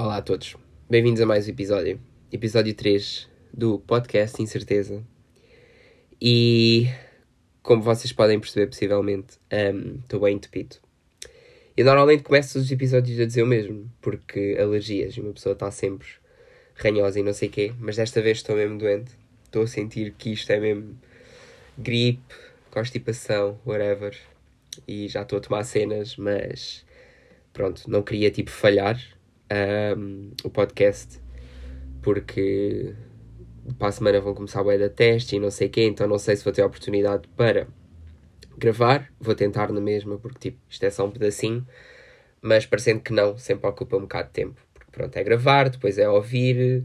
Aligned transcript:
Olá 0.00 0.18
a 0.18 0.22
todos, 0.22 0.54
bem-vindos 0.88 1.20
a 1.20 1.26
mais 1.26 1.48
um 1.48 1.50
episódio, 1.50 2.00
episódio 2.30 2.72
3 2.72 3.28
do 3.52 3.80
podcast 3.80 4.40
Incerteza. 4.40 5.02
E 6.22 6.86
como 7.64 7.82
vocês 7.82 8.12
podem 8.12 8.38
perceber, 8.38 8.68
possivelmente, 8.68 9.38
estou 10.00 10.20
um, 10.20 10.22
bem 10.22 10.36
entupido. 10.36 10.76
Eu 11.76 11.84
normalmente 11.84 12.22
começo 12.22 12.60
os 12.60 12.70
episódios 12.70 13.18
a 13.18 13.24
dizer 13.24 13.42
o 13.42 13.46
mesmo, 13.48 13.90
porque 14.00 14.56
alergias, 14.60 15.18
uma 15.18 15.32
pessoa 15.32 15.54
está 15.54 15.68
sempre 15.72 16.06
ranhosa 16.76 17.18
e 17.18 17.24
não 17.24 17.32
sei 17.32 17.48
o 17.48 17.50
quê, 17.50 17.74
mas 17.80 17.96
desta 17.96 18.22
vez 18.22 18.36
estou 18.38 18.54
mesmo 18.54 18.78
doente. 18.78 19.10
Estou 19.46 19.64
a 19.64 19.66
sentir 19.66 20.14
que 20.16 20.30
isto 20.30 20.48
é 20.52 20.60
mesmo 20.60 20.96
gripe, 21.76 22.36
constipação, 22.70 23.58
whatever. 23.66 24.16
E 24.86 25.08
já 25.08 25.22
estou 25.22 25.40
a 25.40 25.42
tomar 25.42 25.64
cenas, 25.64 26.16
mas 26.16 26.86
pronto, 27.52 27.90
não 27.90 28.00
queria 28.00 28.30
tipo 28.30 28.52
falhar 28.52 29.17
um, 29.52 30.30
o 30.44 30.50
podcast, 30.50 31.20
porque 32.02 32.94
para 33.78 33.88
a 33.88 33.92
semana 33.92 34.20
vão 34.20 34.34
começar 34.34 34.62
bué 34.62 34.78
da 34.78 34.88
teste 34.88 35.36
e 35.36 35.40
não 35.40 35.50
sei 35.50 35.68
o 35.68 35.70
quê, 35.70 35.84
então 35.84 36.06
não 36.06 36.18
sei 36.18 36.36
se 36.36 36.44
vou 36.44 36.52
ter 36.52 36.62
a 36.62 36.66
oportunidade 36.66 37.28
para 37.36 37.66
gravar, 38.56 39.08
vou 39.20 39.34
tentar 39.34 39.72
na 39.72 39.80
mesma, 39.80 40.18
porque 40.18 40.50
tipo, 40.50 40.58
isto 40.68 40.84
é 40.84 40.90
só 40.90 41.06
um 41.06 41.10
pedacinho, 41.10 41.66
mas 42.40 42.66
parecendo 42.66 43.00
que 43.00 43.12
não, 43.12 43.36
sempre 43.38 43.68
ocupa 43.68 43.96
um 43.96 44.02
bocado 44.02 44.28
de 44.28 44.34
tempo, 44.34 44.60
porque 44.74 44.90
pronto, 44.90 45.16
é 45.16 45.22
gravar, 45.22 45.68
depois 45.68 45.98
é 45.98 46.08
ouvir, 46.08 46.84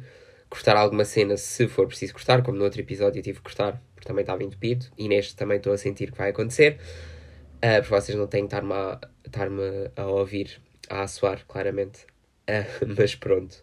cortar 0.50 0.76
alguma 0.76 1.06
cena 1.06 1.38
se 1.38 1.68
for 1.68 1.88
preciso 1.88 2.14
cortar, 2.14 2.44
como 2.44 2.58
no 2.58 2.64
outro 2.64 2.80
episódio 2.82 3.20
eu 3.20 3.24
tive 3.24 3.38
que 3.38 3.44
cortar, 3.44 3.82
porque 3.96 4.08
também 4.08 4.22
estava 4.22 4.44
entupido, 4.44 4.86
e 4.98 5.08
neste 5.08 5.36
também 5.36 5.58
estou 5.58 5.74
a 5.74 5.78
sentir 5.78 6.12
que 6.12 6.18
vai 6.18 6.30
acontecer, 6.30 6.78
uh, 7.58 7.82
porque 7.82 7.90
vocês 7.90 8.18
não 8.18 8.28
têm 8.28 8.48
que 8.48 8.56
estar-me 8.56 8.74
a, 8.74 9.00
estar 9.26 9.48
a 9.96 10.06
ouvir, 10.08 10.62
a 10.90 11.02
assoar, 11.04 11.44
claramente, 11.48 12.06
Uh, 12.50 12.94
mas 12.98 13.16
pronto. 13.16 13.62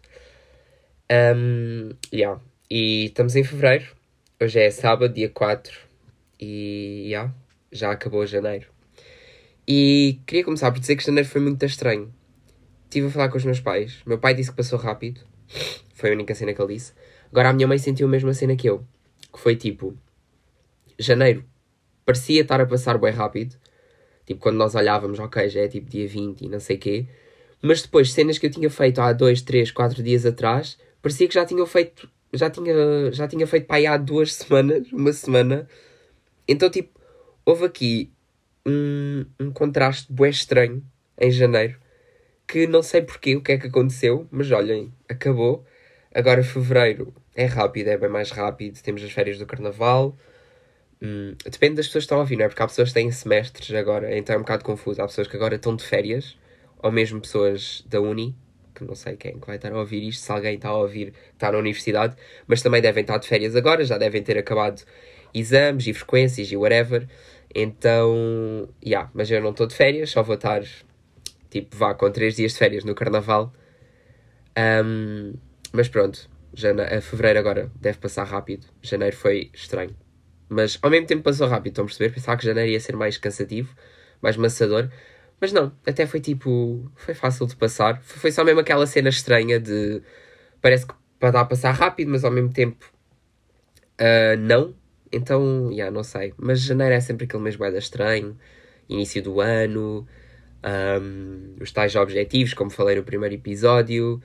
Um, 1.11 1.91
yeah. 2.13 2.39
E 2.69 3.05
estamos 3.05 3.35
em 3.35 3.43
fevereiro. 3.43 3.95
Hoje 4.41 4.59
é 4.59 4.71
sábado, 4.71 5.13
dia 5.13 5.29
4. 5.29 5.77
E 6.39 7.07
yeah, 7.07 7.33
já 7.71 7.91
acabou 7.91 8.25
janeiro. 8.25 8.67
E 9.67 10.19
queria 10.25 10.43
começar 10.43 10.71
por 10.71 10.79
dizer 10.79 10.95
que 10.95 11.05
janeiro 11.05 11.27
foi 11.27 11.41
muito 11.41 11.63
estranho. 11.65 12.13
Estive 12.85 13.07
a 13.07 13.11
falar 13.11 13.29
com 13.29 13.37
os 13.37 13.45
meus 13.45 13.59
pais. 13.59 14.01
Meu 14.05 14.17
pai 14.17 14.33
disse 14.33 14.49
que 14.49 14.57
passou 14.57 14.79
rápido. 14.79 15.21
Foi 15.93 16.09
a 16.09 16.13
única 16.13 16.33
cena 16.33 16.53
que 16.53 16.61
ele 16.61 16.73
disse. 16.73 16.93
Agora 17.29 17.49
a 17.49 17.53
minha 17.53 17.67
mãe 17.67 17.77
sentiu 17.77 18.07
a 18.07 18.09
mesma 18.09 18.33
cena 18.33 18.55
que 18.55 18.69
eu. 18.69 18.85
Que 19.31 19.39
foi 19.39 19.55
tipo... 19.55 19.95
Janeiro 20.97 21.45
parecia 22.05 22.41
estar 22.41 22.59
a 22.59 22.65
passar 22.65 22.97
bem 22.97 23.11
rápido. 23.11 23.55
Tipo, 24.25 24.41
quando 24.41 24.57
nós 24.57 24.75
olhávamos, 24.75 25.19
ok, 25.19 25.49
já 25.49 25.61
é 25.61 25.67
tipo 25.67 25.89
dia 25.89 26.07
20 26.07 26.41
e 26.41 26.49
não 26.49 26.59
sei 26.59 26.75
o 26.77 26.79
quê. 26.79 27.05
Mas 27.61 27.81
depois, 27.81 28.11
cenas 28.11 28.37
que 28.37 28.47
eu 28.47 28.51
tinha 28.51 28.69
feito 28.69 28.99
há 28.99 29.13
dois, 29.13 29.41
três, 29.41 29.69
quatro 29.69 30.01
dias 30.01 30.25
atrás, 30.25 30.77
parecia 31.01 31.27
que 31.27 31.33
já 31.33 31.45
tinha 31.45 31.65
feito, 31.65 32.09
já 32.33 32.49
tinha, 32.49 33.11
já 33.11 33.27
tinha 33.27 33.45
feito 33.45 33.67
para 33.67 33.77
aí 33.77 33.85
há 33.85 33.97
duas 33.97 34.33
semanas, 34.35 34.91
uma 34.91 35.13
semana. 35.13 35.67
Então, 36.47 36.69
tipo, 36.69 36.99
houve 37.45 37.65
aqui 37.65 38.11
um, 38.65 39.25
um 39.39 39.51
contraste 39.51 40.11
bué 40.11 40.29
estranho 40.29 40.83
em 41.19 41.29
janeiro, 41.29 41.77
que 42.47 42.65
não 42.65 42.81
sei 42.81 43.01
porquê, 43.01 43.35
o 43.35 43.41
que 43.41 43.51
é 43.51 43.57
que 43.57 43.67
aconteceu, 43.67 44.27
mas 44.31 44.51
olhem, 44.51 44.91
acabou. 45.07 45.65
Agora 46.13 46.43
fevereiro 46.43 47.13
é 47.35 47.45
rápido, 47.45 47.87
é 47.87 47.97
bem 47.97 48.09
mais 48.09 48.31
rápido, 48.31 48.81
temos 48.81 49.03
as 49.03 49.11
férias 49.11 49.37
do 49.37 49.45
carnaval. 49.45 50.17
Hum, 51.01 51.35
depende 51.45 51.75
das 51.75 51.87
pessoas 51.87 52.03
que 52.03 52.05
estão 52.05 52.17
a 52.17 52.21
ouvir, 52.21 52.35
não 52.37 52.45
é? 52.45 52.47
Porque 52.49 52.61
há 52.61 52.67
pessoas 52.67 52.89
que 52.89 52.95
têm 52.95 53.11
semestres 53.11 53.73
agora, 53.75 54.15
então 54.17 54.35
é 54.35 54.37
um 54.37 54.41
bocado 54.41 54.63
confuso. 54.63 55.01
Há 55.01 55.07
pessoas 55.07 55.27
que 55.27 55.35
agora 55.35 55.55
estão 55.55 55.75
de 55.75 55.83
férias 55.83 56.35
ou 56.81 56.91
mesmo 56.91 57.21
pessoas 57.21 57.83
da 57.87 58.01
Uni, 58.01 58.35
que 58.73 58.83
não 58.83 58.95
sei 58.95 59.15
quem 59.15 59.31
é 59.31 59.45
vai 59.45 59.55
estar 59.55 59.71
a 59.71 59.77
ouvir 59.77 60.03
isto, 60.07 60.21
se 60.21 60.31
alguém 60.31 60.55
está 60.55 60.69
a 60.69 60.77
ouvir, 60.77 61.13
está 61.33 61.51
na 61.51 61.57
universidade, 61.57 62.15
mas 62.47 62.61
também 62.61 62.81
devem 62.81 63.01
estar 63.01 63.17
de 63.17 63.27
férias 63.27 63.55
agora, 63.55 63.83
já 63.83 63.97
devem 63.97 64.23
ter 64.23 64.37
acabado 64.37 64.83
exames 65.33 65.87
e 65.87 65.93
frequências 65.93 66.51
e 66.51 66.57
whatever. 66.57 67.07
Então, 67.53 68.69
yeah, 68.83 69.09
mas 69.13 69.29
eu 69.29 69.41
não 69.41 69.51
estou 69.51 69.67
de 69.67 69.75
férias, 69.75 70.09
só 70.09 70.23
vou 70.23 70.35
estar, 70.35 70.63
tipo, 71.49 71.75
vá 71.75 71.93
com 71.93 72.09
3 72.09 72.35
dias 72.35 72.53
de 72.53 72.57
férias 72.57 72.83
no 72.83 72.95
Carnaval. 72.95 73.53
Um, 74.57 75.33
mas 75.71 75.87
pronto, 75.87 76.29
jane... 76.53 77.01
fevereiro 77.01 77.39
agora 77.39 77.71
deve 77.79 77.97
passar 77.97 78.23
rápido. 78.23 78.67
Janeiro 78.81 79.15
foi 79.15 79.49
estranho. 79.53 79.95
Mas 80.49 80.77
ao 80.81 80.89
mesmo 80.89 81.07
tempo 81.07 81.23
passou 81.23 81.47
rápido, 81.47 81.71
estão 81.71 81.83
a 81.83 81.87
perceber? 81.87 82.13
Pensava 82.13 82.37
que 82.37 82.45
janeiro 82.45 82.71
ia 82.71 82.79
ser 82.79 82.95
mais 82.95 83.17
cansativo, 83.17 83.73
mais 84.21 84.35
maçador. 84.35 84.89
Mas 85.41 85.51
não, 85.51 85.71
até 85.85 86.05
foi 86.05 86.21
tipo. 86.21 86.89
Foi 86.95 87.15
fácil 87.15 87.47
de 87.47 87.55
passar. 87.55 87.99
Foi 88.03 88.31
só 88.31 88.43
mesmo 88.43 88.59
aquela 88.59 88.85
cena 88.85 89.09
estranha 89.09 89.59
de. 89.59 90.03
Parece 90.61 90.85
que 90.85 90.93
para 91.19 91.31
dar 91.31 91.41
a 91.41 91.45
passar 91.45 91.71
rápido, 91.71 92.11
mas 92.11 92.23
ao 92.23 92.31
mesmo 92.31 92.53
tempo. 92.53 92.85
Uh, 93.99 94.37
não. 94.39 94.75
Então, 95.11 95.67
já, 95.69 95.75
yeah, 95.75 95.91
não 95.91 96.03
sei. 96.03 96.33
Mas 96.37 96.61
janeiro 96.61 96.93
é 96.93 96.99
sempre 96.99 97.25
aquele 97.25 97.43
mesmo 97.43 97.57
guarda 97.57 97.79
estranho. 97.79 98.37
Início 98.87 99.21
do 99.23 99.41
ano. 99.41 100.07
Um, 100.63 101.55
os 101.59 101.71
tais 101.71 101.95
objetivos, 101.95 102.53
como 102.53 102.69
falei 102.69 102.95
no 102.95 103.03
primeiro 103.03 103.33
episódio. 103.33 104.21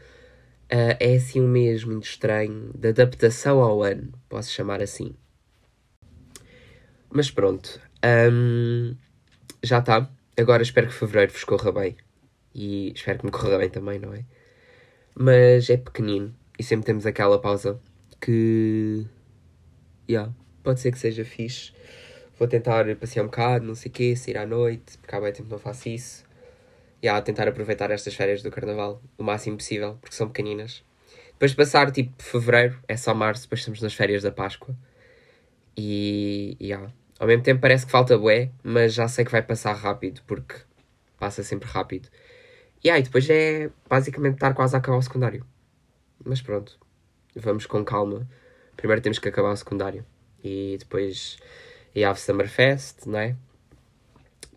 Uh, 0.71 0.97
é 1.01 1.17
assim 1.17 1.41
um 1.41 1.49
mês 1.49 1.83
muito 1.83 2.05
estranho. 2.05 2.71
De 2.75 2.89
adaptação 2.89 3.61
ao 3.61 3.83
ano, 3.83 4.13
posso 4.29 4.51
chamar 4.51 4.83
assim. 4.83 5.15
Mas 7.11 7.31
pronto. 7.31 7.81
Um, 8.05 8.95
já 9.63 9.79
está. 9.79 10.11
Agora 10.39 10.63
espero 10.63 10.89
que 10.89 10.93
fevereiro 10.93 11.33
vos 11.33 11.45
corra 11.45 11.73
bem. 11.73 11.97
E 12.55 12.93
espero 12.95 13.19
que 13.21 13.25
me 13.25 13.31
corra 13.33 13.57
bem 13.57 13.71
também, 13.71 13.99
não 13.99 14.13
é? 14.13 14.25
Mas 15.15 15.71
é 15.71 15.79
pequenino. 15.79 16.35
E 16.59 16.63
sempre 16.63 16.87
temos 16.87 17.07
aquela 17.07 17.41
pausa 17.41 17.81
que. 18.21 19.07
Yeah, 20.09 20.33
pode 20.63 20.81
ser 20.81 20.93
que 20.93 20.99
seja 20.99 21.25
fixe. 21.25 21.73
Vou 22.39 22.47
tentar 22.47 22.85
passear 22.97 23.23
um 23.23 23.27
bocado, 23.27 23.65
não 23.67 23.75
sei 23.75 23.91
o 23.91 23.95
quê, 23.95 24.15
sair 24.15 24.37
à 24.37 24.45
noite, 24.47 24.99
porque 24.99 25.15
há 25.15 25.21
bem 25.21 25.33
tempo 25.33 25.49
não 25.49 25.59
faço 25.59 25.89
isso. 25.89 26.25
E 27.03 27.07
yeah, 27.07 27.23
tentar 27.23 27.49
aproveitar 27.49 27.91
estas 27.91 28.15
férias 28.15 28.43
do 28.43 28.51
carnaval 28.51 29.03
o 29.17 29.25
máximo 29.25 29.57
possível, 29.57 29.97
porque 30.03 30.15
são 30.15 30.29
pequeninas. 30.29 30.85
Depois 31.33 31.53
de 31.53 31.57
passar 31.57 31.91
tipo 31.91 32.23
fevereiro, 32.23 32.79
é 32.87 32.97
só 32.97 33.15
março, 33.15 33.43
depois 33.45 33.61
estamos 33.61 33.81
nas 33.81 33.95
férias 33.95 34.23
da 34.23 34.31
Páscoa. 34.31 34.77
E. 35.77 36.57
Yeah, 36.61 36.93
ao 37.19 37.27
mesmo 37.27 37.43
tempo 37.43 37.61
parece 37.61 37.87
que 37.87 37.93
falta 37.93 38.19
bué, 38.19 38.51
mas 38.63 38.93
já 38.93 39.09
sei 39.09 39.25
que 39.25 39.33
vai 39.33 39.43
passar 39.43 39.73
rápido, 39.73 40.21
porque 40.27 40.55
passa 41.19 41.43
sempre 41.43 41.69
rápido. 41.69 42.09
E 42.85 42.91
aí, 42.91 43.03
depois 43.03 43.29
é 43.31 43.71
basicamente 43.89 44.35
estar 44.35 44.53
quase 44.55 44.77
a 44.77 44.79
acabar 44.79 44.99
o 44.99 45.03
secundário. 45.03 45.45
Mas 46.25 46.43
pronto, 46.43 46.79
vamos 47.35 47.67
com 47.67 47.85
calma. 47.85 48.29
Primeiro 48.77 49.01
temos 49.01 49.19
que 49.19 49.29
acabar 49.29 49.53
o 49.53 49.57
secundário. 49.57 50.05
E 50.45 50.77
depois 50.79 51.39
e 51.95 52.05
a 52.05 52.15
Summerfest, 52.15 53.07
não 53.07 53.19
é? 53.19 53.35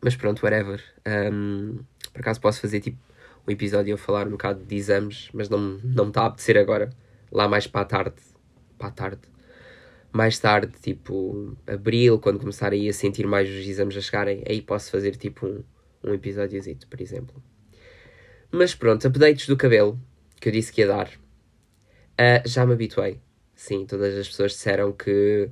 Mas 0.02 0.16
pronto, 0.16 0.44
whatever. 0.44 0.84
Um, 1.08 1.80
por 2.12 2.20
acaso 2.20 2.42
posso 2.42 2.60
fazer 2.60 2.82
tipo 2.82 2.98
um 3.48 3.52
episódio 3.52 3.96
a 3.96 3.98
falar 3.98 4.28
um 4.28 4.32
bocado 4.32 4.64
de 4.64 4.76
exames, 4.76 5.30
mas 5.34 5.48
não, 5.48 5.80
não 5.84 6.06
me 6.06 6.12
está 6.12 6.24
a 6.24 6.26
apetecer 6.26 6.58
agora. 6.58 6.90
Lá 7.32 7.48
mais 7.48 7.66
para 7.66 7.82
a 7.82 7.86
tarde. 7.86 8.16
Para 8.78 8.88
a 8.90 8.92
tarde 8.92 9.22
mais 10.12 10.40
tarde, 10.40 10.74
tipo 10.82 11.56
abril, 11.68 12.20
quando 12.20 12.40
começar 12.40 12.72
aí 12.72 12.90
a 12.90 12.94
sentir 12.94 13.28
mais 13.28 13.50
os 13.50 13.68
exames 13.68 13.96
a 13.96 14.02
chegarem, 14.02 14.44
aí 14.48 14.62
posso 14.62 14.92
fazer 14.92 15.16
tipo 15.16 15.46
um, 15.48 15.64
um 16.04 16.14
episódiozito, 16.14 16.88
por 16.88 17.00
exemplo. 17.00 17.42
Mas 18.52 18.74
pronto, 18.74 19.08
updates 19.08 19.48
do 19.48 19.56
cabelo, 19.56 20.00
que 20.40 20.50
eu 20.50 20.54
disse 20.54 20.74
que 20.74 20.82
ia 20.82 20.88
dar. 20.88 21.10
Uh, 22.20 22.48
já 22.48 22.66
me 22.66 22.74
habituei. 22.74 23.20
Sim, 23.56 23.86
todas 23.86 24.18
as 24.18 24.28
pessoas 24.28 24.54
disseram 24.54 24.92
que 24.92 25.50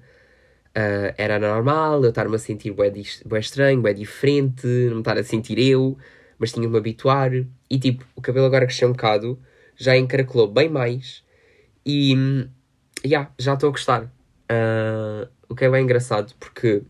uh, 0.75 1.13
era 1.18 1.38
normal 1.38 2.03
eu 2.03 2.09
estar-me 2.09 2.35
a 2.35 2.39
sentir 2.39 2.72
bué, 2.72 2.91
bué 3.25 3.39
estranho, 3.39 3.81
bué 3.81 3.94
diferente, 3.94 4.66
não 4.88 4.95
me 4.95 5.01
estar 5.01 5.18
a 5.18 5.24
sentir 5.24 5.59
eu, 5.59 5.97
mas 6.39 6.51
tinha-me 6.51 6.75
a 6.75 6.79
habituar. 6.79 7.31
E 7.69 7.79
tipo, 7.79 8.06
o 8.16 8.22
cabelo 8.22 8.45
agora 8.47 8.66
cresceu 8.66 8.89
um 8.89 8.94
bocado, 8.94 9.39
já 9.75 9.95
encaracolou 9.95 10.48
bem 10.48 10.69
mais 10.69 11.24
e 11.86 12.15
yeah, 13.06 13.31
já 13.38 13.54
estou 13.54 13.69
a 13.69 13.71
gostar. 13.71 14.12
Uh, 14.49 15.27
o 15.49 15.55
que 15.55 15.65
é 15.65 15.69
bem 15.69 15.83
engraçado 15.83 16.33
porque 16.39 16.83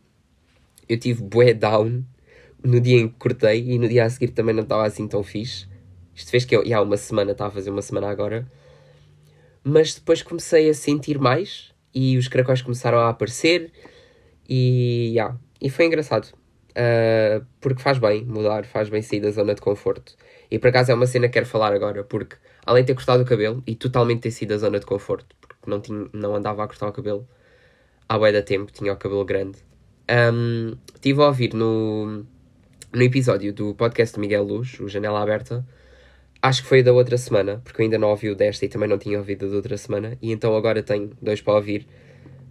eu 0.87 0.99
tive 0.99 1.23
bué 1.23 1.53
down 1.53 2.03
no 2.63 2.79
dia 2.79 2.99
em 2.99 3.07
que 3.07 3.15
cortei 3.17 3.71
e 3.71 3.79
no 3.79 3.87
dia 3.87 4.05
a 4.05 4.09
seguir 4.09 4.29
também 4.29 4.55
não 4.55 4.63
estava 4.63 4.85
assim 4.85 5.07
tão 5.07 5.23
fixe. 5.23 5.67
Isto 6.15 6.31
fez 6.31 6.45
que 6.45 6.55
eu, 6.55 6.63
há 6.75 6.81
uma 6.81 6.97
semana, 6.97 7.31
estava 7.31 7.49
a 7.49 7.53
fazer 7.53 7.69
uma 7.69 7.81
semana 7.81 8.09
agora. 8.09 8.47
Mas 9.63 9.95
depois 9.95 10.23
comecei 10.23 10.69
a 10.69 10.73
sentir 10.73 11.19
mais 11.19 11.73
e 11.93 12.17
os 12.17 12.27
caracóis 12.27 12.61
começaram 12.61 12.99
a 12.99 13.09
aparecer 13.09 13.71
e, 14.47 15.11
yeah, 15.11 15.37
e 15.61 15.69
foi 15.69 15.85
engraçado. 15.85 16.33
Uh, 16.71 17.43
porque 17.59 17.81
faz 17.81 17.97
bem 17.97 18.23
mudar, 18.23 18.65
faz 18.65 18.87
bem 18.87 19.01
sair 19.01 19.19
da 19.19 19.31
zona 19.31 19.55
de 19.55 19.61
conforto. 19.61 20.15
E 20.49 20.59
por 20.59 20.69
acaso 20.69 20.91
é 20.91 20.95
uma 20.95 21.07
cena 21.07 21.27
que 21.27 21.33
quero 21.33 21.45
falar 21.45 21.73
agora, 21.73 22.03
porque 22.03 22.37
além 22.65 22.83
de 22.83 22.87
ter 22.87 22.95
cortado 22.95 23.23
o 23.23 23.25
cabelo 23.25 23.63
e 23.65 23.75
totalmente 23.75 24.21
ter 24.21 24.31
sido 24.31 24.49
da 24.49 24.57
zona 24.57 24.79
de 24.79 24.85
conforto, 24.85 25.35
porque 25.41 25.69
não, 25.69 25.81
tinha, 25.81 26.07
não 26.13 26.35
andava 26.35 26.63
a 26.63 26.67
cortar 26.67 26.87
o 26.87 26.93
cabelo, 26.93 27.27
há 28.07 28.17
bué 28.17 28.31
da 28.31 28.41
tempo, 28.41 28.71
tinha 28.71 28.93
o 28.93 28.97
cabelo 28.97 29.25
grande. 29.25 29.57
Um, 30.09 30.77
estive 30.93 31.21
a 31.21 31.27
ouvir 31.27 31.53
no, 31.53 32.25
no 32.93 33.01
episódio 33.01 33.53
do 33.53 33.75
podcast 33.75 34.15
de 34.15 34.21
Miguel 34.21 34.43
Luz, 34.43 34.79
o 34.79 34.87
Janela 34.87 35.21
Aberta, 35.21 35.65
acho 36.41 36.61
que 36.63 36.69
foi 36.69 36.83
da 36.83 36.93
outra 36.93 37.17
semana, 37.17 37.61
porque 37.63 37.81
eu 37.81 37.83
ainda 37.85 37.97
não 37.97 38.09
ouvi 38.09 38.29
o 38.29 38.35
desta 38.35 38.65
e 38.65 38.69
também 38.69 38.87
não 38.87 38.97
tinha 38.97 39.17
ouvido 39.17 39.49
da 39.49 39.55
outra 39.55 39.77
semana, 39.77 40.17
e 40.21 40.31
então 40.31 40.55
agora 40.55 40.81
tenho 40.81 41.11
dois 41.21 41.41
para 41.41 41.55
ouvir, 41.55 41.87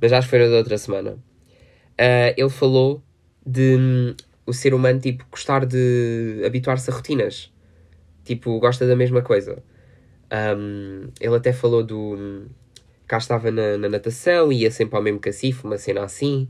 mas 0.00 0.12
acho 0.12 0.28
que 0.28 0.36
foi 0.36 0.50
da 0.50 0.56
outra 0.56 0.76
semana. 0.76 1.12
Uh, 1.12 2.34
ele 2.36 2.50
falou 2.50 3.02
de 3.46 3.76
hum, 3.76 4.14
o 4.46 4.52
ser 4.52 4.74
humano, 4.74 5.00
tipo, 5.00 5.24
gostar 5.30 5.66
de 5.66 6.42
habituar-se 6.44 6.90
a 6.90 6.94
rotinas. 6.94 7.52
Tipo, 8.24 8.58
gosta 8.60 8.86
da 8.86 8.96
mesma 8.96 9.22
coisa. 9.22 9.62
Um, 10.32 11.08
ele 11.20 11.36
até 11.36 11.52
falou 11.52 11.82
do. 11.82 12.46
Cá 13.06 13.18
estava 13.18 13.50
na, 13.50 13.78
na 13.78 13.88
natação, 13.88 14.52
ia 14.52 14.70
sempre 14.70 14.96
ao 14.96 15.02
mesmo 15.02 15.20
cacifo, 15.20 15.66
uma 15.66 15.78
cena 15.78 16.04
assim, 16.04 16.48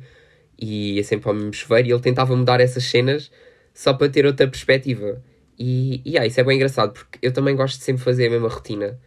e 0.58 0.94
ia 0.96 1.04
sempre 1.04 1.28
ao 1.28 1.34
mesmo 1.34 1.52
chuveiro, 1.52 1.88
e 1.88 1.92
ele 1.92 2.00
tentava 2.00 2.34
mudar 2.34 2.60
essas 2.60 2.84
cenas 2.84 3.30
só 3.74 3.92
para 3.92 4.08
ter 4.08 4.24
outra 4.24 4.48
perspectiva. 4.48 5.22
E, 5.58 6.00
e 6.04 6.18
ah, 6.18 6.26
isso 6.26 6.40
é 6.40 6.44
bem 6.44 6.56
engraçado, 6.56 6.92
porque 6.92 7.18
eu 7.22 7.32
também 7.32 7.54
gosto 7.56 7.78
de 7.78 7.84
sempre 7.84 8.02
fazer 8.02 8.28
a 8.28 8.30
mesma 8.30 8.48
rotina, 8.48 8.98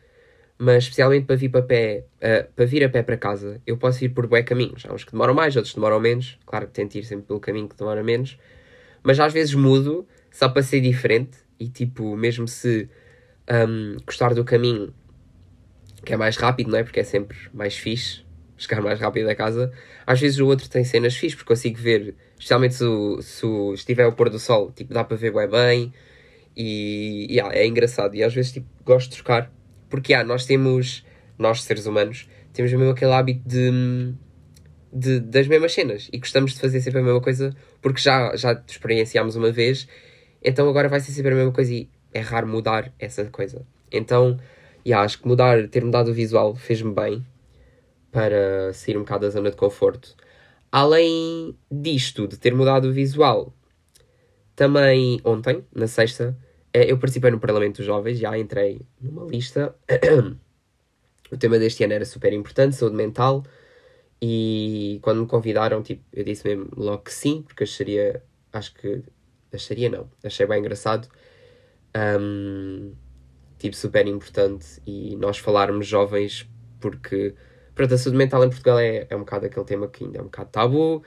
mas 0.57 0.83
especialmente 0.83 1.25
para 1.25 1.35
vir, 1.35 1.49
para 1.49 1.61
pé, 1.61 2.05
uh, 2.17 2.51
para 2.53 2.65
vir 2.65 2.83
a 2.83 2.89
pé 2.89 3.01
para 3.01 3.17
casa, 3.17 3.61
eu 3.65 3.77
posso 3.77 4.03
ir 4.03 4.09
por 4.09 4.27
bué 4.27 4.43
caminhos. 4.43 4.85
Há 4.85 4.93
uns 4.93 5.03
que 5.03 5.11
demoram 5.11 5.33
mais, 5.33 5.55
outros 5.55 5.73
demoram 5.73 5.99
menos. 5.99 6.37
Claro 6.45 6.67
que 6.67 6.73
tento 6.73 6.95
ir 6.95 7.03
sempre 7.05 7.25
pelo 7.27 7.39
caminho 7.39 7.69
que 7.69 7.77
demora 7.77 8.03
menos, 8.03 8.37
mas 9.01 9.19
às 9.19 9.31
vezes 9.33 9.53
mudo 9.53 10.07
só 10.31 10.49
para 10.49 10.61
ser 10.61 10.81
diferente 10.81 11.37
e 11.59 11.69
tipo, 11.69 12.15
mesmo 12.15 12.47
se 12.47 12.89
um, 13.49 13.97
gostar 14.05 14.33
do 14.33 14.43
caminho 14.43 14.93
que 16.03 16.13
é 16.13 16.17
mais 16.17 16.37
rápido, 16.37 16.71
não 16.71 16.79
é? 16.79 16.83
Porque 16.83 16.99
é 16.99 17.03
sempre 17.03 17.37
mais 17.53 17.75
fixe 17.75 18.23
chegar 18.59 18.81
mais 18.81 18.99
rápido 18.99 19.29
a 19.29 19.35
casa. 19.35 19.71
Às 20.05 20.19
vezes 20.19 20.39
o 20.39 20.45
outro 20.45 20.69
tem 20.69 20.83
cenas 20.83 21.15
fixe, 21.15 21.35
porque 21.35 21.47
consigo 21.47 21.77
ver, 21.79 22.15
especialmente 22.37 22.75
se, 22.75 22.85
se 23.21 23.45
estiver 23.73 24.05
o 24.05 24.11
pôr 24.11 24.29
do 24.29 24.37
sol, 24.37 24.71
tipo, 24.71 24.93
dá 24.93 25.03
para 25.03 25.17
ver 25.17 25.33
bem 25.33 25.47
bem 25.47 25.93
e 26.55 27.27
yeah, 27.31 27.55
é 27.55 27.65
engraçado. 27.65 28.15
E 28.15 28.23
às 28.23 28.33
vezes 28.33 28.51
tipo, 28.51 28.67
gosto 28.83 29.09
de 29.09 29.15
trocar, 29.15 29.51
porque 29.89 30.11
yeah, 30.11 30.27
nós 30.27 30.45
temos, 30.45 31.05
nós 31.37 31.63
seres 31.63 31.85
humanos, 31.85 32.29
temos 32.53 32.71
mesmo 32.71 32.91
aquele 32.91 33.13
hábito 33.13 33.47
de, 33.47 34.13
de, 34.91 35.19
das 35.21 35.47
mesmas 35.47 35.73
cenas 35.73 36.09
e 36.11 36.17
gostamos 36.17 36.53
de 36.53 36.59
fazer 36.59 36.81
sempre 36.81 36.99
a 36.99 37.03
mesma 37.03 37.21
coisa 37.21 37.55
porque 37.81 38.01
já, 38.01 38.35
já 38.35 38.61
experienciámos 38.67 39.35
uma 39.35 39.51
vez, 39.51 39.87
então 40.43 40.67
agora 40.67 40.89
vai 40.89 40.99
ser 40.99 41.11
sempre 41.11 41.31
a 41.31 41.35
mesma 41.35 41.53
coisa 41.53 41.73
e 41.73 41.89
é 42.13 42.19
raro 42.19 42.47
mudar 42.47 42.91
essa 42.99 43.23
coisa. 43.25 43.65
Então, 43.91 44.39
yeah, 44.85 45.03
acho 45.03 45.21
que 45.21 45.27
mudar, 45.27 45.67
ter 45.67 45.83
mudado 45.83 46.11
o 46.11 46.13
visual 46.13 46.55
fez-me 46.55 46.93
bem 46.93 47.25
para 48.11 48.73
sair 48.73 48.97
um 48.97 49.01
bocado 49.01 49.25
da 49.25 49.29
zona 49.29 49.51
de 49.51 49.57
conforto. 49.57 50.15
Além 50.71 51.57
disto, 51.71 52.27
de 52.27 52.37
ter 52.37 52.53
mudado 52.53 52.89
o 52.89 52.93
visual, 52.93 53.53
também 54.55 55.19
ontem, 55.23 55.63
na 55.73 55.87
sexta, 55.87 56.37
eh, 56.73 56.91
eu 56.91 56.97
participei 56.99 57.31
no 57.31 57.39
Parlamento 57.39 57.77
dos 57.77 57.85
Jovens, 57.85 58.19
já 58.19 58.37
entrei 58.37 58.81
numa 59.01 59.25
lista. 59.25 59.75
o 61.31 61.37
tema 61.37 61.57
deste 61.57 61.83
ano 61.83 61.93
era 61.93 62.05
super 62.05 62.33
importante, 62.33 62.75
saúde 62.75 62.95
mental. 62.95 63.43
E 64.21 64.99
quando 65.01 65.21
me 65.21 65.27
convidaram, 65.27 65.81
tipo, 65.81 66.03
eu 66.11 66.23
disse 66.23 66.47
mesmo 66.47 66.69
logo 66.75 67.03
que 67.03 67.13
sim, 67.13 67.41
porque 67.41 67.63
acharia, 67.63 68.21
acho 68.51 68.73
que, 68.75 69.01
acharia 69.53 69.89
não, 69.89 70.09
achei 70.23 70.45
bem 70.45 70.59
engraçado. 70.59 71.07
Um, 71.95 72.93
tipo, 73.59 73.75
super 73.75 74.07
importante. 74.07 74.81
E 74.87 75.15
nós 75.17 75.37
falarmos 75.37 75.85
jovens, 75.85 76.49
porque 76.79 77.35
Pronto, 77.79 77.93
a 77.93 77.97
saúde 77.97 78.17
mental 78.17 78.43
em 78.43 78.49
Portugal 78.49 78.77
é, 78.77 79.07
é 79.09 79.15
um 79.15 79.19
bocado 79.19 79.45
aquele 79.45 79.65
tema 79.65 79.87
que 79.87 80.03
ainda 80.03 80.17
é 80.17 80.21
um 80.21 80.25
bocado 80.25 80.49
tabu. 80.49 81.01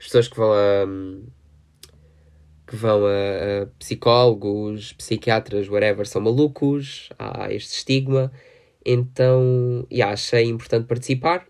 As 0.00 0.06
pessoas 0.06 0.26
que 0.26 0.34
vão 0.34 0.54
a. 0.54 0.86
que 2.66 2.74
vão 2.76 3.04
a, 3.04 3.10
a 3.10 3.66
psicólogos, 3.78 4.94
psiquiatras, 4.94 5.68
whatever, 5.68 6.06
são 6.06 6.22
malucos, 6.22 7.10
há 7.18 7.52
este 7.52 7.76
estigma. 7.76 8.32
Então, 8.86 9.86
yeah, 9.92 10.14
achei 10.14 10.44
importante 10.44 10.86
participar. 10.86 11.46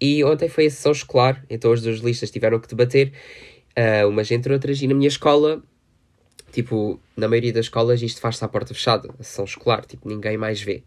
E 0.00 0.24
ontem 0.24 0.48
foi 0.48 0.66
a 0.66 0.70
sessão 0.70 0.90
escolar, 0.90 1.44
então 1.48 1.72
as 1.72 1.80
duas 1.80 2.00
listas 2.00 2.32
tiveram 2.32 2.58
que 2.58 2.66
debater, 2.66 3.12
uh, 3.78 4.08
umas 4.08 4.28
entre 4.32 4.52
outras, 4.52 4.82
e 4.82 4.88
na 4.88 4.94
minha 4.94 5.06
escola, 5.06 5.62
tipo, 6.50 7.00
na 7.16 7.28
maioria 7.28 7.52
das 7.52 7.66
escolas 7.66 8.02
isto 8.02 8.20
faz-se 8.20 8.44
à 8.44 8.48
porta 8.48 8.74
fechada, 8.74 9.08
a 9.18 9.22
sessão 9.22 9.44
escolar, 9.44 9.84
tipo, 9.84 10.08
ninguém 10.08 10.36
mais 10.36 10.60
vê. 10.60 10.82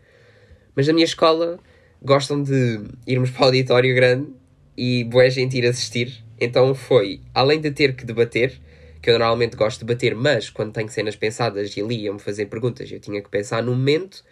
Mas 0.75 0.87
na 0.87 0.93
minha 0.93 1.05
escola 1.05 1.59
gostam 2.01 2.41
de 2.41 2.81
irmos 3.07 3.29
para 3.31 3.43
o 3.43 3.45
auditório 3.45 3.95
grande 3.95 4.29
e 4.77 5.03
boa 5.03 5.29
gente 5.29 5.57
ir 5.57 5.65
assistir. 5.65 6.23
Então 6.39 6.73
foi, 6.75 7.21
além 7.33 7.61
de 7.61 7.71
ter 7.71 7.95
que 7.95 8.05
debater, 8.05 8.59
que 9.01 9.09
eu 9.09 9.19
normalmente 9.19 9.55
gosto 9.55 9.79
de 9.79 9.85
debater, 9.85 10.15
mas 10.15 10.49
quando 10.49 10.73
tenho 10.73 10.89
cenas 10.89 11.15
pensadas 11.15 11.75
e 11.75 11.81
ali 11.81 12.03
iam-me 12.03 12.19
fazer 12.19 12.45
perguntas 12.47 12.91
eu 12.91 12.99
tinha 12.99 13.21
que 13.21 13.29
pensar 13.29 13.61
no 13.61 13.71
momento, 13.75 14.23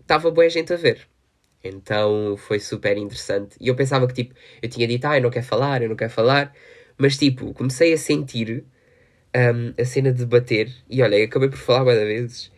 estava 0.00 0.28
um, 0.28 0.32
boa 0.32 0.48
gente 0.48 0.72
a 0.72 0.76
ver. 0.76 1.08
Então 1.62 2.36
foi 2.36 2.60
super 2.60 2.96
interessante. 2.96 3.56
E 3.60 3.68
eu 3.68 3.74
pensava 3.74 4.06
que 4.06 4.14
tipo, 4.14 4.34
eu 4.62 4.68
tinha 4.68 4.86
dito, 4.86 5.04
ah, 5.06 5.16
eu 5.16 5.22
não 5.22 5.30
quero 5.30 5.46
falar, 5.46 5.82
eu 5.82 5.88
não 5.88 5.96
quero 5.96 6.10
falar, 6.10 6.52
mas 6.98 7.16
tipo, 7.16 7.52
comecei 7.54 7.92
a 7.92 7.98
sentir 7.98 8.64
um, 9.36 9.74
a 9.80 9.84
cena 9.84 10.10
de 10.12 10.20
debater 10.20 10.72
e 10.88 11.02
olha, 11.02 11.22
acabei 11.22 11.48
por 11.48 11.58
falar 11.58 11.84
várias 11.84 12.04
vezes. 12.04 12.52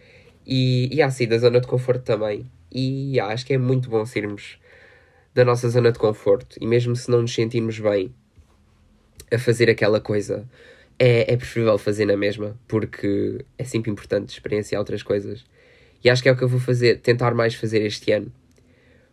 E, 0.46 0.88
e 0.94 1.02
assim, 1.02 1.26
da 1.26 1.36
zona 1.36 1.60
de 1.60 1.66
conforto 1.66 2.02
também. 2.02 2.50
E 2.70 3.19
acho 3.20 3.44
que 3.44 3.54
é 3.54 3.58
muito 3.58 3.90
bom 3.90 4.04
sairmos 4.06 4.58
da 5.34 5.44
nossa 5.44 5.69
zona 5.69 5.90
de 5.90 5.98
conforto. 5.98 6.56
E 6.60 6.66
mesmo 6.66 6.94
se 6.96 7.10
não 7.10 7.22
nos 7.22 7.34
sentirmos 7.34 7.78
bem 7.78 8.14
a 9.30 9.38
fazer 9.38 9.69
aquela 9.69 10.00
coisa, 10.00 10.48
é, 10.98 11.32
é 11.32 11.36
preferível 11.36 11.76
fazer 11.78 12.06
na 12.06 12.16
mesma, 12.16 12.58
porque 12.66 13.44
é 13.58 13.64
sempre 13.64 13.90
importante 13.90 14.30
experienciar 14.30 14.80
outras 14.80 15.02
coisas. 15.02 15.44
E 16.02 16.08
acho 16.08 16.22
que 16.22 16.28
é 16.28 16.32
o 16.32 16.36
que 16.36 16.44
eu 16.44 16.48
vou 16.48 16.60
fazer, 16.60 17.00
tentar 17.00 17.34
mais 17.34 17.54
fazer 17.54 17.82
este 17.82 18.12
ano. 18.12 18.32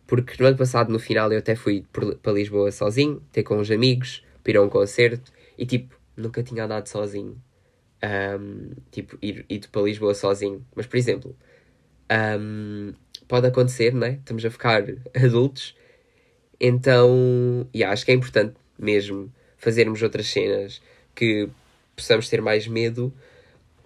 Porque 0.07 0.35
no 0.39 0.47
ano 0.47 0.57
passado, 0.57 0.91
no 0.91 0.99
final, 0.99 1.31
eu 1.31 1.39
até 1.39 1.55
fui 1.55 1.83
para 2.21 2.31
Lisboa 2.31 2.71
sozinho, 2.71 3.21
ter 3.31 3.43
com 3.43 3.57
uns 3.57 3.71
amigos, 3.71 4.23
para 4.43 4.51
ir 4.51 4.57
a 4.57 4.61
um 4.61 4.69
concerto, 4.69 5.33
e 5.57 5.65
tipo, 5.65 5.95
nunca 6.15 6.43
tinha 6.43 6.63
andado 6.63 6.87
sozinho. 6.87 7.41
Um, 8.05 8.71
tipo, 8.91 9.17
ir, 9.21 9.45
ir 9.49 9.67
para 9.71 9.81
Lisboa 9.81 10.13
sozinho. 10.13 10.65
Mas, 10.75 10.85
por 10.85 10.97
exemplo, 10.97 11.35
um, 12.39 12.93
pode 13.27 13.47
acontecer, 13.47 13.93
não 13.93 14.07
é? 14.07 14.13
Estamos 14.13 14.45
a 14.45 14.51
ficar 14.51 14.83
adultos. 15.15 15.75
Então, 16.59 17.67
yeah, 17.73 17.91
acho 17.91 18.05
que 18.05 18.11
é 18.11 18.13
importante 18.13 18.55
mesmo 18.77 19.33
fazermos 19.57 20.01
outras 20.01 20.27
cenas 20.27 20.81
que 21.13 21.49
possamos 21.95 22.29
ter 22.29 22.41
mais 22.41 22.67
medo. 22.67 23.13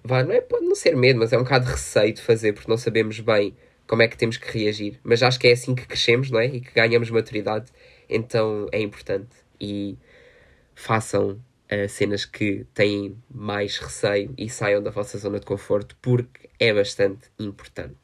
Vá, 0.03 0.23
não 0.23 0.31
é, 0.33 0.41
pode 0.41 0.65
não 0.65 0.75
ser 0.75 0.95
medo, 0.95 1.19
mas 1.19 1.31
é 1.33 1.37
um 1.37 1.43
bocado 1.43 1.65
de 1.65 1.71
receio 1.71 2.13
de 2.13 2.21
fazer 2.21 2.53
porque 2.53 2.69
não 2.69 2.77
sabemos 2.77 3.19
bem 3.19 3.55
como 3.87 4.01
é 4.01 4.07
que 4.07 4.17
temos 4.17 4.37
que 4.37 4.57
reagir. 4.57 4.99
Mas 5.03 5.23
acho 5.23 5.39
que 5.39 5.47
é 5.47 5.51
assim 5.51 5.73
que 5.75 5.85
crescemos, 5.85 6.29
não 6.29 6.39
é? 6.39 6.45
E 6.47 6.61
que 6.61 6.71
ganhamos 6.73 7.09
maturidade. 7.09 7.71
Então 8.09 8.67
é 8.71 8.79
importante. 8.81 9.29
E 9.59 9.97
façam 10.75 11.39
uh, 11.71 11.87
cenas 11.89 12.25
que 12.25 12.65
têm 12.73 13.17
mais 13.29 13.77
receio 13.77 14.33
e 14.37 14.49
saiam 14.49 14.81
da 14.81 14.91
vossa 14.91 15.17
zona 15.17 15.39
de 15.39 15.45
conforto 15.45 15.95
porque 16.01 16.49
é 16.59 16.73
bastante 16.73 17.29
importante. 17.39 17.97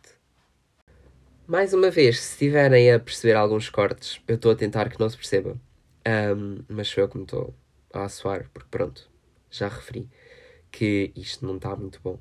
Mais 1.48 1.74
uma 1.74 1.92
vez, 1.92 2.20
se 2.20 2.32
estiverem 2.32 2.92
a 2.92 3.00
perceber 3.00 3.36
alguns 3.36 3.70
cortes, 3.70 4.20
eu 4.28 4.36
estou 4.36 4.52
a 4.52 4.56
tentar 4.56 4.90
que 4.90 5.00
não 5.00 5.08
se 5.08 5.16
perceba. 5.16 5.56
Um, 6.08 6.64
mas 6.68 6.88
sou 6.88 7.04
eu 7.04 7.08
que 7.08 7.18
me 7.18 7.24
estou 7.24 7.54
a 7.94 8.04
assoar, 8.04 8.50
porque 8.52 8.68
pronto, 8.70 9.10
já 9.52 9.68
referi 9.68 10.10
que 10.72 11.12
isto 11.16 11.46
não 11.46 11.58
está 11.58 11.76
muito 11.76 12.00
bom. 12.04 12.20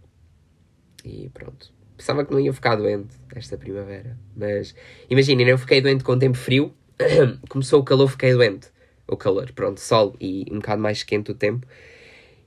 E 1.04 1.30
pronto. 1.30 1.72
Pensava 1.96 2.24
que 2.24 2.32
não 2.32 2.40
ia 2.40 2.52
ficar 2.52 2.76
doente 2.76 3.16
esta 3.34 3.56
primavera. 3.56 4.18
Mas 4.36 4.74
imaginem, 5.08 5.48
eu 5.48 5.58
fiquei 5.58 5.80
doente 5.80 6.04
com 6.04 6.18
tempo 6.18 6.36
frio. 6.36 6.74
Começou 7.48 7.80
o 7.80 7.84
calor, 7.84 8.08
fiquei 8.08 8.32
doente. 8.32 8.68
O 9.06 9.16
calor, 9.16 9.52
pronto, 9.52 9.80
sol 9.80 10.16
e 10.20 10.46
um 10.50 10.56
bocado 10.56 10.80
mais 10.80 11.02
quente 11.02 11.30
o 11.30 11.34
tempo. 11.34 11.66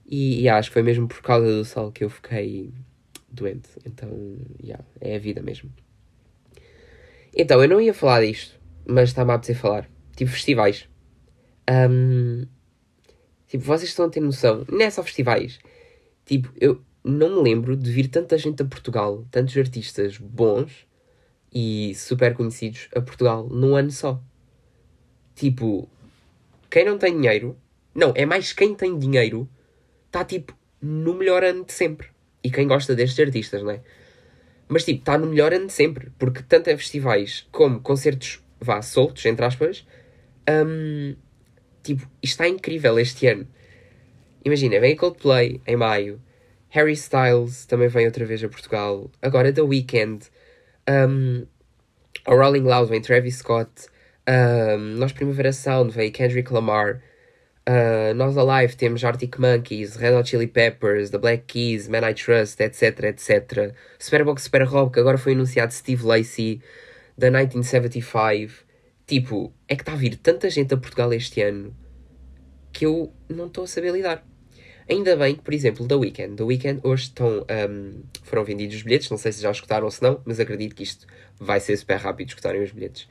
E, 0.06 0.42
e 0.42 0.50
acho 0.50 0.70
que 0.70 0.74
foi 0.74 0.84
mesmo 0.84 1.08
por 1.08 1.22
causa 1.22 1.46
do 1.46 1.66
sol 1.66 1.92
que 1.92 2.04
eu 2.04 2.10
fiquei 2.10 2.74
doente. 3.30 3.70
Então, 3.86 4.10
yeah, 4.64 4.84
é 5.00 5.16
a 5.16 5.20
vida 5.20 5.42
mesmo. 5.42 5.72
Então, 7.36 7.62
eu 7.62 7.70
não 7.70 7.80
ia 7.80 7.94
falar 7.94 8.26
disto, 8.26 8.60
mas 8.86 9.10
está-me 9.10 9.32
a 9.32 9.36
apetecer 9.36 9.56
falar. 9.56 9.90
Tipo, 10.16 10.32
festivais. 10.32 10.90
Um, 11.70 12.48
tipo, 13.48 13.64
vocês 13.64 13.90
estão 13.90 14.06
a 14.06 14.10
ter 14.10 14.22
noção, 14.22 14.66
não 14.72 14.82
é 14.82 14.90
só 14.90 15.04
festivais. 15.04 15.60
Tipo, 16.26 16.52
eu 16.60 16.82
não 17.04 17.38
me 17.38 17.50
lembro 17.50 17.76
de 17.76 17.92
vir 17.92 18.08
tanta 18.08 18.38
gente 18.38 18.62
a 18.62 18.66
Portugal, 18.66 19.26
tantos 19.30 19.56
artistas 19.58 20.18
bons 20.18 20.88
e 21.54 21.94
super 21.96 22.34
conhecidos 22.34 22.90
a 22.96 23.02
Portugal 23.02 23.48
num 23.48 23.76
ano 23.76 23.92
só. 23.92 24.22
Tipo, 25.36 25.88
quem 26.70 26.86
não 26.86 26.98
tem 26.98 27.14
dinheiro, 27.14 27.58
não, 27.94 28.14
é 28.16 28.26
mais 28.26 28.54
quem 28.54 28.76
tem 28.76 28.98
dinheiro, 28.98 29.50
está 30.06 30.24
tipo 30.24 30.56
no 30.82 31.14
melhor 31.14 31.44
ano 31.44 31.66
de 31.66 31.74
sempre. 31.74 32.08
E 32.44 32.52
quem 32.52 32.68
gosta 32.68 32.96
destes 32.96 33.20
artistas, 33.20 33.64
não 33.64 33.72
é? 33.72 33.82
Mas 34.68 34.84
tipo, 34.84 35.00
está 35.00 35.18
no 35.18 35.28
melhor 35.28 35.54
ano 35.54 35.68
de 35.68 35.74
sempre, 35.74 36.12
porque 36.18 36.44
tanto 36.44 36.70
é 36.70 36.78
festivais 36.78 37.48
como 37.52 37.80
concertos, 37.80 38.44
vá, 38.60 38.82
soltos, 38.82 39.26
entre 39.26 39.46
aspas, 39.46 39.86
um, 40.50 41.16
tipo, 41.84 42.08
está 42.22 42.48
incrível 42.48 43.00
este 43.00 43.28
ano. 43.28 43.48
Imagina, 44.44 44.80
vem 44.80 44.96
Coldplay 44.96 45.62
em 45.66 45.76
maio, 45.76 46.22
Harry 46.70 46.94
Styles 46.94 47.66
também 47.66 47.88
vem 47.88 48.06
outra 48.06 48.26
vez 48.26 48.44
a 48.44 48.50
Portugal. 48.50 49.10
Agora 49.22 49.52
The 49.54 49.62
Weeknd. 49.62 50.26
Um, 50.90 51.46
a 52.26 52.34
Rolling 52.34 52.64
Loud 52.64 52.90
vem 52.90 53.02
Travis 53.02 53.38
Scott. 53.38 53.88
Nós 54.98 55.12
Primavera 55.12 55.54
Sound 55.54 55.94
vem 55.94 56.12
Kendrick 56.12 56.52
Lamar. 56.54 57.02
Uh, 57.68 58.14
nós 58.16 58.38
Alive 58.38 58.78
temos 58.78 59.04
Arctic 59.04 59.38
Monkeys, 59.38 59.98
Red 59.98 60.16
Hot 60.16 60.30
Chili 60.30 60.48
Peppers, 60.48 61.10
The 61.10 61.18
Black 61.18 61.44
Keys, 61.48 61.90
Man 61.90 62.10
I 62.10 62.14
Trust, 62.14 62.62
etc, 62.62 63.04
etc. 63.04 63.74
Superbox 64.00 64.44
Super 64.44 64.64
Rock, 64.64 64.98
agora 64.98 65.18
foi 65.18 65.34
anunciado 65.34 65.74
Steve 65.74 66.06
Lacey, 66.06 66.62
da 67.18 67.28
1975. 67.28 68.66
Tipo, 69.06 69.54
é 69.68 69.76
que 69.76 69.82
está 69.82 69.94
a 69.94 69.98
vir 69.98 70.16
tanta 70.16 70.50
gente 70.50 70.74
a 70.74 70.78
Portugal 70.78 71.14
este 71.14 71.42
ano 71.42 71.76
que 72.72 72.86
eu 72.86 73.12
não 73.28 73.48
estou 73.48 73.64
a 73.64 73.68
saber 73.68 73.92
lidar. 73.92 74.26
Ainda 74.90 75.18
bem 75.18 75.36
que, 75.36 75.42
por 75.42 75.54
exemplo, 75.54 75.88
The 75.88 75.96
Weeknd. 75.96 76.36
The 76.36 76.44
Weeknd 76.44 76.80
hoje 76.84 77.04
estão, 77.04 77.46
um, 77.70 78.04
foram 78.24 78.46
vendidos 78.46 78.78
os 78.78 78.84
bilhetes, 78.84 79.10
não 79.10 79.18
sei 79.18 79.32
se 79.32 79.42
já 79.42 79.52
escutaram 79.52 79.86
ou 79.86 79.92
se 79.92 80.02
não, 80.02 80.22
mas 80.26 80.40
acredito 80.40 80.76
que 80.76 80.84
isto 80.84 81.06
vai 81.40 81.60
ser 81.60 81.76
super 81.76 81.98
rápido 81.98 82.30
escutarem 82.30 82.62
os 82.62 82.72
bilhetes. 82.72 83.10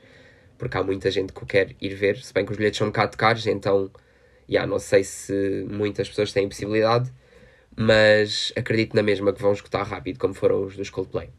Porque 0.57 0.77
há 0.77 0.83
muita 0.83 1.11
gente 1.11 1.33
que 1.33 1.43
o 1.43 1.45
quer 1.45 1.75
ir 1.81 1.93
ver, 1.95 2.17
se 2.17 2.33
bem 2.33 2.45
que 2.45 2.51
os 2.51 2.57
bilhetes 2.57 2.77
são 2.77 2.87
um 2.87 2.89
bocado 2.89 3.15
caros, 3.17 3.45
então, 3.45 3.91
yeah, 4.49 4.69
não 4.69 4.79
sei 4.79 5.03
se 5.03 5.65
muitas 5.69 6.09
pessoas 6.09 6.31
têm 6.31 6.47
possibilidade, 6.47 7.11
mas 7.75 8.51
acredito 8.55 8.95
na 8.95 9.03
mesma 9.03 9.31
que 9.31 9.41
vão 9.41 9.53
escutar 9.53 9.83
rápido, 9.83 10.17
como 10.17 10.33
foram 10.33 10.63
os 10.63 10.75
dos 10.75 10.89
Coldplay. 10.89 11.29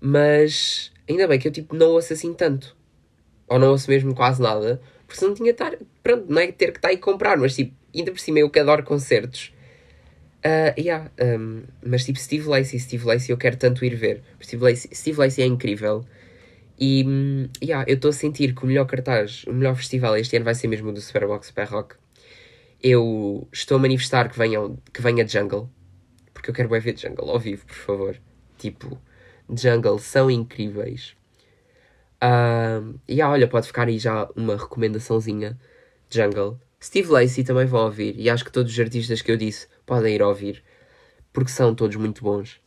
Mas 0.00 0.92
ainda 1.08 1.26
bem 1.26 1.38
que 1.38 1.48
eu 1.48 1.52
tipo 1.52 1.74
não 1.74 1.90
ouço 1.90 2.12
assim 2.12 2.34
tanto. 2.34 2.76
Ou 3.46 3.58
não 3.58 3.70
ouço 3.70 3.90
mesmo 3.90 4.14
quase 4.14 4.42
nada, 4.42 4.80
porque 5.06 5.20
senão 5.20 5.34
tinha 5.34 5.50
estar, 5.50 5.76
pronto, 6.02 6.26
não 6.28 6.40
é 6.40 6.52
ter 6.52 6.72
que 6.72 6.78
estar 6.78 6.88
aí 6.88 6.98
comprar, 6.98 7.38
mas 7.38 7.54
tipo, 7.54 7.74
ainda 7.94 8.10
por 8.12 8.20
cima 8.20 8.40
eu 8.40 8.50
que 8.50 8.58
adoro 8.58 8.82
concertos. 8.82 9.52
Uh, 10.38 10.70
yeah, 10.78 11.10
um, 11.20 11.62
mas 11.84 12.04
tipo 12.04 12.18
Steve 12.18 12.46
Lacey, 12.46 12.78
Steve 12.78 13.04
Lacey 13.04 13.32
eu 13.32 13.38
quero 13.38 13.56
tanto 13.56 13.84
ir 13.84 13.94
ver. 13.94 14.22
Steve 14.42 14.62
Lacey, 14.62 14.94
Steve 14.94 15.18
Lacey 15.18 15.42
é 15.42 15.46
incrível. 15.46 16.04
E 16.80 17.50
yeah, 17.62 17.84
eu 17.88 17.96
estou 17.96 18.10
a 18.10 18.12
sentir 18.12 18.54
que 18.54 18.62
o 18.62 18.66
melhor 18.66 18.86
cartaz, 18.86 19.44
o 19.44 19.52
melhor 19.52 19.74
festival 19.74 20.16
este 20.16 20.36
ano 20.36 20.44
vai 20.44 20.54
ser 20.54 20.68
mesmo 20.68 20.90
o 20.90 20.92
do 20.92 21.00
Superbox 21.00 21.48
Super 21.48 21.66
Rock. 21.66 21.96
Eu 22.80 23.48
estou 23.52 23.76
a 23.78 23.80
manifestar 23.80 24.30
que, 24.30 24.38
venham, 24.38 24.78
que 24.92 25.02
venha 25.02 25.26
Jungle. 25.26 25.68
Porque 26.32 26.50
eu 26.50 26.54
quero 26.54 26.68
ver 26.68 26.96
Jungle 26.96 27.30
ao 27.30 27.38
vivo, 27.40 27.66
por 27.66 27.74
favor. 27.74 28.20
Tipo, 28.56 28.96
Jungle 29.50 29.98
são 29.98 30.30
incríveis. 30.30 31.16
Uh, 32.22 32.98
e 33.08 33.14
yeah, 33.14 33.32
olha, 33.32 33.48
pode 33.48 33.66
ficar 33.66 33.88
aí 33.88 33.98
já 33.98 34.28
uma 34.36 34.56
recomendaçãozinha. 34.56 35.58
Jungle. 36.08 36.60
Steve 36.80 37.08
Lacey 37.10 37.42
também 37.42 37.66
vão 37.66 37.86
ouvir, 37.86 38.14
e 38.18 38.30
acho 38.30 38.44
que 38.44 38.52
todos 38.52 38.72
os 38.72 38.78
artistas 38.78 39.20
que 39.20 39.32
eu 39.32 39.36
disse 39.36 39.66
podem 39.84 40.14
ir 40.14 40.22
ouvir, 40.22 40.62
porque 41.32 41.50
são 41.50 41.74
todos 41.74 41.96
muito 41.96 42.22
bons. 42.22 42.60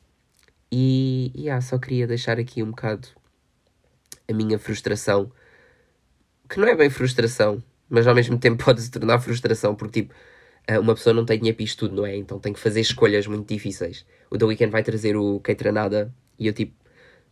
E, 0.70 1.32
e 1.34 1.50
ah, 1.50 1.62
só 1.62 1.78
queria 1.78 2.06
deixar 2.06 2.38
aqui 2.38 2.62
um 2.62 2.72
bocado 2.72 3.08
a 4.30 4.34
minha 4.34 4.58
frustração, 4.60 5.32
que 6.50 6.60
não 6.60 6.68
é 6.68 6.76
bem 6.76 6.90
frustração, 6.90 7.64
mas 7.90 8.08
ao 8.08 8.16
mesmo 8.16 8.38
tempo 8.38 8.64
pode 8.64 8.82
se 8.82 8.92
tornar 8.92 9.20
frustração, 9.20 9.76
porque 9.76 10.02
tipo, 10.02 10.14
ah, 10.68 10.80
uma 10.80 10.96
pessoa 10.96 11.14
não 11.14 11.26
tem 11.26 11.38
dinheiro 11.38 11.58
para 11.58 11.64
isto 11.64 11.80
tudo, 11.80 11.96
não 11.96 12.06
é? 12.06 12.16
Então 12.16 12.40
tem 12.40 12.54
que 12.54 12.60
fazer 12.60 12.82
escolhas 12.82 13.28
muito 13.28 13.48
difíceis. 13.48 14.06
O 14.30 14.38
The 14.38 14.46
Weeknd 14.46 14.72
vai 14.72 14.84
trazer 14.84 15.16
o 15.16 15.40
Keitranada 15.40 16.14
e 16.40 16.48
eu 16.48 16.54
tipo, 16.54 16.74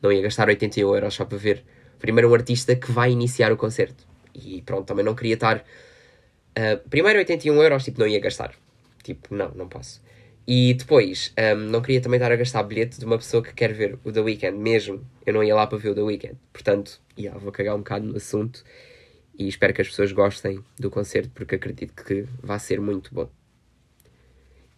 não 0.01 0.12
ia 0.12 0.22
gastar 0.22 0.48
81 0.48 0.96
euros 0.96 1.13
só 1.13 1.25
para 1.25 1.38
ver 1.38 1.63
primeiro 2.00 2.29
um 2.29 2.34
artista 2.34 2.75
que 2.75 2.91
vai 2.91 3.12
iniciar 3.12 3.51
o 3.51 3.58
concerto. 3.58 4.08
E 4.34 4.62
pronto, 4.62 4.86
também 4.86 5.03
não 5.03 5.15
queria 5.15 5.34
estar 5.34 5.63
Uh, 6.58 6.77
primeiro 6.89 7.19
81 7.19 7.62
euros, 7.63 7.84
tipo, 7.84 8.00
não 8.00 8.08
ia 8.08 8.19
gastar. 8.19 8.53
Tipo, 9.03 9.34
não, 9.34 9.50
não 9.55 9.67
posso. 9.67 10.01
E 10.51 10.74
depois, 10.74 11.32
um, 11.38 11.60
não 11.70 11.79
queria 11.79 12.01
também 12.01 12.18
estar 12.18 12.32
a 12.32 12.36
gastar 12.36 12.63
bilhete 12.63 12.98
de 12.98 13.06
uma 13.06 13.20
pessoa 13.20 13.44
que 13.44 13.53
quer 13.53 13.72
ver 13.72 14.00
o 14.03 14.12
The 14.12 14.20
Weeknd, 14.20 14.58
mesmo. 14.58 15.06
Eu 15.24 15.32
não 15.36 15.44
ia 15.44 15.53
lá 15.53 15.68
para 15.68 15.77
ver 15.77 15.89
o 15.89 15.94
The 15.94 16.01
Weeknd. 16.01 16.36
Portanto, 16.51 17.00
yeah, 17.15 17.39
vou 17.39 17.51
cagar 17.51 17.75
um 17.75 17.79
bocado 17.79 18.08
no 18.08 18.18
assunto 18.18 18.63
e 19.38 19.48
espero 19.48 19.75
que 19.75 19.82
as 19.84 19.89
pessoas 19.89 20.12
gostem 20.12 20.60
do 20.79 20.89
concerto 20.89 21.29
porque 21.36 21.53
acredito 21.53 21.94
que 21.94 22.25
vai 22.41 22.58
ser 22.58 22.82
muito 22.82 23.13
bom. 23.13 23.29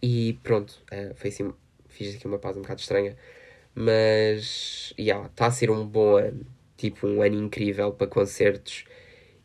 E 0.02 0.38
pronto, 0.42 0.78
uh, 0.92 1.14
foi 1.14 1.30
assim, 1.30 1.54
fiz 1.88 2.16
aqui 2.16 2.26
uma 2.26 2.38
pausa 2.38 2.58
um 2.58 2.62
bocado 2.62 2.80
estranha, 2.80 3.16
mas 3.74 4.92
está 4.98 5.02
yeah, 5.02 5.30
a 5.38 5.50
ser 5.50 5.70
um 5.70 5.86
bom 5.86 6.18
ano, 6.18 6.44
tipo 6.76 7.06
um 7.06 7.22
ano 7.22 7.42
incrível 7.42 7.92
para 7.94 8.08
concertos. 8.08 8.84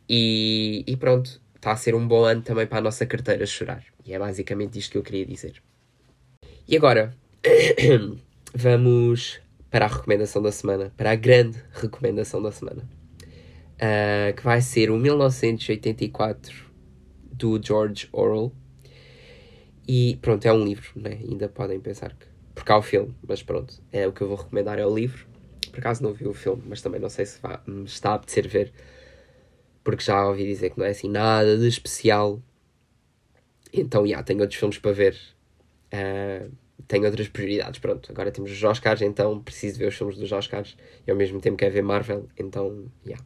E, 0.10 0.84
e 0.86 0.98
pronto, 0.98 1.42
está 1.56 1.72
a 1.72 1.78
ser 1.78 1.96
um 1.96 2.06
bom 2.06 2.26
ano 2.26 2.42
também 2.42 2.68
para 2.68 2.80
a 2.80 2.82
nossa 2.82 3.06
carteira 3.06 3.46
chorar. 3.46 3.86
E 4.06 4.14
é 4.14 4.20
basicamente 4.20 4.78
isto 4.78 4.92
que 4.92 4.98
eu 4.98 5.04
queria 5.04 5.26
dizer. 5.26 5.64
E 6.68 6.76
agora, 6.76 7.16
vamos 8.54 9.40
para 9.70 9.86
a 9.86 9.88
recomendação 9.88 10.42
da 10.42 10.52
semana, 10.52 10.92
para 10.98 11.12
a 11.12 11.16
grande 11.16 11.58
recomendação 11.72 12.42
da 12.42 12.52
semana, 12.52 12.84
uh, 13.76 14.36
que 14.36 14.44
vai 14.44 14.62
ser 14.62 14.92
o 14.92 14.98
1984 14.98 16.66
do 17.32 17.60
George 17.64 18.10
Orwell. 18.12 18.52
E 19.88 20.18
pronto, 20.22 20.46
é 20.46 20.52
um 20.52 20.66
livro, 20.66 20.92
né? 20.96 21.20
ainda 21.22 21.48
podem 21.48 21.80
pensar 21.80 22.14
que. 22.14 22.26
Porque 22.54 22.72
há 22.72 22.78
o 22.78 22.82
filme, 22.82 23.16
mas 23.26 23.44
pronto, 23.44 23.82
é 23.92 24.08
o 24.08 24.12
que 24.12 24.22
eu 24.22 24.28
vou 24.28 24.38
recomendar 24.38 24.80
é 24.80 24.86
o 24.86 24.94
livro. 24.94 25.28
Por 25.72 25.80
acaso 25.80 26.04
não 26.04 26.12
vi 26.12 26.28
o 26.28 26.34
filme, 26.34 26.64
mas 26.66 26.82
também 26.82 27.00
não 27.00 27.10
sei 27.10 27.26
se 27.26 27.40
me 27.68 27.86
está 27.86 28.12
a 28.12 28.16
apetecer 28.16 28.48
ver 28.48 28.74
porque 29.88 30.04
já 30.04 30.28
ouvi 30.28 30.44
dizer 30.44 30.72
que 30.72 30.78
não 30.78 30.86
é 30.86 30.90
assim 30.90 31.08
nada 31.08 31.58
de 31.58 31.66
especial. 31.66 32.42
Então, 33.72 34.02
já, 34.02 34.08
yeah, 34.08 34.24
tenho 34.24 34.42
outros 34.42 34.60
filmes 34.60 34.78
para 34.78 34.92
ver. 34.92 35.18
Uh, 35.94 36.52
tenho 36.88 37.06
outras 37.06 37.28
prioridades. 37.28 37.80
Pronto, 37.80 38.12
agora 38.12 38.32
temos 38.32 38.52
os 38.52 38.64
Oscars, 38.64 39.02
então 39.02 39.42
preciso 39.42 39.80
ver 39.80 39.88
os 39.88 39.96
filmes 39.96 40.18
dos 40.18 40.32
Oscars 40.32 40.78
e 41.06 41.12
ao 41.12 41.18
mesmo 41.18 41.40
tempo 41.40 41.58
quero 41.58 41.74
ver 41.74 41.84
Marvel, 41.84 42.28
então. 42.38 42.86
Yeah. 43.06 43.24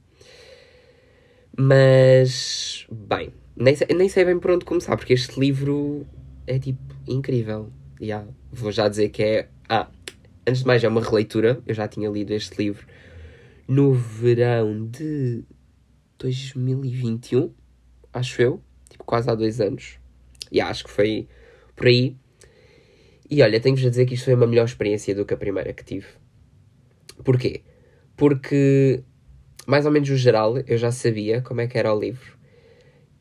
Mas, 1.58 2.88
bem, 2.89 3.34
nem 3.56 3.75
sei, 3.75 3.88
nem 3.96 4.08
sei 4.08 4.24
bem 4.24 4.39
por 4.39 4.51
onde 4.51 4.65
começar, 4.65 4.96
porque 4.96 5.13
este 5.13 5.39
livro 5.39 6.08
é 6.48 6.58
tipo 6.58 6.80
incrível. 7.08 7.72
Yeah. 8.01 8.27
Vou 8.51 8.72
já 8.72 8.88
dizer 8.88 9.10
que 9.10 9.24
é. 9.24 9.50
Ah, 9.68 9.89
antes 10.48 10.62
de 10.62 10.68
mais, 10.68 10.84
é 10.84 10.88
uma 10.88 11.01
releitura. 11.01 11.62
Eu 11.68 11.74
já 11.74 11.88
tinha 11.88 12.10
lido 12.10 12.32
este 12.32 12.58
livro 12.58 12.86
no 13.68 13.94
verão 13.94 14.86
de 14.88 15.44
2021, 16.20 17.53
acho 18.12 18.41
eu, 18.41 18.62
tipo 18.89 19.03
quase 19.03 19.30
há 19.30 19.36
dois 19.36 19.62
anos. 19.62 19.98
E 20.51 20.60
acho 20.60 20.84
que 20.84 20.89
foi 20.89 21.27
por 21.75 21.88
aí. 21.88 22.18
E 23.31 23.41
olha, 23.41 23.61
tenho-vos 23.61 23.85
a 23.85 23.89
dizer 23.89 24.05
que 24.05 24.15
isto 24.15 24.25
foi 24.25 24.33
uma 24.33 24.45
melhor 24.45 24.65
experiência 24.65 25.15
do 25.15 25.25
que 25.25 25.33
a 25.33 25.38
primeira 25.38 25.71
que 25.71 25.85
tive. 25.85 26.07
Porquê? 27.23 27.61
Porque, 28.17 29.03
mais 29.65 29.85
ou 29.85 29.91
menos 29.91 30.09
o 30.09 30.17
geral, 30.17 30.57
eu 30.67 30.77
já 30.77 30.91
sabia 30.91 31.41
como 31.41 31.61
é 31.61 31.67
que 31.67 31.77
era 31.77 31.93
o 31.93 31.97
livro. 31.97 32.38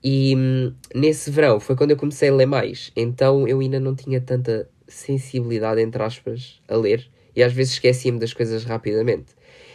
E 0.03 0.35
hum, 0.37 0.75
nesse 0.93 1.31
verão 1.31 1.61
foi 1.61 1.77
quando 1.77 1.93
eu 1.93 1.97
comecei 1.97 2.29
a 2.29 2.35
ler 2.35 2.47
mais. 2.47 2.91
Então 2.97 3.47
eu 3.47 3.61
ainda 3.61 3.79
não 3.79 3.95
tinha 3.95 4.21
tanta 4.21 4.69
sensibilidade, 4.89 5.81
entre 5.81 6.03
aspas, 6.03 6.61
a 6.67 6.75
ler. 6.75 7.09
E 7.37 7.41
às 7.41 7.53
vezes 7.53 7.75
esquecia-me 7.75 8.19
das 8.19 8.33
coisas 8.33 8.65
rapidamente. 8.65 9.33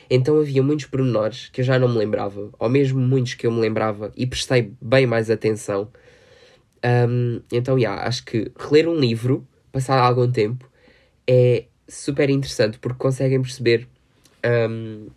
Então 0.10 0.38
havia 0.38 0.62
muitos 0.62 0.88
pormenores 0.88 1.48
que 1.48 1.62
eu 1.62 1.66
já 1.66 1.80
não 1.80 1.88
me 1.88 1.98
lembrava, 1.98 2.50
ou 2.60 2.70
mesmo 2.70 3.00
muitos 3.00 3.36
que 3.36 3.48
eu 3.48 3.52
me 3.52 3.62
lembrava 3.62 4.12
e 4.18 4.28
prestei 4.28 4.74
bem 4.82 5.08
mais 5.08 5.30
atenção. 5.32 5.90
Um, 6.84 7.42
então, 7.54 7.80
yeah, 7.80 8.06
acho 8.06 8.26
que 8.26 8.52
reler 8.60 8.90
um 8.90 8.96
livro, 8.96 9.48
passar 9.76 10.00
algum 10.00 10.32
tempo, 10.32 10.72
é 11.28 11.66
super 11.86 12.30
interessante 12.30 12.80
porque 12.80 12.98
conseguem 12.98 13.42
perceber. 13.42 13.90
Um, 14.70 15.08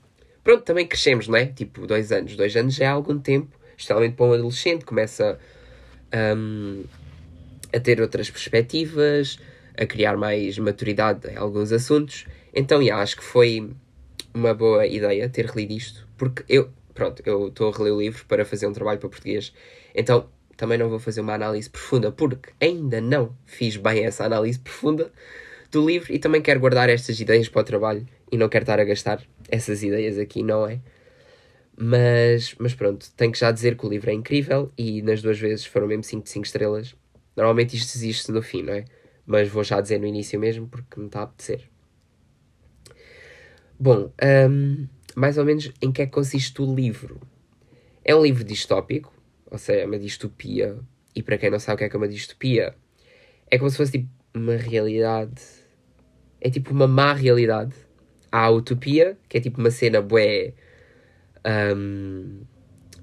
pronto, 0.43 0.65
também 0.65 0.85
crescemos, 0.85 1.29
não 1.29 1.37
é? 1.37 1.47
Tipo, 1.47 1.87
dois 1.87 2.11
anos. 2.11 2.35
Dois 2.35 2.57
anos 2.57 2.75
já 2.75 2.87
é 2.87 2.89
algum 2.89 3.21
tempo, 3.21 3.57
especialmente 3.77 4.17
para 4.17 4.27
um 4.27 4.33
adolescente, 4.33 4.85
começa 4.85 5.39
um, 6.37 6.83
a 7.73 7.79
ter 7.79 8.01
outras 8.01 8.29
perspectivas, 8.31 9.39
a 9.77 9.87
criar 9.87 10.17
mais 10.17 10.59
maturidade 10.59 11.31
em 11.31 11.37
alguns 11.37 11.71
assuntos. 11.71 12.27
Então, 12.53 12.83
yeah, 12.83 13.01
acho 13.01 13.17
que 13.17 13.23
foi 13.23 13.71
uma 14.35 14.55
boa 14.55 14.85
ideia 14.89 15.29
ter 15.29 15.47
relido 15.47 15.73
isto, 15.73 16.05
porque 16.17 16.43
eu, 16.49 16.69
pronto, 16.93 17.23
eu 17.25 17.47
estou 17.47 17.73
a 17.73 17.77
reler 17.77 17.95
o 17.95 18.01
livro 18.01 18.25
para 18.27 18.45
fazer 18.45 18.67
um 18.67 18.73
trabalho 18.73 18.99
para 18.99 19.09
português, 19.09 19.53
então 19.95 20.29
também 20.59 20.77
não 20.77 20.91
vou 20.91 20.99
fazer 20.99 21.21
uma 21.21 21.35
análise 21.35 21.71
profunda, 21.71 22.11
porque 22.11 22.51
ainda 22.61 23.01
não 23.01 23.35
fiz 23.47 23.77
bem 23.77 24.05
essa 24.05 24.25
análise 24.25 24.59
profunda 24.59 25.11
do 25.71 25.87
livro 25.87 26.13
e 26.13 26.19
também 26.19 26.43
quero 26.43 26.59
guardar 26.59 26.91
estas 26.91 27.21
ideias 27.21 27.49
para 27.49 27.61
o 27.61 27.65
trabalho 27.65 28.05
e 28.31 28.37
não 28.37 28.49
quero 28.49 28.65
estar 28.65 28.81
a 28.81 28.85
gastar 28.85 29.23
essas 29.49 29.85
ideias 29.85 30.19
aqui, 30.19 30.43
não 30.43 30.67
é? 30.67 30.81
Mas, 31.77 32.57
mas 32.59 32.75
pronto, 32.75 33.07
tenho 33.17 33.31
que 33.31 33.39
já 33.39 33.53
dizer 33.53 33.77
que 33.77 33.87
o 33.87 33.89
livro 33.89 34.11
é 34.11 34.13
incrível 34.13 34.73
e 34.77 35.01
nas 35.01 35.23
duas 35.23 35.39
vezes 35.39 35.65
foram 35.65 35.87
mesmo 35.87 36.03
5 36.03 36.25
de 36.25 36.31
5 36.31 36.47
estrelas. 36.47 36.97
Normalmente 37.37 37.77
isto 37.77 37.97
existe 37.97 38.33
no 38.33 38.43
fim, 38.43 38.65
não 38.65 38.73
é? 38.73 38.85
Mas 39.25 39.49
vou 39.49 39.63
já 39.63 39.81
dizer 39.81 40.01
no 40.01 40.07
início 40.07 40.41
mesmo 40.41 40.67
porque 40.67 40.99
me 40.99 41.07
está 41.07 41.21
a 41.21 41.23
apetecer. 41.23 41.63
Bom, 43.79 44.13
um, 44.51 44.89
mais 45.15 45.39
ou 45.39 45.45
menos 45.45 45.71
em 45.81 45.93
que 45.93 46.03
é 46.03 46.07
que 46.07 46.13
consiste 46.13 46.61
o 46.61 46.75
livro? 46.75 47.21
É 48.05 48.17
um 48.17 48.23
livro 48.23 48.43
distópico, 48.43 49.13
ou 49.51 49.59
seja, 49.59 49.81
é 49.81 49.87
uma 49.87 49.99
distopia. 49.99 50.79
E 51.15 51.23
para 51.23 51.39
quem 51.39 51.51
não 51.51 51.59
sabe 51.59 51.77
o 51.77 51.79
que 51.79 51.85
é, 51.85 51.89
que 51.89 51.97
é 51.97 51.99
uma 51.99 52.09
distopia, 52.09 52.75
é 53.51 53.59
como 53.59 53.71
se 53.71 53.77
fosse 53.77 53.93
tipo 53.93 54.09
uma 54.35 54.57
realidade. 54.57 55.43
É 56.41 56.51
tipo 56.51 56.73
uma 56.73 56.87
má 56.87 57.13
realidade. 57.13 57.75
Há 58.31 58.45
a 58.45 58.51
utopia, 58.51 59.17
que 59.29 59.39
é 59.39 59.41
tipo 59.41 59.59
uma 59.59 59.71
cena 59.71 60.01
bué. 60.01 60.53
Um, 61.47 62.43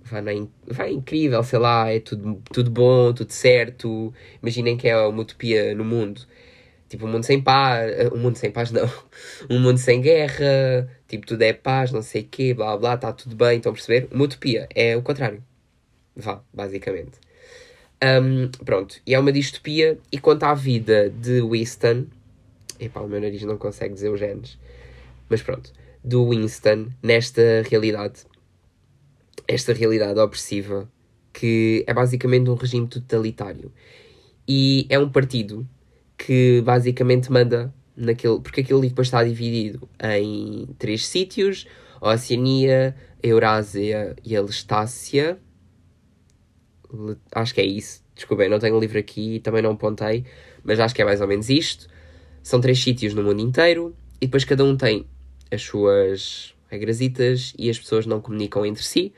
vai, 0.04 0.22
vai 0.68 0.92
incrível, 0.92 1.44
sei 1.44 1.60
lá, 1.60 1.92
é 1.92 2.00
tudo, 2.00 2.42
tudo 2.54 2.70
bom, 2.72 3.14
tudo 3.14 3.32
certo. 3.32 4.14
Imaginem 4.42 4.78
que 4.78 4.88
é 4.88 4.98
uma 4.98 5.22
utopia 5.22 5.74
no 5.76 5.84
mundo. 5.84 6.22
Tipo, 6.88 7.06
um 7.08 7.12
mundo 7.12 7.24
sem 7.26 7.42
paz, 7.42 8.12
um 8.14 8.18
mundo 8.18 8.38
sem 8.38 8.52
paz 8.52 8.72
não, 8.72 8.90
um 9.50 9.60
mundo 9.60 9.78
sem 9.80 10.02
guerra, 10.02 10.88
tipo, 11.08 11.26
tudo 11.26 11.42
é 11.42 11.52
paz, 11.54 11.92
não 11.92 12.02
sei 12.02 12.22
o 12.22 12.28
quê, 12.28 12.54
blá 12.54 12.78
blá, 12.78 12.94
está 12.96 13.12
tudo 13.12 13.36
bem, 13.36 13.58
estão 13.58 13.72
a 13.72 13.74
perceber? 13.76 14.08
Uma 14.12 14.26
utopia 14.26 14.68
é 14.74 14.96
o 14.96 15.02
contrário. 15.02 15.44
Vá, 16.16 16.42
basicamente. 16.54 17.20
Um, 18.04 18.50
pronto, 18.64 19.00
e 19.06 19.14
é 19.14 19.20
uma 19.20 19.32
distopia, 19.32 19.98
e 20.12 20.18
quanto 20.20 20.44
à 20.44 20.54
vida 20.54 21.10
de 21.10 21.42
Winston, 21.42 22.06
epá, 22.80 23.02
o 23.02 23.08
meu 23.08 23.20
nariz 23.20 23.42
não 23.44 23.58
consegue 23.58 23.94
dizer 23.94 24.10
os 24.10 24.20
genes, 24.20 24.58
mas 25.30 25.42
pronto, 25.42 25.72
do 26.04 26.30
Winston, 26.30 26.90
nesta 27.02 27.64
realidade, 27.70 28.26
esta 29.48 29.74
realidade 29.74 30.20
opressiva, 30.20 30.90
que 31.34 31.84
é 31.88 31.94
basicamente 31.94 32.50
um 32.50 32.56
regime 32.56 32.88
totalitário. 32.88 33.72
E 34.48 34.86
é 34.90 35.00
um 35.00 35.10
partido 35.10 35.68
que 36.18 36.62
basicamente 36.64 37.32
manda 37.32 37.74
naquele. 37.96 38.40
Porque 38.40 38.62
livro 38.62 38.82
depois 38.82 39.08
está 39.08 39.24
dividido 39.24 39.90
em 40.02 40.68
três 40.78 41.08
sítios: 41.08 41.68
a 42.00 42.14
Oceania, 42.14 42.96
a 43.24 43.28
Eurásia 43.28 44.16
e 44.24 44.36
a 44.36 44.42
Lestácia. 44.42 45.40
Acho 47.32 47.54
que 47.54 47.62
é 47.62 47.66
isso. 47.66 48.04
Desculpem, 48.16 48.50
não 48.50 48.60
tenho 48.60 48.76
o 48.76 48.80
livro 48.80 48.98
aqui 48.98 49.36
e 49.36 49.40
também 49.40 49.62
não 49.62 49.72
apontei, 49.72 50.26
mas 50.64 50.80
acho 50.80 50.96
que 50.96 51.02
é 51.02 51.06
mais 51.06 51.22
ou 51.22 51.28
menos 51.28 51.50
isto. 51.50 51.88
São 52.42 52.62
três 52.62 52.82
sítios 52.82 53.14
no 53.14 53.24
mundo 53.24 53.42
inteiro 53.42 53.96
e 54.22 54.28
depois 54.28 54.46
cada 54.46 54.64
um 54.64 54.78
tem 54.78 55.06
as 55.52 55.62
suas 55.62 56.56
regrasitas 56.70 57.54
e 57.58 57.70
as 57.70 57.78
pessoas 57.78 58.06
não 58.06 58.22
comunicam 58.22 58.66
entre 58.66 58.84
si. 58.84 59.14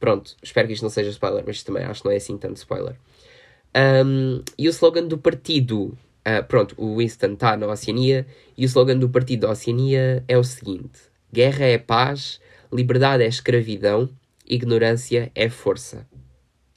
Pronto, 0.00 0.36
espero 0.42 0.66
que 0.66 0.74
isto 0.74 0.82
não 0.82 0.90
seja 0.90 1.10
spoiler, 1.10 1.44
mas 1.46 1.62
também 1.62 1.84
acho 1.84 2.02
que 2.02 2.06
não 2.06 2.12
é 2.12 2.16
assim 2.16 2.36
tanto 2.36 2.56
spoiler. 2.56 2.96
Um, 4.04 4.42
e 4.58 4.68
o 4.68 4.70
slogan 4.70 5.06
do 5.06 5.16
partido, 5.16 5.96
uh, 6.26 6.44
pronto, 6.48 6.74
o 6.76 6.96
Winston 6.96 7.34
está 7.34 7.56
na 7.56 7.66
Oceania, 7.68 8.26
e 8.56 8.64
o 8.64 8.66
slogan 8.66 8.98
do 8.98 9.08
partido 9.08 9.42
da 9.42 9.50
Oceania 9.50 10.24
é 10.26 10.36
o 10.36 10.44
seguinte: 10.44 11.00
Guerra 11.32 11.66
é 11.66 11.78
paz, 11.78 12.40
liberdade 12.72 13.22
é 13.22 13.28
escravidão, 13.28 14.10
ignorância 14.46 15.30
é 15.34 15.48
força. 15.48 16.06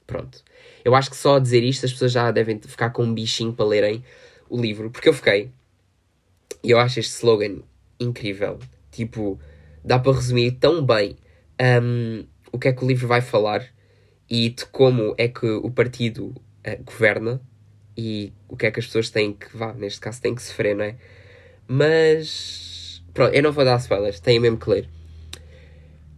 Pronto. 0.06 0.42
Eu 0.84 0.94
acho 0.94 1.10
que 1.10 1.16
só 1.16 1.36
a 1.36 1.40
dizer 1.40 1.64
isto 1.64 1.84
as 1.84 1.92
pessoas 1.92 2.12
já 2.12 2.30
devem 2.30 2.60
ficar 2.60 2.90
com 2.90 3.02
um 3.02 3.12
bichinho 3.12 3.52
para 3.52 3.66
lerem 3.66 4.04
o 4.48 4.60
livro, 4.60 4.90
porque 4.90 5.08
eu 5.08 5.12
fiquei. 5.12 5.50
E 6.62 6.70
eu 6.70 6.78
acho 6.78 7.00
este 7.00 7.14
slogan 7.14 7.62
incrível. 7.98 8.58
Tipo, 8.90 9.38
dá 9.84 9.98
para 9.98 10.12
resumir 10.12 10.52
tão 10.52 10.84
bem 10.84 11.16
um, 11.82 12.24
o 12.52 12.58
que 12.58 12.68
é 12.68 12.72
que 12.72 12.84
o 12.84 12.88
livro 12.88 13.08
vai 13.08 13.20
falar 13.20 13.66
e 14.28 14.50
de 14.50 14.64
como 14.66 15.14
é 15.18 15.28
que 15.28 15.46
o 15.46 15.70
partido 15.70 16.26
uh, 16.26 16.82
governa 16.84 17.40
e 17.96 18.32
o 18.48 18.56
que 18.56 18.66
é 18.66 18.70
que 18.70 18.80
as 18.80 18.86
pessoas 18.86 19.10
têm 19.10 19.32
que, 19.32 19.56
vá, 19.56 19.72
neste 19.72 20.00
caso, 20.00 20.20
têm 20.20 20.34
que 20.34 20.42
sofrer, 20.42 20.76
não 20.76 20.84
é? 20.84 20.96
Mas, 21.66 23.02
pronto, 23.14 23.34
eu 23.34 23.42
não 23.42 23.52
vou 23.52 23.64
dar 23.64 23.78
spoilers, 23.78 24.20
tenho 24.20 24.40
mesmo 24.40 24.58
que 24.58 24.70
ler. 24.70 24.88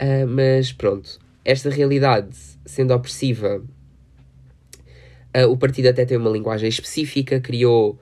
Uh, 0.01 0.27
mas, 0.27 0.73
pronto, 0.73 1.19
esta 1.45 1.71
realidade 1.71 2.37
sendo 2.67 2.95
opressiva, 2.95 3.63
uh, 5.45 5.51
o 5.51 5.57
partido 5.57 5.89
até 5.89 6.05
tem 6.05 6.17
uma 6.17 6.31
linguagem 6.31 6.69
específica, 6.69 7.41
criou 7.41 7.99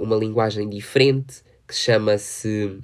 uma 0.00 0.14
linguagem 0.14 0.68
diferente 0.68 1.42
que 1.66 1.74
chama-se 1.74 2.78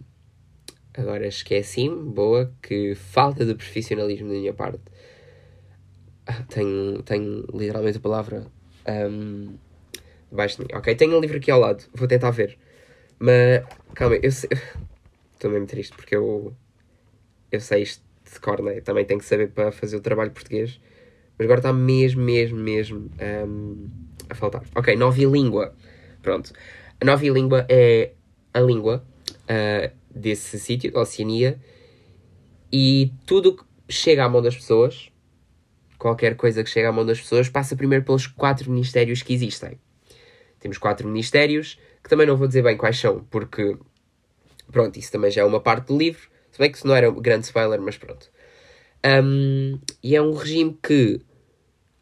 Agora 0.95 1.27
esqueci-me, 1.27 2.13
boa, 2.13 2.53
que 2.61 2.95
falta 2.95 3.47
de 3.47 3.55
profissionalismo 3.55 4.29
da 4.29 4.35
minha 4.35 4.53
parte. 4.53 4.83
Ah, 6.27 6.43
tenho, 6.49 7.03
tenho 7.03 7.47
literalmente 7.55 7.97
a 7.97 8.01
palavra 8.01 8.47
um, 8.87 9.57
debaixo 10.29 10.59
de 10.59 10.65
mim. 10.65 10.69
Ok, 10.75 10.95
tenho 10.95 11.17
um 11.17 11.21
livro 11.21 11.39
aqui 11.39 11.51
ao 11.51 11.59
lado, 11.59 11.83
vou 11.95 12.07
tentar 12.07 12.31
ver. 12.31 12.59
Mas, 13.19 13.65
calma, 13.95 14.17
eu 14.17 14.31
sei. 14.31 14.51
Estou 15.33 15.51
mesmo 15.51 15.67
triste 15.67 15.97
porque 15.97 16.15
eu. 16.15 16.55
Eu 17.51 17.61
sei 17.61 17.83
isto 17.83 18.05
de 18.31 18.39
cor, 18.39 18.63
né? 18.63 18.81
Também 18.83 19.05
tenho 19.07 19.19
que 19.19 19.27
saber 19.27 19.51
para 19.51 19.73
fazer 19.73 19.97
o 19.97 20.01
trabalho 20.01 20.31
português. 20.31 20.79
Mas 21.39 21.45
agora 21.47 21.61
está 21.61 21.73
mesmo, 21.73 22.23
mesmo, 22.23 22.59
mesmo 22.59 23.11
um, 23.47 23.89
a 24.29 24.35
faltar. 24.35 24.63
Ok, 24.75 24.95
nova 24.97 25.19
língua. 25.19 25.75
Pronto. 26.21 26.53
A 27.01 27.05
nova 27.05 27.25
língua 27.25 27.67
é 27.69 28.13
a 28.55 28.61
língua. 28.61 29.05
Uh, 29.43 30.03
desse 30.15 30.59
sítio, 30.59 30.93
da 30.93 31.01
Oceania, 31.01 31.59
e 32.73 33.13
tudo 33.27 33.57
que 33.57 33.65
chega 33.89 34.25
à 34.25 34.29
mão 34.29 34.43
das 34.43 34.55
pessoas, 34.55 35.11
qualquer 35.99 36.37
coisa 36.37 36.63
que 36.63 36.71
chega 36.71 36.89
à 36.89 36.93
mão 36.93 37.05
das 37.05 37.21
pessoas, 37.21 37.49
passa 37.49 37.77
primeiro 37.77 38.05
pelos 38.05 38.27
quatro 38.27 38.71
ministérios 38.71 39.23
que 39.23 39.33
existem. 39.33 39.79
Temos 40.61 40.79
quatro 40.79 41.09
ministérios, 41.09 41.79
que 42.03 42.09
também 42.09 42.27
não 42.27 42.37
vou 42.37 42.47
dizer 42.47 42.63
bem 42.63 42.77
quais 42.77 42.99
são, 42.99 43.25
porque, 43.25 43.77
pronto, 44.71 44.99
isso 44.99 45.11
também 45.11 45.31
já 45.31 45.43
é 45.43 45.45
uma 45.45 45.61
parte 45.61 45.89
do 45.89 45.99
livro, 45.99 46.29
se 46.51 46.59
bem 46.59 46.71
que 46.71 46.79
isso 46.79 46.87
não 46.87 46.95
era 46.95 47.11
um 47.11 47.21
grande 47.21 47.47
spoiler, 47.47 47.81
mas 47.81 47.97
pronto. 47.97 48.31
Um, 49.05 49.79
e 50.03 50.15
é 50.15 50.23
um 50.23 50.33
regime 50.33 50.79
que 50.83 51.21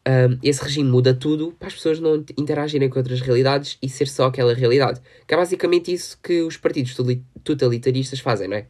um, 0.06 0.38
esse 0.42 0.62
regime 0.62 0.88
muda 0.88 1.14
tudo 1.14 1.52
para 1.52 1.68
as 1.68 1.74
pessoas 1.74 2.00
não 2.00 2.24
interagirem 2.38 2.88
com 2.88 2.98
outras 2.98 3.20
realidades 3.20 3.78
e 3.82 3.88
ser 3.88 4.08
só 4.08 4.26
aquela 4.26 4.54
realidade. 4.54 5.00
Que 5.26 5.34
é 5.34 5.36
basicamente 5.36 5.92
isso 5.92 6.18
que 6.22 6.42
os 6.42 6.56
partidos 6.56 6.96
totalitaristas 7.44 8.20
fazem, 8.20 8.48
não 8.48 8.56
é? 8.56 8.66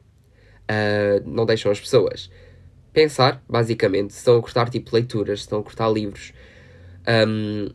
Uh, 0.70 1.28
não 1.28 1.46
deixam 1.46 1.70
as 1.70 1.80
pessoas 1.80 2.30
pensar, 2.92 3.42
basicamente. 3.48 4.10
Estão 4.10 4.36
a 4.36 4.42
cortar 4.42 4.68
tipo 4.68 4.94
leituras, 4.94 5.40
estão 5.40 5.60
a 5.60 5.62
cortar 5.62 5.88
livros, 5.88 6.32
um, 7.28 7.68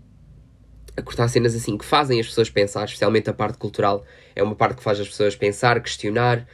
a 0.95 1.01
cortar 1.01 1.27
cenas 1.27 1.55
assim 1.55 1.77
que 1.77 1.85
fazem 1.85 2.19
as 2.19 2.27
pessoas 2.27 2.49
pensar, 2.49 2.85
especialmente 2.85 3.29
a 3.29 3.33
parte 3.33 3.57
cultural. 3.57 4.05
É 4.35 4.43
uma 4.43 4.55
parte 4.55 4.77
que 4.77 4.83
faz 4.83 4.99
as 4.99 5.07
pessoas 5.07 5.35
pensar, 5.35 5.81
questionar. 5.81 6.47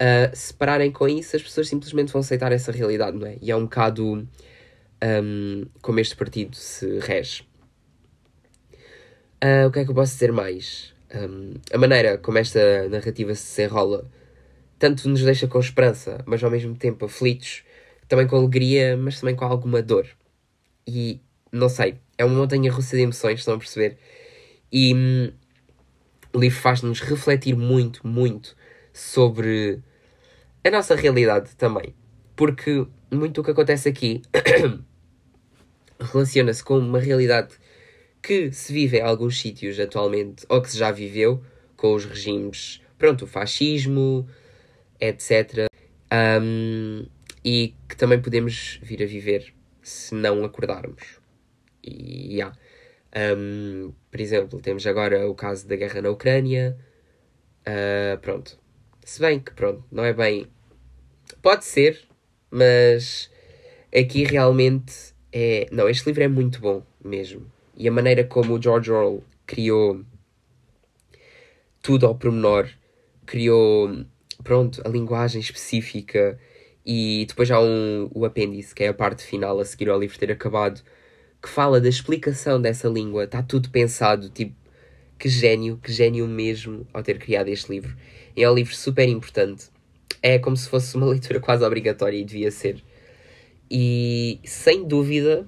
Uh, 0.00 0.34
se 0.34 0.54
pararem 0.54 0.92
com 0.92 1.08
isso, 1.08 1.34
as 1.34 1.42
pessoas 1.42 1.68
simplesmente 1.68 2.12
vão 2.12 2.20
aceitar 2.20 2.52
essa 2.52 2.70
realidade, 2.70 3.16
não 3.16 3.26
é? 3.26 3.36
E 3.42 3.50
é 3.50 3.56
um 3.56 3.64
bocado 3.64 4.28
um, 5.02 5.66
como 5.82 6.00
este 6.00 6.16
partido 6.16 6.56
se 6.56 6.98
rege. 7.00 7.42
Uh, 9.42 9.66
o 9.68 9.72
que 9.72 9.80
é 9.80 9.84
que 9.84 9.90
eu 9.90 9.94
posso 9.94 10.12
dizer 10.12 10.32
mais? 10.32 10.94
Um, 11.14 11.54
a 11.72 11.78
maneira 11.78 12.18
como 12.18 12.38
esta 12.38 12.88
narrativa 12.88 13.34
se 13.34 13.64
enrola 13.64 14.08
tanto 14.78 15.08
nos 15.08 15.22
deixa 15.22 15.48
com 15.48 15.58
esperança, 15.58 16.22
mas 16.24 16.42
ao 16.42 16.50
mesmo 16.50 16.76
tempo 16.76 17.04
aflitos, 17.06 17.64
também 18.06 18.26
com 18.26 18.36
alegria, 18.36 18.96
mas 18.96 19.20
também 19.20 19.34
com 19.34 19.44
alguma 19.44 19.82
dor. 19.82 20.06
E 20.86 21.20
não 21.50 21.68
sei, 21.68 21.96
é 22.16 22.24
uma 22.24 22.36
montanha 22.36 22.70
russa 22.70 22.96
de 22.96 23.02
emoções, 23.02 23.40
estão 23.40 23.54
a 23.54 23.58
perceber? 23.58 23.98
E 24.70 24.94
hum, 24.94 25.32
o 26.32 26.38
livro 26.38 26.58
faz-nos 26.58 27.00
refletir 27.00 27.56
muito, 27.56 28.06
muito 28.06 28.56
sobre 28.92 29.82
a 30.64 30.70
nossa 30.70 30.94
realidade 30.94 31.54
também. 31.56 31.94
Porque 32.36 32.86
muito 33.10 33.40
o 33.40 33.44
que 33.44 33.50
acontece 33.50 33.88
aqui 33.88 34.22
relaciona-se 36.00 36.62
com 36.62 36.78
uma 36.78 37.00
realidade 37.00 37.54
que 38.22 38.52
se 38.52 38.72
vive 38.72 38.98
em 38.98 39.02
alguns 39.02 39.40
sítios 39.40 39.78
atualmente, 39.78 40.44
ou 40.48 40.60
que 40.60 40.70
se 40.70 40.78
já 40.78 40.90
viveu, 40.90 41.42
com 41.76 41.94
os 41.94 42.04
regimes, 42.04 42.82
pronto, 42.98 43.24
o 43.24 43.28
fascismo, 43.28 44.28
etc. 45.00 45.68
Um, 46.12 47.06
e 47.44 47.74
que 47.88 47.96
também 47.96 48.20
podemos 48.20 48.80
vir 48.82 49.02
a 49.02 49.06
viver 49.06 49.54
se 49.82 50.14
não 50.14 50.44
acordarmos. 50.44 51.20
E, 51.82 52.34
yeah. 52.34 52.56
um, 53.36 53.92
por 54.10 54.20
exemplo, 54.20 54.60
temos 54.60 54.86
agora 54.86 55.28
o 55.28 55.34
caso 55.34 55.66
da 55.66 55.76
guerra 55.76 56.02
na 56.02 56.10
Ucrânia. 56.10 56.76
Uh, 57.60 58.18
pronto. 58.18 58.58
Se 59.08 59.22
bem 59.22 59.40
que, 59.40 59.52
pronto, 59.52 59.82
não 59.90 60.04
é 60.04 60.12
bem. 60.12 60.46
Pode 61.40 61.64
ser, 61.64 61.98
mas 62.50 63.30
aqui 63.90 64.22
realmente 64.22 65.14
é. 65.32 65.66
Não, 65.72 65.88
este 65.88 66.04
livro 66.04 66.24
é 66.24 66.28
muito 66.28 66.60
bom 66.60 66.82
mesmo. 67.02 67.50
E 67.74 67.88
a 67.88 67.90
maneira 67.90 68.22
como 68.22 68.52
o 68.52 68.62
George 68.62 68.92
Orwell 68.92 69.24
criou 69.46 70.04
tudo 71.80 72.06
ao 72.06 72.14
pormenor, 72.16 72.68
criou, 73.24 74.04
pronto, 74.44 74.82
a 74.84 74.90
linguagem 74.90 75.40
específica 75.40 76.38
e 76.84 77.24
depois 77.26 77.50
há 77.50 77.62
um, 77.62 78.10
o 78.12 78.26
apêndice, 78.26 78.74
que 78.74 78.84
é 78.84 78.88
a 78.88 78.94
parte 78.94 79.24
final 79.24 79.58
a 79.58 79.64
seguir 79.64 79.88
ao 79.88 79.98
livro 79.98 80.18
ter 80.18 80.30
acabado, 80.30 80.82
que 81.42 81.48
fala 81.48 81.80
da 81.80 81.88
explicação 81.88 82.60
dessa 82.60 82.88
língua. 82.88 83.24
Está 83.24 83.42
tudo 83.42 83.70
pensado, 83.70 84.28
tipo, 84.28 84.54
que 85.18 85.28
gênio, 85.28 85.78
que 85.82 85.92
gênio 85.92 86.26
mesmo 86.26 86.86
ao 86.92 87.02
ter 87.02 87.18
criado 87.18 87.48
este 87.48 87.70
livro. 87.72 87.96
E 88.36 88.42
é 88.42 88.50
um 88.50 88.54
livro 88.54 88.74
super 88.74 89.08
importante. 89.08 89.66
É 90.22 90.38
como 90.38 90.56
se 90.56 90.68
fosse 90.68 90.96
uma 90.96 91.06
leitura 91.10 91.40
quase 91.40 91.64
obrigatória 91.64 92.16
e 92.16 92.24
devia 92.24 92.50
ser. 92.50 92.82
E 93.70 94.40
sem 94.44 94.86
dúvida 94.86 95.46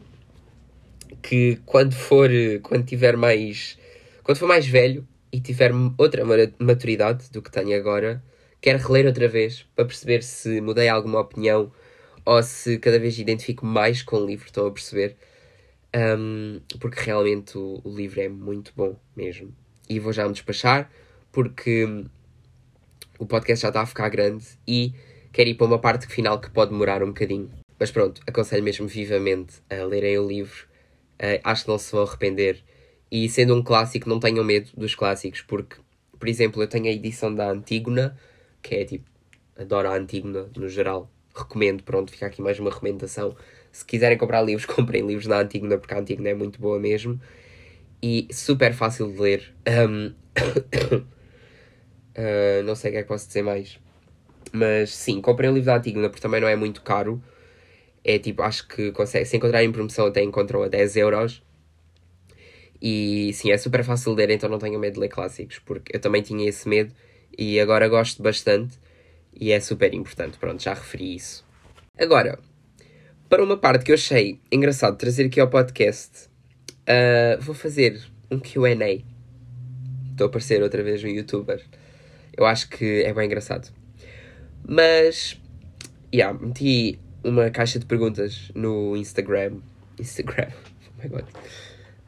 que 1.23 1.59
quando 1.65 1.95
for, 1.95 2.31
quando 2.63 2.85
tiver 2.85 3.17
mais, 3.17 3.79
quando 4.23 4.39
for 4.39 4.49
mais 4.49 4.67
velho, 4.67 5.07
e 5.33 5.41
tiver 5.41 5.73
outra 5.97 6.25
maturidade 6.59 7.31
do 7.31 7.41
que 7.41 7.51
tenho 7.51 7.77
agora, 7.77 8.23
quero 8.61 8.79
reler 8.79 9.07
outra 9.07 9.29
vez 9.29 9.65
para 9.75 9.85
perceber 9.85 10.23
se 10.23 10.61
mudei 10.61 10.89
alguma 10.89 11.21
opinião 11.21 11.73
ou 12.25 12.43
se 12.43 12.79
cada 12.79 12.99
vez 12.99 13.19
identifico 13.19 13.65
mais 13.65 14.03
com 14.03 14.17
o 14.17 14.27
livro, 14.27 14.47
estão 14.47 14.67
a 14.67 14.71
perceber? 14.71 15.17
Um, 15.95 16.61
porque 16.79 17.01
realmente 17.01 17.57
o, 17.59 17.81
o, 17.83 17.95
livro 17.95 18.21
é 18.21 18.29
muito 18.29 18.73
bom 18.77 18.97
mesmo. 19.17 19.55
E 19.91 19.99
vou 19.99 20.13
já 20.13 20.27
me 20.27 20.33
despachar 20.33 20.91
porque 21.33 22.07
o 23.19 23.27
podcast 23.27 23.63
já 23.63 23.69
está 23.69 23.83
a 23.83 23.87
ficar 23.87 24.09
grande 24.09 24.47
e 24.67 24.95
quero 25.33 25.51
ir 25.51 25.55
para 25.55 25.67
uma 25.67 25.79
parte 25.79 26.07
final 26.07 26.41
que 26.41 26.49
pode 26.49 26.71
demorar 26.71 27.03
um 27.03 27.09
bocadinho. 27.09 27.51
Mas 27.79 27.91
pronto, 27.91 28.21
aconselho 28.27 28.63
mesmo 28.63 28.87
vivamente 28.87 29.55
a 29.69 29.85
lerem 29.85 30.19
o 30.19 30.27
livro. 30.27 30.67
Uh, 31.15 31.41
acho 31.43 31.65
que 31.65 31.71
não 31.71 31.77
se 31.79 31.93
vão 31.93 32.03
arrepender. 32.03 32.63
E 33.11 33.29
sendo 33.29 33.55
um 33.55 33.63
clássico, 33.63 34.09
não 34.09 34.21
tenham 34.21 34.45
medo 34.45 34.71
dos 34.77 34.95
clássicos, 34.95 35.43
porque, 35.43 35.77
por 36.19 36.29
exemplo, 36.29 36.63
eu 36.63 36.69
tenho 36.69 36.87
a 36.87 36.91
edição 36.91 37.35
da 37.35 37.51
Antígona, 37.51 38.17
que 38.63 38.77
é 38.77 38.85
tipo, 38.85 39.11
adoro 39.59 39.89
a 39.89 39.97
Antígona 39.97 40.49
no 40.57 40.69
geral. 40.69 41.11
Recomendo, 41.35 41.83
pronto, 41.83 42.13
fica 42.13 42.27
aqui 42.27 42.41
mais 42.41 42.59
uma 42.61 42.71
recomendação. 42.71 43.35
Se 43.73 43.85
quiserem 43.85 44.17
comprar 44.17 44.43
livros, 44.43 44.67
comprem 44.73 45.05
livros 45.05 45.27
da 45.27 45.41
Antígona, 45.41 45.79
porque 45.79 45.95
a 45.95 45.99
Antígona 45.99 46.29
é 46.29 46.35
muito 46.35 46.61
boa 46.61 46.79
mesmo. 46.79 47.21
E 48.03 48.29
super 48.33 48.73
fácil 48.73 49.13
de 49.13 49.21
ler. 49.21 49.55
Um... 49.69 50.15
uh, 52.17 52.63
não 52.65 52.75
sei 52.75 52.91
o 52.91 52.93
que 52.93 52.99
é 52.99 53.03
que 53.03 53.09
posso 53.09 53.27
dizer 53.27 53.43
mais. 53.43 53.79
Mas 54.53 54.95
sim, 54.95 55.21
comprem 55.21 55.51
o 55.51 55.55
livro 55.55 55.67
da 55.67 55.77
Antígona, 55.77 56.09
porque 56.09 56.23
também 56.23 56.41
não 56.41 56.49
é 56.49 56.57
muito 56.57 56.83
caro. 56.83 57.23
É 58.05 58.19
tipo, 58.19 58.43
acho 58.43 58.67
que 58.67 58.91
consegue, 58.93 59.27
se 59.27 59.37
encontrarem 59.37 59.69
em 59.69 59.73
promoção 59.73 60.07
até 60.07 60.23
encontram 60.23 60.63
a 60.63 60.69
10 60.69 60.97
euros. 60.97 61.43
E 62.81 63.33
sim, 63.35 63.51
é 63.51 63.59
super 63.59 63.85
fácil 63.85 64.15
de 64.15 64.23
ler, 64.23 64.31
então 64.31 64.49
não 64.49 64.59
tenham 64.59 64.81
medo 64.81 64.95
de 64.95 65.01
ler 65.01 65.09
clássicos, 65.09 65.59
porque 65.59 65.95
eu 65.95 66.01
também 66.01 66.23
tinha 66.23 66.49
esse 66.49 66.67
medo 66.67 66.95
e 67.37 67.61
agora 67.61 67.87
gosto 67.89 68.23
bastante 68.23 68.79
e 69.35 69.53
é 69.53 69.61
super 69.61 69.93
importante. 69.93 70.39
Pronto, 70.39 70.63
já 70.63 70.73
referi 70.73 71.15
isso. 71.15 71.45
Agora, 71.99 72.39
para 73.29 73.45
uma 73.45 73.59
parte 73.59 73.85
que 73.85 73.93
eu 73.93 73.95
achei 73.95 74.41
engraçado 74.51 74.97
trazer 74.97 75.27
aqui 75.27 75.39
ao 75.39 75.49
podcast, 75.49 76.30
uh, 76.91 77.41
vou 77.41 77.55
fazer 77.55 78.01
um 78.31 78.39
QA. 78.39 79.05
Estou 80.11 80.27
a 80.27 80.29
aparecer 80.29 80.63
outra 80.63 80.83
vez 80.83 81.03
um 81.05 81.09
youtuber. 81.09 81.63
Eu 82.37 82.45
acho 82.45 82.69
que 82.69 83.03
é 83.03 83.13
bem 83.13 83.27
engraçado. 83.27 83.73
Mas, 84.67 85.41
yeah, 86.13 86.39
meti 86.39 86.99
uma 87.25 87.51
caixa 87.51 87.79
de 87.79 87.87
perguntas 87.87 88.51
no 88.55 88.97
Instagram. 88.97 89.59
Instagram, 89.99 90.49
oh 90.89 91.03
my 91.03 91.09
god. 91.09 91.25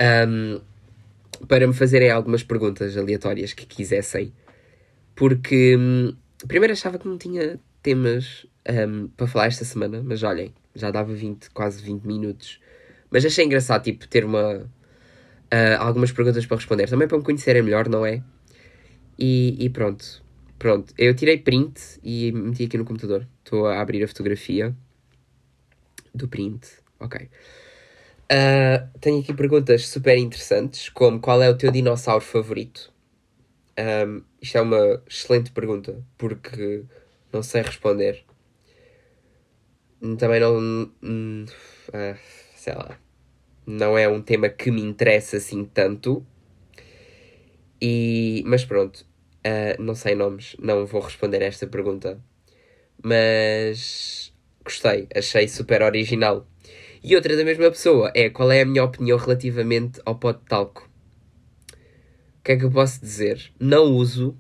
Um, 0.00 0.60
para 1.46 1.66
me 1.66 1.74
fazerem 1.74 2.10
algumas 2.10 2.42
perguntas 2.42 2.96
aleatórias 2.96 3.52
que 3.52 3.66
quisessem. 3.66 4.32
Porque 5.14 5.76
um, 5.76 6.14
primeiro 6.46 6.72
achava 6.72 6.98
que 6.98 7.06
não 7.06 7.18
tinha 7.18 7.58
temas 7.82 8.46
um, 8.68 9.08
para 9.08 9.26
falar 9.26 9.46
esta 9.46 9.64
semana, 9.64 10.02
mas 10.02 10.22
olhem, 10.22 10.52
já 10.74 10.90
dava 10.90 11.12
20, 11.12 11.50
quase 11.50 11.82
20 11.82 12.04
minutos. 12.04 12.60
Mas 13.12 13.25
achei 13.27 13.44
engraçado, 13.44 13.83
tipo, 13.83 14.09
ter 14.09 14.25
uma. 14.25 14.70
Uh, 15.53 15.77
algumas 15.79 16.11
perguntas 16.11 16.46
para 16.46 16.57
responder. 16.57 16.88
Também 16.88 17.07
para 17.07 17.18
me 17.18 17.25
conhecerem 17.25 17.62
melhor, 17.62 17.88
não 17.88 18.07
é? 18.07 18.22
E, 19.18 19.57
e 19.61 19.68
pronto. 19.68 20.25
Pronto. 20.59 20.94
Eu 20.96 21.14
tirei 21.14 21.37
print 21.37 22.01
e 22.03 22.33
meti 22.33 22.64
aqui 22.64 22.79
no 22.79 22.85
computador. 22.85 23.29
Estou 23.44 23.66
a 23.66 23.81
abrir 23.81 24.03
a 24.03 24.09
fotografia 24.09 24.75
do 26.14 26.27
print. 26.27 26.66
Ok. 26.98 27.29
Uh, 28.33 28.98
tenho 28.98 29.20
aqui 29.20 29.35
perguntas 29.35 29.88
super 29.88 30.16
interessantes, 30.16 30.88
como 30.88 31.20
qual 31.20 31.42
é 31.42 31.51
o 31.51 31.57
teu 31.57 31.70
dinossauro 31.70 32.25
favorito? 32.25 32.90
Um, 33.79 34.22
isto 34.40 34.57
é 34.57 34.61
uma 34.62 35.03
excelente 35.07 35.53
pergunta, 35.53 36.03
porque 36.16 36.85
não 37.31 37.42
sei 37.42 37.61
responder. 37.61 38.25
Também 40.18 40.40
não. 40.40 40.87
Uh, 41.03 42.16
sei 42.62 42.75
lá. 42.75 42.96
Não 43.66 43.98
é 43.98 44.09
um 44.09 44.22
tema 44.22 44.48
que 44.48 44.70
me 44.70 44.81
interessa 44.83 45.38
assim 45.38 45.64
tanto. 45.64 46.25
E, 47.81 48.44
mas 48.46 48.64
pronto, 48.64 49.05
uh, 49.44 49.83
não 49.83 49.96
sei 49.96 50.14
nomes, 50.14 50.55
não 50.61 50.87
vou 50.87 51.01
responder 51.01 51.42
a 51.42 51.46
esta 51.46 51.66
pergunta. 51.66 52.22
Mas 53.03 54.33
gostei, 54.64 55.09
achei 55.12 55.48
super 55.48 55.83
original. 55.83 56.46
E 57.03 57.16
outra 57.16 57.37
da 57.37 57.44
mesma 57.44 57.68
pessoa 57.68 58.12
é 58.14 58.31
qual 58.31 58.53
é 58.53 58.61
a 58.61 58.64
minha 58.64 58.85
opinião 58.85 59.18
relativamente 59.18 60.01
ao 60.05 60.14
pó 60.14 60.31
de 60.31 60.44
talco. 60.44 60.88
O 62.38 62.44
que 62.44 62.53
é 62.53 62.57
que 62.57 62.64
eu 62.64 62.70
posso 62.70 63.01
dizer? 63.01 63.53
Não 63.59 63.87
uso, 63.87 64.37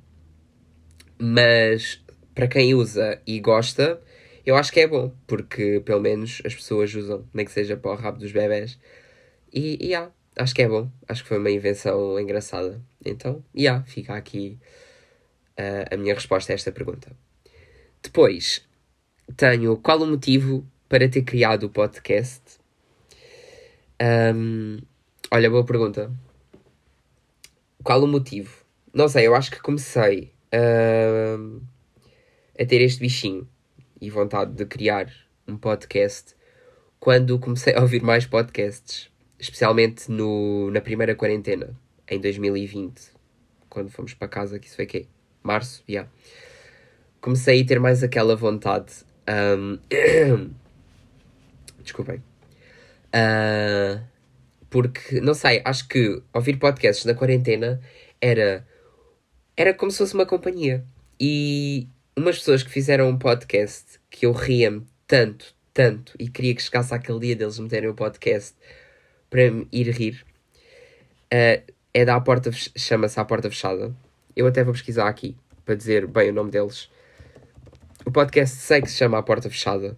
mas 1.18 2.00
para 2.32 2.46
quem 2.46 2.72
usa 2.72 3.20
e 3.26 3.40
gosta, 3.40 4.00
eu 4.44 4.56
acho 4.56 4.72
que 4.72 4.80
é 4.80 4.86
bom, 4.86 5.12
porque 5.26 5.80
pelo 5.84 6.00
menos 6.00 6.42
as 6.44 6.54
pessoas 6.54 6.94
usam, 6.94 7.24
nem 7.32 7.44
que 7.44 7.52
seja 7.52 7.76
para 7.76 7.92
o 7.92 7.94
rabo 7.94 8.18
dos 8.18 8.32
bebés. 8.32 8.78
E, 9.52 9.78
e 9.80 9.88
yeah, 9.88 10.10
acho 10.36 10.54
que 10.54 10.62
é 10.62 10.68
bom, 10.68 10.90
acho 11.08 11.22
que 11.22 11.28
foi 11.28 11.38
uma 11.38 11.50
invenção 11.50 12.18
engraçada. 12.18 12.80
Então, 13.04 13.44
yeah, 13.56 13.84
fica 13.84 14.14
aqui 14.14 14.58
uh, 15.58 15.94
a 15.94 15.96
minha 15.96 16.14
resposta 16.14 16.52
a 16.52 16.54
esta 16.54 16.72
pergunta. 16.72 17.12
Depois, 18.02 18.66
tenho 19.36 19.76
qual 19.76 20.00
o 20.02 20.06
motivo 20.06 20.66
para 20.88 21.08
ter 21.08 21.22
criado 21.22 21.64
o 21.64 21.70
podcast? 21.70 22.42
Um, 24.34 24.78
olha, 25.30 25.48
boa 25.48 25.64
pergunta. 25.64 26.12
Qual 27.84 28.02
o 28.02 28.08
motivo? 28.08 28.64
Não 28.92 29.08
sei, 29.08 29.26
eu 29.26 29.34
acho 29.34 29.50
que 29.50 29.60
comecei 29.60 30.32
uh, 30.52 31.62
a 32.58 32.66
ter 32.66 32.80
este 32.80 33.00
bichinho 33.00 33.48
e 34.02 34.10
vontade 34.10 34.52
de 34.52 34.66
criar 34.66 35.08
um 35.46 35.56
podcast 35.56 36.34
quando 36.98 37.38
comecei 37.38 37.72
a 37.72 37.80
ouvir 37.80 38.02
mais 38.02 38.26
podcasts, 38.26 39.08
especialmente 39.38 40.10
no, 40.10 40.72
na 40.72 40.80
primeira 40.80 41.14
quarentena, 41.14 41.72
em 42.08 42.20
2020, 42.20 43.00
quando 43.70 43.90
fomos 43.90 44.12
para 44.12 44.26
casa, 44.26 44.58
que 44.58 44.66
isso 44.66 44.74
foi 44.74 44.86
quê? 44.86 45.06
Março? 45.40 45.84
Yeah. 45.88 46.10
Comecei 47.20 47.62
a 47.62 47.64
ter 47.64 47.78
mais 47.78 48.02
aquela 48.02 48.34
vontade 48.34 48.92
um, 49.56 49.78
desculpem. 51.80 52.20
Uh, 53.14 54.02
porque, 54.68 55.20
não 55.20 55.34
sei, 55.34 55.62
acho 55.64 55.86
que 55.86 56.20
ouvir 56.32 56.56
podcasts 56.56 57.04
na 57.04 57.14
quarentena 57.14 57.80
era, 58.20 58.66
era 59.56 59.72
como 59.72 59.92
se 59.92 59.98
fosse 59.98 60.14
uma 60.14 60.26
companhia. 60.26 60.84
E 61.20 61.86
umas 62.16 62.38
pessoas 62.38 62.62
que 62.62 62.70
fizeram 62.70 63.08
um 63.08 63.18
podcast 63.18 64.00
que 64.10 64.26
eu 64.26 64.32
ria-me 64.32 64.86
tanto, 65.06 65.54
tanto, 65.72 66.14
e 66.18 66.28
queria 66.28 66.54
que 66.54 66.62
chegasse 66.62 66.94
aquele 66.94 67.20
dia 67.20 67.36
deles 67.36 67.58
meterem 67.58 67.88
o 67.88 67.94
podcast 67.94 68.54
para 69.30 69.50
me 69.50 69.66
ir 69.72 69.88
rir, 69.88 70.24
uh, 71.32 71.72
é 71.94 72.04
da 72.04 72.20
Porta, 72.20 72.50
chama-se 72.52 73.18
A 73.18 73.24
Porta 73.24 73.50
Fechada. 73.50 73.94
Eu 74.34 74.46
até 74.46 74.64
vou 74.64 74.72
pesquisar 74.72 75.08
aqui 75.08 75.36
para 75.64 75.74
dizer 75.74 76.06
bem 76.06 76.30
o 76.30 76.34
nome 76.34 76.50
deles. 76.50 76.90
O 78.04 78.10
podcast 78.10 78.56
sei 78.56 78.80
que 78.80 78.90
se 78.90 78.96
chama 78.96 79.18
A 79.18 79.22
Porta 79.22 79.48
Fechada 79.48 79.96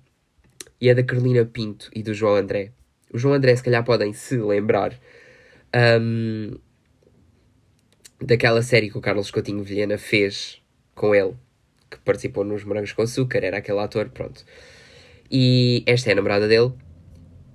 e 0.81 0.89
é 0.89 0.95
da 0.95 1.03
Carolina 1.03 1.45
Pinto 1.45 1.91
e 1.95 2.03
do 2.03 2.13
João 2.13 2.37
André. 2.37 2.73
O 3.13 3.19
João 3.19 3.35
André, 3.35 3.55
se 3.55 3.63
calhar, 3.63 3.85
podem 3.85 4.13
se 4.13 4.37
lembrar 4.37 4.99
um, 6.01 6.59
daquela 8.21 8.63
série 8.63 8.91
que 8.91 8.99
o 8.99 9.01
Carlos 9.01 9.31
Coutinho 9.31 9.63
Vilhena 9.63 9.97
fez 9.99 10.61
com 10.95 11.15
ele, 11.15 11.35
que 11.91 11.99
participou 12.01 12.45
nos 12.45 12.65
Morangos 12.65 12.93
com 12.93 13.03
Açúcar, 13.03 13.45
era 13.45 13.59
aquele 13.59 13.79
ator, 13.79 14.09
pronto. 14.11 14.45
E 15.31 15.83
esta 15.87 16.11
é 16.11 16.13
a 16.13 16.17
namorada 16.17 16.49
dele. 16.49 16.73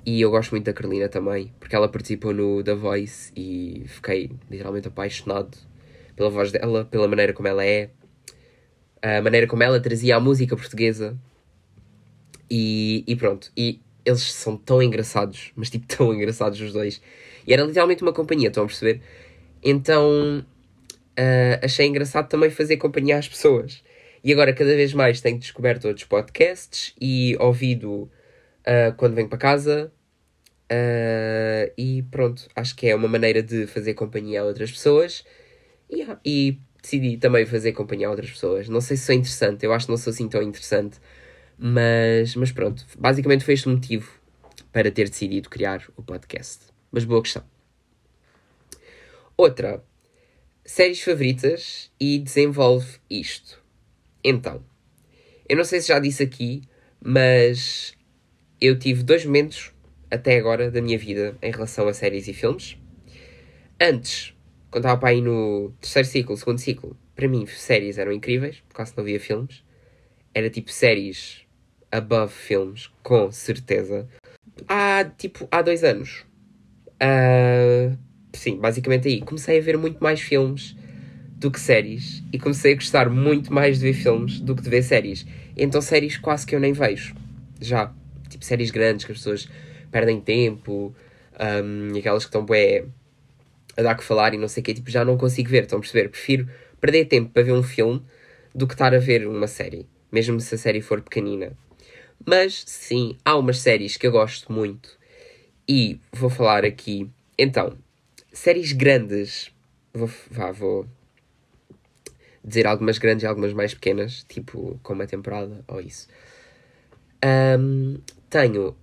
E 0.05 0.21
eu 0.21 0.31
gosto 0.31 0.51
muito 0.51 0.65
da 0.65 0.73
Carolina 0.73 1.09
também, 1.09 1.53
porque 1.59 1.75
ela 1.75 1.89
participou 1.89 2.33
no 2.33 2.63
The 2.63 2.73
Voice 2.73 3.31
e 3.35 3.83
fiquei 3.87 4.31
literalmente 4.49 4.87
apaixonado 4.87 5.57
pela 6.15 6.29
voz 6.29 6.51
dela, 6.51 6.85
pela 6.85 7.07
maneira 7.07 7.33
como 7.33 7.47
ela 7.47 7.65
é, 7.65 7.89
a 9.01 9.21
maneira 9.21 9.47
como 9.47 9.63
ela 9.63 9.79
trazia 9.79 10.15
a 10.15 10.19
música 10.19 10.55
portuguesa. 10.55 11.17
E, 12.49 13.03
e 13.07 13.15
pronto. 13.15 13.51
E 13.55 13.81
eles 14.05 14.21
são 14.21 14.57
tão 14.57 14.81
engraçados, 14.81 15.51
mas 15.55 15.69
tipo 15.69 15.85
tão 15.87 16.13
engraçados 16.13 16.59
os 16.59 16.73
dois. 16.73 17.01
E 17.45 17.53
era 17.53 17.63
literalmente 17.63 18.01
uma 18.01 18.13
companhia, 18.13 18.47
estão 18.47 18.63
a 18.63 18.67
perceber? 18.67 19.01
Então 19.63 20.45
uh, 21.19 21.63
achei 21.63 21.85
engraçado 21.85 22.27
também 22.27 22.49
fazer 22.49 22.77
companhia 22.77 23.17
às 23.17 23.27
pessoas. 23.27 23.83
E 24.23 24.31
agora 24.33 24.53
cada 24.53 24.75
vez 24.75 24.93
mais 24.93 25.21
tenho 25.21 25.39
descoberto 25.39 25.87
outros 25.87 26.05
podcasts 26.05 26.93
e 26.99 27.35
ouvido 27.39 28.03
uh, 28.61 28.93
quando 28.97 29.15
venho 29.15 29.29
para 29.29 29.37
casa. 29.37 29.91
Uh, 30.71 31.71
e 31.77 32.03
pronto, 32.11 32.47
acho 32.55 32.75
que 32.75 32.87
é 32.87 32.95
uma 32.95 33.07
maneira 33.07 33.41
de 33.41 33.65
fazer 33.67 33.93
companhia 33.93 34.41
a 34.41 34.45
outras 34.45 34.71
pessoas. 34.71 35.23
Yeah. 35.91 36.19
E 36.23 36.59
decidi 36.81 37.17
também 37.17 37.45
fazer 37.45 37.73
companhia 37.73 38.07
a 38.07 38.11
outras 38.11 38.31
pessoas. 38.31 38.69
Não 38.69 38.81
sei 38.81 38.97
se 38.97 39.05
sou 39.05 39.15
interessante, 39.15 39.65
eu 39.65 39.73
acho 39.73 39.85
que 39.85 39.91
não 39.91 39.97
sou 39.97 40.11
assim 40.11 40.27
tão 40.27 40.41
interessante, 40.41 40.99
mas, 41.57 42.35
mas 42.35 42.51
pronto, 42.51 42.85
basicamente 42.97 43.43
foi 43.43 43.53
este 43.53 43.67
o 43.67 43.71
motivo 43.71 44.11
para 44.71 44.91
ter 44.91 45.09
decidido 45.09 45.49
criar 45.49 45.83
o 45.97 46.03
podcast. 46.03 46.65
Mas 46.91 47.03
boa 47.03 47.21
questão. 47.21 47.43
Outra, 49.35 49.83
séries 50.65 51.01
favoritas 51.01 51.91
e 51.99 52.19
desenvolve 52.19 52.99
isto. 53.09 53.58
Então, 54.23 54.63
eu 55.47 55.57
não 55.57 55.63
sei 55.63 55.81
se 55.81 55.87
já 55.87 55.99
disse 55.99 56.21
aqui, 56.21 56.61
mas 57.03 57.93
eu 58.59 58.77
tive 58.77 59.03
dois 59.03 59.25
momentos 59.25 59.73
até 60.11 60.37
agora 60.37 60.69
da 60.69 60.81
minha 60.81 60.97
vida 60.97 61.37
em 61.41 61.51
relação 61.51 61.87
a 61.87 61.93
séries 61.93 62.27
e 62.27 62.33
filmes. 62.33 62.77
Antes, 63.81 64.33
quando 64.69 64.83
estava 64.83 64.99
para 64.99 65.09
aí 65.09 65.21
no 65.21 65.71
terceiro 65.79 66.07
ciclo, 66.07 66.37
segundo 66.37 66.59
ciclo, 66.59 66.97
para 67.15 67.27
mim 67.27 67.45
séries 67.45 67.97
eram 67.97 68.11
incríveis, 68.11 68.61
por 68.67 68.75
causa 68.75 68.93
não 68.97 69.03
via 69.03 69.19
filmes. 69.19 69.63
Era 70.33 70.49
tipo 70.49 70.71
séries 70.71 71.41
above 71.91 72.33
filmes, 72.33 72.87
com 73.01 73.31
certeza. 73.31 74.07
Há 74.67 75.05
tipo, 75.05 75.47
há 75.49 75.61
dois 75.61 75.83
anos. 75.83 76.25
Uh, 77.01 77.97
sim, 78.33 78.57
basicamente 78.57 79.07
aí. 79.07 79.21
Comecei 79.21 79.57
a 79.57 79.61
ver 79.61 79.77
muito 79.77 80.03
mais 80.03 80.19
filmes 80.19 80.75
do 81.39 81.49
que 81.49 81.59
séries 81.59 82.21
e 82.33 82.37
comecei 82.37 82.73
a 82.73 82.75
gostar 82.75 83.09
muito 83.09 83.51
mais 83.51 83.79
de 83.79 83.85
ver 83.85 83.93
filmes 83.93 84.41
do 84.41 84.53
que 84.53 84.61
de 84.61 84.69
ver 84.69 84.83
séries. 84.83 85.25
Então 85.55 85.81
séries 85.81 86.17
quase 86.17 86.45
que 86.45 86.53
eu 86.53 86.59
nem 86.59 86.73
vejo. 86.73 87.15
Já. 87.61 87.93
Tipo 88.27 88.43
séries 88.43 88.69
grandes 88.69 89.05
que 89.05 89.13
as 89.13 89.17
pessoas 89.17 89.49
perdem 89.89 90.19
tempo, 90.19 90.93
um, 91.39 91.97
aquelas 91.97 92.25
que 92.25 92.29
estão 92.29 92.45
bué 92.45 92.85
a 93.77 93.81
dar 93.81 93.95
que 93.95 94.03
falar 94.03 94.33
e 94.33 94.37
não 94.37 94.49
sei 94.49 94.61
o 94.61 94.63
que, 94.65 94.73
tipo, 94.73 94.91
já 94.91 95.05
não 95.05 95.17
consigo 95.17 95.49
ver, 95.49 95.63
estão 95.63 95.79
a 95.79 95.81
perceber? 95.81 96.09
Prefiro 96.09 96.49
perder 96.81 97.05
tempo 97.05 97.31
para 97.31 97.43
ver 97.43 97.53
um 97.53 97.63
filme 97.63 98.01
do 98.53 98.67
que 98.67 98.73
estar 98.73 98.93
a 98.93 98.99
ver 98.99 99.25
uma 99.25 99.47
série, 99.47 99.87
mesmo 100.11 100.39
se 100.41 100.53
a 100.55 100.57
série 100.57 100.81
for 100.81 101.01
pequenina. 101.01 101.53
Mas 102.25 102.63
sim, 102.67 103.15
há 103.23 103.37
umas 103.37 103.59
séries 103.59 103.95
que 103.95 104.05
eu 104.05 104.11
gosto 104.11 104.51
muito 104.51 104.89
e 105.67 105.99
vou 106.11 106.29
falar 106.29 106.65
aqui. 106.65 107.09
Então, 107.37 107.77
séries 108.33 108.73
grandes, 108.73 109.49
vou, 109.93 110.09
vá, 110.29 110.51
vou 110.51 110.85
dizer 112.49 112.67
algumas 112.67 112.97
grandes 112.97 113.23
e 113.23 113.27
algumas 113.27 113.53
mais 113.53 113.73
pequenas, 113.73 114.25
tipo 114.27 114.79
com 114.83 114.93
uma 114.93 115.07
temporada 115.07 115.63
ou 115.67 115.79
isso. 115.79 116.07
Um, 117.23 117.99
tenho 118.29 118.75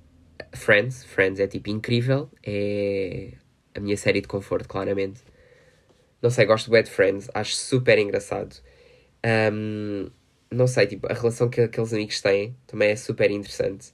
Friends, 0.54 1.04
Friends 1.04 1.40
é 1.40 1.46
tipo 1.46 1.70
incrível, 1.70 2.30
é 2.42 3.32
a 3.74 3.80
minha 3.80 3.96
série 3.96 4.20
de 4.20 4.28
conforto, 4.28 4.68
claramente. 4.68 5.20
Não 6.22 6.30
sei, 6.30 6.46
gosto 6.46 6.70
bem 6.70 6.82
de 6.82 6.90
Friends, 6.90 7.28
acho 7.34 7.54
super 7.54 7.98
engraçado. 7.98 8.56
Um, 9.52 10.10
não 10.50 10.66
sei, 10.66 10.86
tipo, 10.86 11.06
a 11.10 11.14
relação 11.14 11.48
que 11.48 11.60
aqueles 11.60 11.92
amigos 11.92 12.20
têm 12.20 12.56
também 12.66 12.90
é 12.90 12.96
super 12.96 13.30
interessante. 13.30 13.92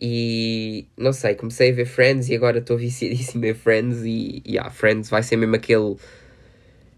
E 0.00 0.86
não 0.96 1.12
sei, 1.12 1.34
comecei 1.34 1.70
a 1.70 1.74
ver 1.74 1.86
Friends 1.86 2.28
e 2.28 2.34
agora 2.34 2.58
estou 2.58 2.76
viciadíssimo 2.78 3.44
em 3.46 3.54
Friends 3.54 4.02
e 4.04 4.42
yeah, 4.46 4.70
Friends 4.70 5.10
vai 5.10 5.22
ser 5.22 5.36
mesmo 5.36 5.56
aquele 5.56 5.96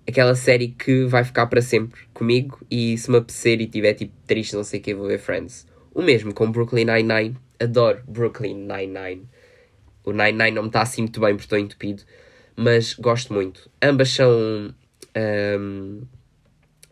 aquela 0.07 0.35
série 0.35 0.69
que 0.69 1.05
vai 1.05 1.25
ficar 1.25 1.47
para 1.47 1.62
sempre 1.62 2.03
comigo 2.12 2.61
e 2.71 2.97
se 2.99 3.11
me 3.11 3.19
apetecer 3.19 3.61
e 3.61 3.67
tiver 3.67 3.95
tipo 3.95 4.12
triste, 4.27 4.55
não 4.55 4.65
sei 4.65 4.81
o 4.81 4.83
que, 4.83 4.95
vou 4.95 5.07
ver 5.07 5.19
Friends. 5.19 5.67
O 5.95 6.03
mesmo 6.03 6.35
com 6.35 6.51
Brooklyn 6.51 6.85
Nine-Nine, 6.85 7.37
adoro 7.61 8.03
Brooklyn 8.07 8.55
Nine-Nine. 8.55 9.29
O 10.05 10.12
Nine-Nine 10.12 10.51
não 10.51 10.62
me 10.62 10.69
está 10.69 10.83
assim 10.83 11.03
muito 11.03 11.21
bem 11.21 11.31
porque 11.31 11.45
estou 11.45 11.59
entupido, 11.59 12.03
mas 12.57 12.95
gosto 12.95 13.33
muito. 13.33 13.71
Ambas 13.81 14.11
são 14.11 14.75
um, 15.17 16.03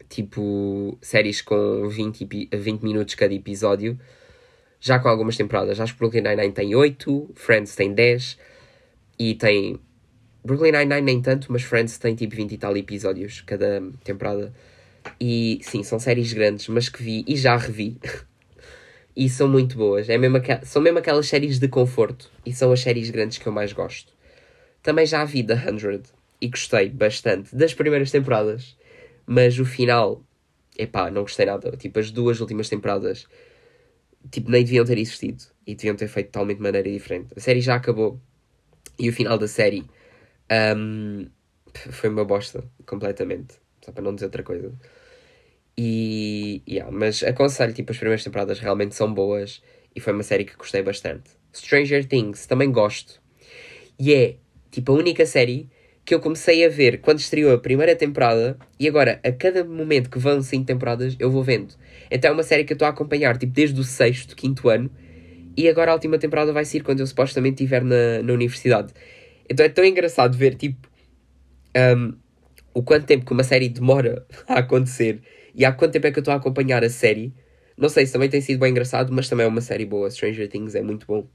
tipo 0.08 0.98
séries 1.00 1.42
com 1.42 1.88
20, 1.88 2.48
20 2.52 2.82
minutos 2.82 3.14
cada 3.14 3.34
episódio, 3.34 3.98
já 4.80 4.98
com 4.98 5.08
algumas 5.08 5.36
temporadas. 5.36 5.80
Acho 5.80 5.94
que 5.94 5.98
Brooklyn 5.98 6.22
Nine-Nine 6.22 6.52
tem 6.52 6.74
8, 6.74 7.30
Friends 7.34 7.74
tem 7.74 7.92
10 7.92 8.38
e 9.18 9.34
tem 9.34 9.80
Brooklyn 10.44 10.72
Nine-Nine 10.72 11.02
nem 11.02 11.20
tanto, 11.20 11.52
mas 11.52 11.62
Friends 11.62 11.98
tem 11.98 12.14
tipo 12.14 12.34
20 12.34 12.52
e 12.52 12.58
tal 12.58 12.76
episódios 12.76 13.42
cada 13.42 13.82
temporada. 14.02 14.52
E 15.20 15.60
sim, 15.62 15.82
são 15.82 15.98
séries 15.98 16.32
grandes, 16.32 16.68
mas 16.68 16.88
que 16.88 17.02
vi 17.02 17.24
e 17.26 17.36
já 17.36 17.56
revi. 17.56 17.98
e 19.14 19.28
são 19.28 19.48
muito 19.48 19.76
boas. 19.76 20.08
É 20.08 20.16
mesmo 20.16 20.38
são 20.62 20.80
mesmo 20.80 20.98
aquelas 20.98 21.28
séries 21.28 21.58
de 21.58 21.68
conforto. 21.68 22.30
E 22.44 22.52
são 22.52 22.72
as 22.72 22.80
séries 22.80 23.10
grandes 23.10 23.38
que 23.38 23.46
eu 23.46 23.52
mais 23.52 23.72
gosto. 23.72 24.12
Também 24.82 25.04
já 25.04 25.24
vi 25.24 25.42
The 25.42 25.56
100 25.56 26.02
e 26.40 26.48
gostei 26.48 26.88
bastante 26.88 27.54
das 27.54 27.74
primeiras 27.74 28.10
temporadas. 28.10 28.76
Mas 29.26 29.58
o 29.58 29.64
final, 29.64 30.24
epá, 30.76 31.10
não 31.10 31.22
gostei 31.22 31.46
nada. 31.46 31.76
Tipo, 31.76 31.98
as 31.98 32.10
duas 32.10 32.40
últimas 32.40 32.68
temporadas, 32.68 33.26
tipo, 34.30 34.50
nem 34.50 34.64
deviam 34.64 34.84
ter 34.86 34.96
existido. 34.96 35.44
E 35.66 35.74
deviam 35.74 35.94
ter 35.94 36.08
feito 36.08 36.28
totalmente 36.28 36.56
de 36.56 36.62
maneira 36.62 36.90
diferente. 36.90 37.34
A 37.36 37.40
série 37.40 37.60
já 37.60 37.74
acabou. 37.74 38.18
E 38.98 39.08
o 39.08 39.12
final 39.12 39.36
da 39.36 39.46
série 39.46 39.84
um, 40.50 41.26
foi 41.90 42.10
uma 42.10 42.24
bosta, 42.24 42.64
completamente. 42.86 43.54
Só 43.84 43.92
para 43.92 44.02
não 44.02 44.14
dizer 44.14 44.26
outra 44.26 44.42
coisa. 44.42 44.72
E, 45.76 46.62
yeah, 46.68 46.90
mas 46.90 47.22
aconselho, 47.22 47.72
tipo, 47.72 47.92
as 47.92 47.98
primeiras 47.98 48.24
temporadas 48.24 48.58
realmente 48.58 48.94
são 48.94 49.12
boas 49.12 49.62
e 49.94 50.00
foi 50.00 50.12
uma 50.12 50.22
série 50.22 50.44
que 50.44 50.56
gostei 50.56 50.82
bastante. 50.82 51.30
Stranger 51.54 52.06
Things, 52.06 52.46
também 52.46 52.70
gosto. 52.70 53.20
E 53.98 54.12
é, 54.12 54.36
tipo, 54.70 54.92
a 54.92 54.96
única 54.96 55.24
série 55.24 55.70
que 56.04 56.14
eu 56.14 56.20
comecei 56.20 56.64
a 56.64 56.68
ver 56.68 57.00
quando 57.00 57.18
estreou 57.20 57.54
a 57.54 57.58
primeira 57.58 57.94
temporada 57.94 58.58
e 58.78 58.88
agora, 58.88 59.20
a 59.22 59.32
cada 59.32 59.64
momento 59.64 60.10
que 60.10 60.18
vão 60.18 60.42
cinco 60.42 60.66
temporadas, 60.66 61.16
eu 61.18 61.30
vou 61.30 61.42
vendo. 61.42 61.74
Então 62.10 62.30
é 62.30 62.34
uma 62.34 62.42
série 62.42 62.64
que 62.64 62.72
eu 62.72 62.74
estou 62.74 62.86
a 62.86 62.90
acompanhar, 62.90 63.38
tipo, 63.38 63.52
desde 63.52 63.80
o 63.80 63.84
sexto, 63.84 64.34
quinto 64.34 64.68
ano 64.68 64.90
e 65.56 65.68
agora 65.68 65.90
a 65.90 65.94
última 65.94 66.18
temporada 66.18 66.52
vai 66.52 66.64
ser 66.64 66.82
quando 66.82 67.00
eu 67.00 67.06
supostamente 67.06 67.62
estiver 67.62 67.84
na, 67.84 68.22
na 68.22 68.32
universidade. 68.32 68.92
Então 69.50 69.66
é 69.66 69.68
tão 69.68 69.84
engraçado 69.84 70.38
ver, 70.38 70.54
tipo, 70.54 70.88
um, 71.76 72.16
o 72.72 72.82
quanto 72.82 73.04
tempo 73.04 73.26
que 73.26 73.32
uma 73.32 73.42
série 73.42 73.68
demora 73.68 74.24
a 74.46 74.60
acontecer 74.60 75.20
e 75.54 75.64
há 75.64 75.72
quanto 75.72 75.92
tempo 75.92 76.06
é 76.06 76.12
que 76.12 76.18
eu 76.18 76.22
estou 76.22 76.32
a 76.32 76.36
acompanhar 76.36 76.84
a 76.84 76.88
série. 76.88 77.34
Não 77.76 77.88
sei 77.88 78.06
se 78.06 78.12
também 78.12 78.28
tem 78.28 78.40
sido 78.40 78.60
bem 78.60 78.70
engraçado, 78.70 79.12
mas 79.12 79.28
também 79.28 79.46
é 79.46 79.48
uma 79.48 79.60
série 79.60 79.84
boa. 79.84 80.10
Stranger 80.10 80.48
Things 80.48 80.74
é 80.74 80.82
muito 80.82 81.06
bom. 81.06 81.26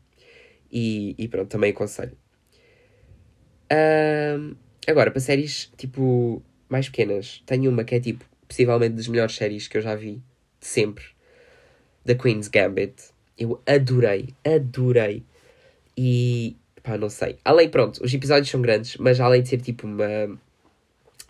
E, 0.71 1.15
e 1.17 1.28
pronto, 1.28 1.49
também 1.49 1.71
aconselho. 1.71 2.17
Um, 3.71 4.56
agora, 4.88 5.12
para 5.12 5.19
séries, 5.19 5.71
tipo, 5.75 6.41
mais 6.69 6.88
pequenas, 6.88 7.43
tenho 7.45 7.69
uma 7.69 7.84
que 7.84 7.95
é, 7.95 7.99
tipo, 7.99 8.23
possivelmente 8.47 8.95
das 8.95 9.08
melhores 9.08 9.36
séries 9.36 9.67
que 9.67 9.78
eu 9.78 9.82
já 9.82 9.95
vi 9.95 10.21
de 10.60 10.67
sempre. 10.67 11.04
The 12.06 12.15
Queen's 12.15 12.47
Gambit. 12.47 12.95
Eu 13.38 13.62
adorei, 13.65 14.30
adorei. 14.45 15.23
E, 15.97 16.56
pá, 16.86 16.98
não 16.98 17.10
sei. 17.10 17.38
Além, 17.43 17.67
pronto, 17.67 18.04
os 18.04 18.13
episódios 18.13 18.50
são 18.50 18.62
grandes, 18.62 18.95
mas 18.98 19.19
além 19.19 19.41
de 19.41 19.50
ser 19.50 19.60
tipo 19.60 19.88
uma 19.88 20.39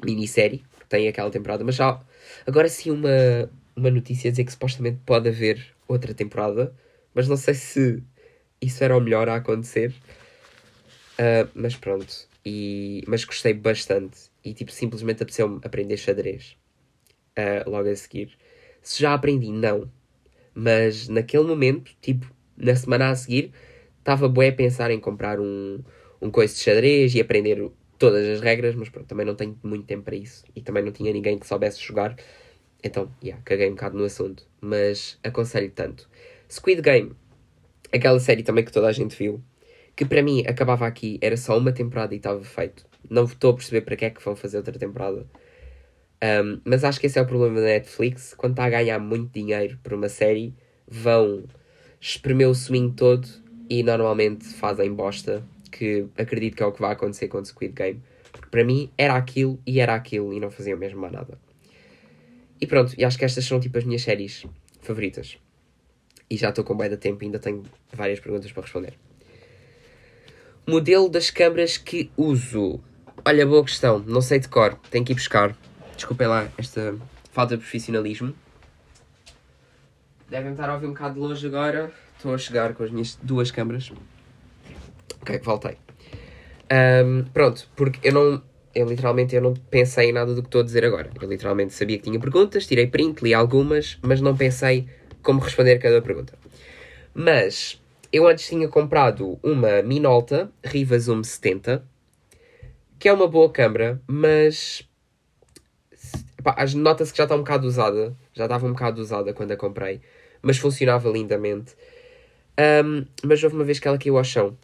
minissérie, 0.04 0.64
que 0.80 0.86
tem 0.88 1.08
aquela 1.08 1.32
temporada, 1.32 1.64
mas 1.64 1.76
já 1.76 2.00
agora 2.46 2.68
sim 2.68 2.92
uma, 2.92 3.50
uma 3.76 3.90
notícia 3.90 4.28
a 4.28 4.32
dizer 4.32 4.44
que 4.44 4.52
supostamente 4.52 5.00
pode 5.06 5.30
haver 5.30 5.66
outra 5.88 6.14
temporada, 6.14 6.76
mas 7.14 7.28
não 7.28 7.38
sei 7.38 7.54
se 7.54 8.04
isso 8.62 8.84
era 8.84 8.96
o 8.96 9.00
melhor 9.00 9.30
a 9.30 9.36
acontecer. 9.36 9.94
Uh, 11.18 11.48
mas 11.56 11.76
pronto, 11.76 12.28
e, 12.46 13.02
mas 13.08 13.24
gostei 13.24 13.54
bastante 13.54 14.30
e 14.44 14.54
tipo 14.54 14.70
simplesmente 14.70 15.24
apeteceu-me 15.24 15.62
aprender 15.64 15.96
xadrez 15.96 16.58
uh, 17.38 17.70
logo 17.70 17.90
a 17.90 17.96
seguir. 17.96 18.38
Se 18.82 19.02
já 19.02 19.14
aprendi, 19.14 19.50
não, 19.50 19.90
mas 20.54 21.08
naquele 21.08 21.46
momento, 21.46 21.96
tipo 22.02 22.30
na 22.58 22.76
semana 22.76 23.10
a 23.10 23.16
seguir, 23.16 23.54
estava 24.06 24.30
bué 24.30 24.50
a 24.50 24.54
pensar 24.54 24.92
em 24.92 25.00
comprar 25.00 25.40
um, 25.40 25.84
um 26.22 26.30
coice 26.30 26.58
de 26.58 26.62
xadrez 26.62 27.16
e 27.16 27.20
aprender 27.20 27.72
todas 27.98 28.28
as 28.28 28.40
regras, 28.40 28.76
mas 28.76 28.88
pronto, 28.88 29.08
também 29.08 29.26
não 29.26 29.34
tenho 29.34 29.58
muito 29.64 29.88
tempo 29.88 30.04
para 30.04 30.16
isso. 30.16 30.46
E 30.56 30.62
também 30.62 30.84
não 30.84 30.92
tinha 30.92 31.12
ninguém 31.12 31.40
que 31.40 31.48
soubesse 31.48 31.82
jogar. 31.82 32.16
Então, 32.84 33.12
yeah, 33.24 33.42
caguei 33.44 33.68
um 33.68 33.72
bocado 33.72 33.98
no 33.98 34.04
assunto. 34.04 34.46
Mas 34.62 35.18
aconselho 35.24 35.72
tanto. 35.72 36.08
Squid 36.48 36.84
Game, 36.84 37.14
aquela 37.92 38.20
série 38.20 38.44
também 38.44 38.64
que 38.64 38.72
toda 38.72 38.88
a 38.88 38.92
gente 38.92 39.16
viu, 39.18 39.42
que 39.96 40.06
para 40.06 40.22
mim 40.22 40.44
acabava 40.48 40.86
aqui, 40.86 41.18
era 41.20 41.36
só 41.36 41.58
uma 41.58 41.72
temporada 41.72 42.14
e 42.14 42.18
estava 42.18 42.44
feito. 42.44 42.86
Não 43.10 43.24
estou 43.24 43.52
a 43.52 43.56
perceber 43.56 43.82
para 43.82 43.96
que 43.96 44.06
é 44.06 44.12
que 44.12 44.24
vão 44.24 44.36
fazer 44.36 44.58
outra 44.58 44.78
temporada. 44.78 45.26
Um, 46.24 46.62
mas 46.64 46.84
acho 46.84 47.00
que 47.00 47.08
esse 47.08 47.18
é 47.18 47.22
o 47.24 47.26
problema 47.26 47.56
da 47.56 47.66
Netflix. 47.66 48.36
Quando 48.36 48.54
está 48.54 48.66
a 48.66 48.70
ganhar 48.70 49.00
muito 49.00 49.34
dinheiro 49.34 49.80
por 49.82 49.94
uma 49.94 50.10
série, 50.10 50.54
vão 50.88 51.46
espremer 52.00 52.48
o 52.48 52.54
swing 52.54 52.94
todo 52.96 53.45
e 53.70 53.84
normalmente 53.84 54.46
fazem 54.46 54.94
bosta, 54.94 55.44
que 55.72 56.08
acredito 56.18 56.56
que 56.56 56.64
é 56.64 56.66
o 56.66 56.72
que 56.72 56.82
vai 56.82 56.94
acontecer 56.94 57.28
com 57.28 57.40
o 57.40 57.46
Squid 57.46 57.74
Game. 57.74 58.02
Porque 58.32 58.48
para 58.50 58.64
mim 58.64 58.92
era 58.98 59.16
aquilo 59.16 59.60
e 59.66 59.80
era 59.80 59.96
aquilo 59.96 60.34
e 60.34 60.40
não 60.40 60.52
faziam 60.52 60.78
mesmo 60.78 61.00
mais 61.00 61.14
nada. 61.14 61.38
E 62.60 62.68
pronto, 62.68 62.94
e 62.98 63.04
acho 63.04 63.18
que 63.18 63.26
estas 63.26 63.46
são 63.46 63.60
tipo 63.60 63.78
as 63.78 63.84
minhas 63.84 64.02
séries 64.02 64.46
favoritas. 64.82 65.38
E 66.30 66.38
já 66.38 66.50
estou 66.50 66.64
com 66.64 66.76
bem 66.76 66.90
de 66.90 66.98
tempo 66.98 67.24
e 67.24 67.26
ainda 67.26 67.40
tenho 67.40 67.64
várias 67.94 68.20
perguntas 68.20 68.52
para 68.52 68.64
responder. 68.64 68.94
Modelo 70.68 71.10
das 71.10 71.30
câmaras 71.30 71.78
que 71.78 72.10
uso. 72.18 72.80
Olha, 73.24 73.46
boa 73.46 73.64
questão, 73.64 74.00
não 74.00 74.22
sei 74.22 74.40
de 74.40 74.48
cor, 74.48 74.80
tenho 74.90 75.06
que 75.06 75.12
ir 75.12 75.16
buscar. 75.16 75.56
Desculpem 75.96 76.28
lá 76.28 76.50
esta 76.58 76.98
falta 77.32 77.56
de 77.56 77.62
profissionalismo. 77.62 78.34
Devem 80.30 80.52
estar 80.52 80.70
a 80.70 80.74
ouvir 80.74 80.88
um 80.88 80.94
bocado 80.94 81.16
de 81.16 81.20
longe 81.20 81.48
agora. 81.48 81.92
Estou 82.18 82.34
a 82.34 82.38
chegar 82.38 82.74
com 82.74 82.84
as 82.84 82.92
minhas 82.92 83.18
duas 83.22 83.52
câmaras. 83.52 83.92
Ok, 85.22 85.40
voltei. 85.40 85.78
Um, 86.72 87.24
pronto, 87.26 87.70
porque 87.76 88.08
eu 88.08 88.14
não. 88.14 88.42
eu 88.74 88.88
literalmente 88.88 89.36
eu 89.36 89.42
não 89.42 89.54
pensei 89.54 90.10
em 90.10 90.14
nada 90.14 90.34
do 90.34 90.42
que 90.42 90.48
estou 90.48 90.62
a 90.62 90.64
dizer 90.64 90.84
agora. 90.84 91.10
Eu 91.22 91.30
literalmente 91.30 91.74
sabia 91.74 91.98
que 91.98 92.04
tinha 92.04 92.20
perguntas, 92.20 92.66
tirei 92.66 92.88
print, 92.88 93.22
li 93.24 93.34
algumas, 93.34 94.00
mas 94.02 94.20
não 94.22 94.36
pensei 94.36 94.88
como 95.22 95.40
responder 95.40 95.78
cada 95.78 96.02
pergunta. 96.02 96.34
Mas 97.14 97.82
eu 98.12 98.28
antes 98.28 98.48
tinha 98.48 98.68
comprado 98.68 99.40
uma 99.44 99.82
Minolta 99.82 100.52
Riva 100.64 100.98
Zoom 100.98 101.24
70, 101.24 101.86
que 102.98 103.10
é 103.10 103.14
uma 103.14 103.28
boa 103.28 103.52
câmera, 103.52 104.02
mas 104.08 104.88
nota-se 106.76 107.12
que 107.12 107.18
já 107.18 107.24
está 107.24 107.36
um 107.36 107.40
bocado 107.40 107.68
usada, 107.68 108.16
já 108.36 108.44
estava 108.44 108.68
um 108.68 108.74
bocado 108.74 109.02
usada 109.02 109.34
quando 109.34 109.52
a 109.52 109.58
comprei, 109.58 110.02
mas 110.42 110.58
funcionava 110.58 111.10
lindamente. 111.10 111.76
Um, 112.60 113.06
mas 113.24 113.42
houve 113.44 113.56
uma 113.56 113.64
vez 113.64 113.80
que 113.80 113.88
ela 113.88 113.98
caiu 113.98 114.18
ao 114.18 114.24
chão. 114.24 114.58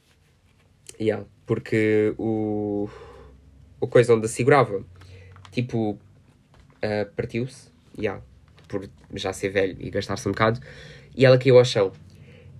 Yeah, 0.99 1.25
porque 1.45 2.13
o, 2.17 2.89
o 3.79 3.87
coisa 3.87 4.13
onde 4.13 4.25
a 4.25 4.29
segurava, 4.29 4.83
tipo, 5.51 5.91
uh, 5.91 7.11
partiu-se. 7.15 7.71
Yeah, 7.97 8.21
por 8.67 8.89
já 9.13 9.33
ser 9.33 9.49
velho 9.49 9.75
e 9.79 9.89
gastar-se 9.89 10.27
um 10.27 10.31
bocado. 10.31 10.59
E 11.15 11.25
ela 11.25 11.37
caiu 11.37 11.57
ao 11.57 11.65
chão. 11.65 11.91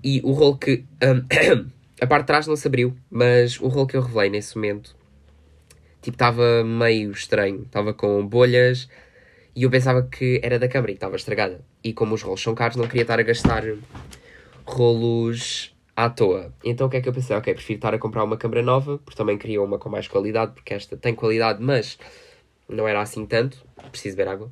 E 0.03 0.21
o 0.23 0.31
rolo 0.31 0.57
que. 0.57 0.85
Um, 1.03 1.67
a 2.01 2.07
parte 2.07 2.23
de 2.23 2.27
trás 2.27 2.47
não 2.47 2.55
se 2.55 2.67
abriu, 2.67 2.95
mas 3.09 3.59
o 3.59 3.67
rolo 3.67 3.85
que 3.85 3.95
eu 3.95 4.01
revelei 4.01 4.29
nesse 4.29 4.55
momento, 4.55 4.95
tipo, 6.01 6.15
estava 6.15 6.63
meio 6.63 7.11
estranho. 7.11 7.63
Estava 7.63 7.93
com 7.93 8.25
bolhas 8.25 8.89
e 9.55 9.63
eu 9.63 9.69
pensava 9.69 10.03
que 10.03 10.39
era 10.43 10.57
da 10.57 10.67
câmara 10.67 10.91
e 10.91 10.95
estava 10.95 11.15
estragada. 11.15 11.61
E 11.83 11.93
como 11.93 12.15
os 12.15 12.21
rolos 12.21 12.41
são 12.41 12.55
caros, 12.55 12.77
não 12.77 12.87
queria 12.87 13.01
estar 13.01 13.19
a 13.19 13.23
gastar 13.23 13.63
rolos 14.65 15.75
à 15.95 16.09
toa. 16.09 16.53
Então 16.63 16.87
o 16.87 16.89
que 16.89 16.97
é 16.97 17.01
que 17.01 17.09
eu 17.09 17.13
pensei? 17.13 17.35
Ok, 17.35 17.53
prefiro 17.53 17.77
estar 17.77 17.93
a 17.93 17.99
comprar 17.99 18.23
uma 18.23 18.37
câmera 18.37 18.61
nova, 18.61 18.97
porque 18.99 19.17
também 19.17 19.37
queria 19.37 19.61
uma 19.61 19.77
com 19.77 19.89
mais 19.89 20.07
qualidade, 20.07 20.53
porque 20.53 20.73
esta 20.73 20.95
tem 20.95 21.13
qualidade, 21.13 21.61
mas 21.61 21.99
não 22.67 22.87
era 22.87 23.01
assim 23.01 23.25
tanto. 23.25 23.65
Preciso 23.91 24.15
beber 24.15 24.31
água. 24.31 24.51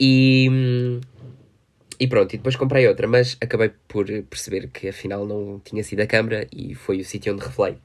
E, 0.00 1.00
e 1.98 2.06
pronto, 2.06 2.32
e 2.32 2.36
depois 2.36 2.56
comprei 2.56 2.86
outra, 2.86 3.06
mas 3.06 3.36
acabei 3.40 3.70
por 3.88 4.06
perceber 4.30 4.68
que 4.68 4.88
afinal 4.88 5.26
não 5.26 5.60
tinha 5.62 5.82
sido 5.82 6.00
a 6.00 6.06
câmera 6.06 6.46
e 6.52 6.74
foi 6.74 7.00
o 7.00 7.04
sítio 7.04 7.34
onde 7.34 7.44
revelei. 7.44 7.76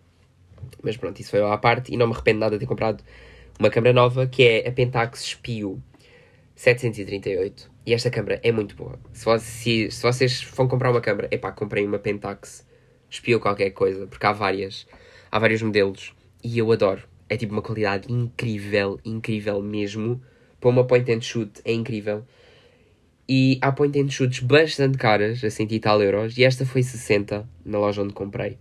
Mas 0.81 0.95
pronto, 0.95 1.19
isso 1.19 1.31
foi 1.31 1.41
à 1.41 1.57
parte 1.57 1.93
e 1.93 1.97
não 1.97 2.07
me 2.07 2.13
arrependo 2.13 2.39
nada 2.39 2.55
de 2.55 2.59
ter 2.59 2.67
comprado 2.67 3.03
uma 3.59 3.69
câmera 3.69 3.93
nova 3.93 4.27
que 4.27 4.43
é 4.43 4.67
a 4.67 4.71
Pentax 4.71 5.23
Spio 5.25 5.81
738 6.55 7.71
e 7.85 7.93
esta 7.93 8.09
câmera 8.09 8.39
é 8.43 8.51
muito 8.51 8.75
boa. 8.75 8.99
Se, 9.11 9.39
se, 9.39 9.91
se 9.91 10.01
vocês 10.01 10.43
vão 10.55 10.67
comprar 10.67 10.91
uma 10.91 11.01
câmera, 11.01 11.27
epá, 11.31 11.51
comprem 11.51 11.85
uma 11.85 11.99
Pentax 11.99 12.65
Spio 13.11 13.39
qualquer 13.39 13.71
coisa, 13.71 14.07
porque 14.07 14.25
há 14.25 14.31
várias, 14.31 14.87
há 15.31 15.39
vários 15.39 15.61
modelos 15.61 16.13
e 16.43 16.57
eu 16.57 16.71
adoro. 16.71 17.03
É 17.29 17.37
tipo 17.37 17.53
uma 17.53 17.61
qualidade 17.61 18.11
incrível, 18.11 18.99
incrível 19.03 19.61
mesmo. 19.61 20.21
Para 20.59 20.69
uma 20.69 20.85
point 20.85 21.11
and 21.11 21.21
shoot 21.21 21.61
é 21.65 21.73
incrível. 21.73 22.25
E 23.27 23.57
há 23.61 23.71
point 23.71 23.99
and 23.99 24.09
shoots 24.09 24.39
bastante 24.39 24.97
caras, 24.97 25.43
a 25.43 25.49
100 25.49 25.67
e 25.71 25.79
tal 25.79 26.01
euros, 26.01 26.37
e 26.37 26.43
esta 26.43 26.65
foi 26.65 26.83
60 26.83 27.47
na 27.65 27.79
loja 27.79 28.01
onde 28.01 28.13
comprei 28.13 28.57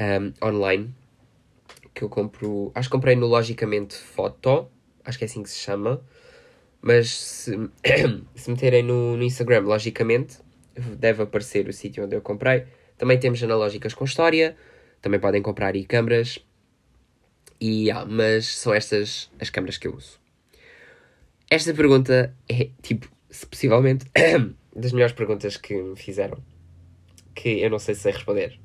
um, 0.00 0.48
online 0.48 0.92
que 1.94 2.02
eu 2.02 2.08
compro. 2.08 2.72
Acho 2.74 2.88
que 2.88 2.92
comprei 2.92 3.16
no 3.16 3.26
Logicamente 3.26 3.94
Foto, 3.96 4.70
acho 5.04 5.18
que 5.18 5.24
é 5.24 5.26
assim 5.26 5.42
que 5.42 5.50
se 5.50 5.58
chama. 5.58 6.04
Mas 6.80 7.10
se, 7.10 7.52
se 8.34 8.50
meterem 8.50 8.82
no, 8.82 9.16
no 9.16 9.22
Instagram, 9.22 9.60
logicamente, 9.60 10.38
deve 10.98 11.22
aparecer 11.22 11.68
o 11.68 11.72
sítio 11.72 12.04
onde 12.04 12.16
eu 12.16 12.20
comprei. 12.20 12.64
Também 12.98 13.18
temos 13.18 13.42
analógicas 13.42 13.94
com 13.94 14.04
história, 14.04 14.56
também 15.00 15.20
podem 15.20 15.40
comprar 15.40 15.76
e 15.76 15.84
câmaras. 15.84 16.38
E, 17.60 17.90
ah, 17.90 18.04
mas 18.04 18.46
são 18.46 18.74
estas 18.74 19.30
as 19.38 19.48
câmaras 19.48 19.78
que 19.78 19.86
eu 19.86 19.94
uso. 19.94 20.20
Esta 21.48 21.72
pergunta 21.72 22.34
é, 22.48 22.70
tipo, 22.82 23.08
se 23.30 23.46
possivelmente, 23.46 24.06
das 24.74 24.92
melhores 24.92 25.14
perguntas 25.14 25.56
que 25.56 25.74
me 25.74 25.96
fizeram. 25.96 26.42
Que 27.34 27.60
eu 27.60 27.70
não 27.70 27.78
sei 27.78 27.94
se 27.94 28.02
sei 28.02 28.12
responder. 28.12 28.58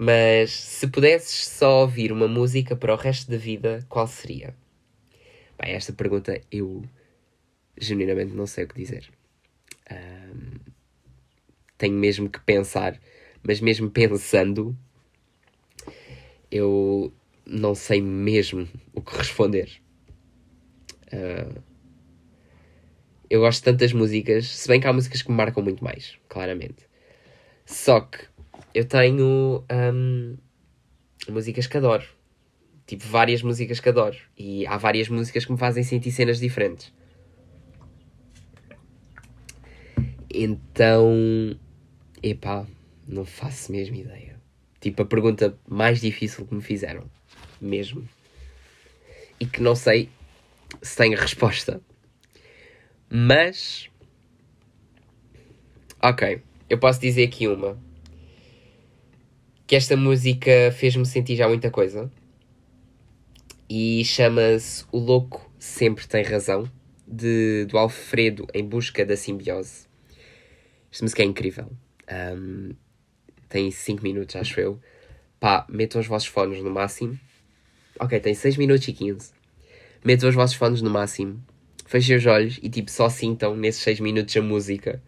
Mas 0.00 0.52
se 0.52 0.86
pudesses 0.86 1.48
só 1.48 1.80
ouvir 1.80 2.12
uma 2.12 2.28
música 2.28 2.76
para 2.76 2.94
o 2.94 2.96
resto 2.96 3.28
da 3.28 3.36
vida, 3.36 3.84
qual 3.88 4.06
seria? 4.06 4.54
Bem, 5.60 5.72
esta 5.72 5.92
pergunta 5.92 6.40
eu 6.52 6.84
genuinamente 7.76 8.32
não 8.32 8.46
sei 8.46 8.62
o 8.62 8.68
que 8.68 8.76
dizer. 8.76 9.10
Um, 9.90 10.60
tenho 11.76 11.94
mesmo 11.94 12.30
que 12.30 12.38
pensar, 12.38 12.96
mas 13.42 13.60
mesmo 13.60 13.90
pensando, 13.90 14.78
eu 16.48 17.12
não 17.44 17.74
sei 17.74 18.00
mesmo 18.00 18.68
o 18.92 19.02
que 19.02 19.16
responder. 19.16 19.82
Uh, 21.12 21.60
eu 23.28 23.40
gosto 23.40 23.58
de 23.58 23.64
tantas 23.64 23.92
músicas, 23.92 24.46
se 24.46 24.68
bem 24.68 24.80
que 24.80 24.86
há 24.86 24.92
músicas 24.92 25.22
que 25.22 25.30
me 25.32 25.36
marcam 25.36 25.60
muito 25.60 25.82
mais, 25.82 26.16
claramente. 26.28 26.86
Só 27.66 28.00
que 28.00 28.37
eu 28.74 28.84
tenho 28.84 29.64
um, 29.70 30.36
músicas 31.28 31.66
que 31.66 31.76
adoro. 31.76 32.04
Tipo, 32.86 33.04
várias 33.06 33.42
músicas 33.42 33.80
que 33.80 33.88
adoro. 33.88 34.16
E 34.36 34.66
há 34.66 34.76
várias 34.76 35.08
músicas 35.08 35.44
que 35.44 35.52
me 35.52 35.58
fazem 35.58 35.82
sentir 35.82 36.10
cenas 36.10 36.38
diferentes. 36.38 36.92
Então, 40.30 41.58
epá, 42.22 42.66
não 43.06 43.24
faço 43.24 43.72
mesmo 43.72 43.96
ideia. 43.96 44.40
Tipo, 44.80 45.02
a 45.02 45.06
pergunta 45.06 45.58
mais 45.68 46.00
difícil 46.00 46.46
que 46.46 46.54
me 46.54 46.62
fizeram. 46.62 47.10
Mesmo. 47.60 48.08
E 49.40 49.46
que 49.46 49.60
não 49.60 49.74
sei 49.74 50.08
se 50.80 50.96
tenho 50.96 51.18
resposta. 51.18 51.80
Mas. 53.10 53.88
Ok, 56.02 56.42
eu 56.70 56.78
posso 56.78 57.00
dizer 57.00 57.24
aqui 57.24 57.48
uma 57.48 57.87
que 59.68 59.76
esta 59.76 59.98
música 59.98 60.72
fez-me 60.72 61.04
sentir 61.04 61.36
já 61.36 61.46
muita 61.46 61.70
coisa. 61.70 62.10
E 63.68 64.02
chama-se 64.02 64.82
O 64.90 64.98
Louco 64.98 65.52
Sempre 65.58 66.08
Tem 66.08 66.24
Razão, 66.24 66.66
de, 67.06 67.66
do 67.66 67.76
Alfredo 67.76 68.46
em 68.54 68.64
Busca 68.64 69.04
da 69.04 69.14
Simbiose. 69.14 69.86
Esta 70.90 71.04
música 71.04 71.22
é 71.22 71.26
incrível. 71.26 71.70
Um, 72.10 72.70
tem 73.46 73.70
5 73.70 74.02
minutos, 74.02 74.36
acho 74.36 74.58
eu. 74.58 74.80
Pá, 75.38 75.66
metam 75.68 76.00
os 76.00 76.06
vossos 76.06 76.28
fones 76.28 76.62
no 76.62 76.70
máximo. 76.70 77.20
Ok, 78.00 78.18
tem 78.20 78.32
6 78.32 78.56
minutos 78.56 78.88
e 78.88 78.92
15. 78.94 79.32
Metam 80.02 80.30
os 80.30 80.34
vossos 80.34 80.56
fones 80.56 80.80
no 80.80 80.88
máximo. 80.88 81.44
Fechem 81.84 82.16
os 82.16 82.24
olhos 82.24 82.58
e 82.62 82.70
tipo 82.70 82.90
só 82.90 83.10
sintam 83.10 83.54
nesses 83.54 83.82
6 83.82 84.00
minutos 84.00 84.34
a 84.34 84.40
música. 84.40 85.02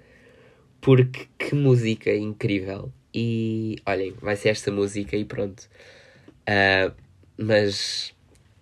Porque 0.82 1.28
que 1.38 1.54
música 1.54 2.14
incrível. 2.14 2.92
E 3.12 3.76
olhem, 3.86 4.12
vai 4.20 4.36
ser 4.36 4.50
esta 4.50 4.70
música 4.70 5.16
e 5.16 5.24
pronto. 5.24 5.68
Uh, 6.48 6.94
mas 7.36 8.14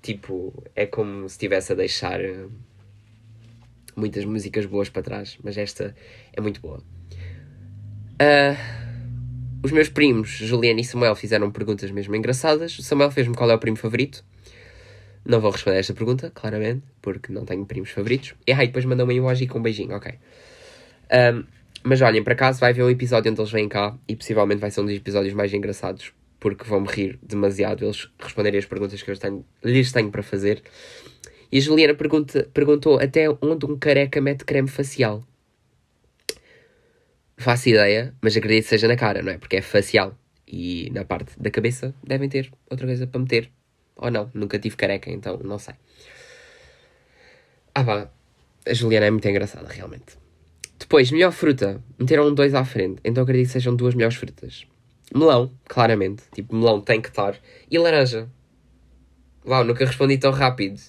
tipo, 0.03 0.53
é 0.75 0.87
como 0.87 1.29
se 1.29 1.35
estivesse 1.35 1.73
a 1.73 1.75
deixar 1.75 2.21
uh, 2.21 2.51
muitas 3.95 4.25
músicas 4.25 4.65
boas 4.65 4.89
para 4.89 5.03
trás, 5.03 5.37
mas 5.43 5.59
esta 5.59 5.95
é 6.33 6.41
muito 6.41 6.61
boa. 6.61 6.83
Uh, 8.21 8.57
os 9.63 9.73
meus 9.73 9.89
primos, 9.89 10.31
Juliana 10.31 10.81
e 10.81 10.85
Samuel, 10.85 11.15
fizeram 11.15 11.51
perguntas 11.51 11.91
mesmo 11.91 12.15
engraçadas. 12.15 12.79
O 12.79 12.83
Samuel 12.83 13.11
fez-me 13.11 13.35
qual 13.35 13.51
é 13.51 13.55
o 13.55 13.59
primo 13.59 13.77
favorito. 13.77 14.25
Não 15.25 15.41
vou 15.41 15.51
responder 15.51 15.79
esta 15.79 15.93
pergunta, 15.93 16.31
claramente, 16.31 16.85
porque 17.03 17.33
não 17.33 17.45
tenho 17.45 17.67
primos 17.67 17.91
favoritos. 17.91 18.35
E 18.47 18.53
aí, 18.53 18.69
depois 18.69 18.85
mandou-me 18.85 19.15
um 19.15 19.17
emoji 19.17 19.47
com 19.47 19.59
um 19.59 19.63
beijinho, 19.63 19.95
ok. 19.95 20.15
Um, 21.13 21.45
mas 21.83 22.01
olhem, 22.01 22.23
para 22.23 22.35
casa 22.35 22.61
vai 22.61 22.73
ver 22.73 22.83
o 22.83 22.91
episódio 22.91 23.31
onde 23.31 23.41
eles 23.41 23.53
vêm 23.53 23.69
cá 23.69 23.97
e 24.07 24.17
possivelmente 24.17 24.61
vai 24.61 24.71
ser 24.71 24.81
um 24.81 24.87
dos 24.87 24.95
episódios 24.95 25.35
mais 25.35 25.53
engraçados 25.53 26.13
porque 26.41 26.65
vão-me 26.65 26.89
rir 26.89 27.19
demasiado 27.23 27.85
eles 27.85 28.09
responderem 28.19 28.59
as 28.59 28.67
perguntas 28.67 29.03
que 29.03 29.11
eu 29.11 29.19
tenho, 29.19 29.45
lhes 29.63 29.93
tenho 29.93 30.11
para 30.11 30.23
fazer. 30.23 30.63
E 31.51 31.59
a 31.59 31.61
Juliana 31.61 31.95
pergunta, 31.95 32.49
perguntou 32.53 33.01
até 33.01 33.29
onde 33.41 33.67
um 33.67 33.79
careca 33.79 34.21
mete 34.21 34.45
creme 34.45 34.69
facial. 34.69 35.25
Faço 37.37 37.69
ideia, 37.69 38.15
mas 38.21 38.37
acredito 38.37 38.65
que 38.65 38.71
seja 38.71 38.89
na 38.89 38.97
cara, 38.97 39.23
não 39.23 39.33
é? 39.33 39.39
Porque 39.39 39.57
é 39.57 39.63
facial. 39.63 40.17
E 40.47 40.91
na 40.93 41.05
parte 41.05 41.39
da 41.41 41.51
cabeça 41.51 41.95
devem 42.05 42.29
ter 42.29 42.51
outra 42.71 42.87
coisa 42.87 43.07
para 43.07 43.21
meter. 43.21 43.51
Ou 43.97 44.11
não, 44.11 44.31
nunca 44.35 44.59
tive 44.59 44.77
careca, 44.77 45.11
então 45.11 45.39
não 45.39 45.59
sei. 45.59 45.75
Ah 47.75 47.83
vá, 47.83 48.11
a 48.67 48.75
Juliana 48.75 49.07
é 49.07 49.11
muito 49.11 49.29
engraçada, 49.29 49.69
realmente. 49.69 50.17
Depois, 50.79 51.11
melhor 51.11 51.33
fruta. 51.33 51.83
Meteram 51.99 52.33
dois 52.33 52.55
à 52.55 52.65
frente, 52.65 53.01
então 53.05 53.23
acredito 53.23 53.47
que 53.47 53.53
sejam 53.53 53.75
duas 53.75 53.95
melhores 53.95 54.17
frutas. 54.17 54.67
Melão, 55.15 55.51
claramente. 55.67 56.23
Tipo, 56.33 56.55
melão 56.55 56.81
tem 56.81 57.01
que 57.01 57.09
estar. 57.09 57.37
E 57.71 57.79
laranja. 57.79 58.29
Uau, 59.47 59.65
nunca 59.65 59.85
respondi 59.85 60.19
tão 60.19 60.31
rápido. 60.31 60.81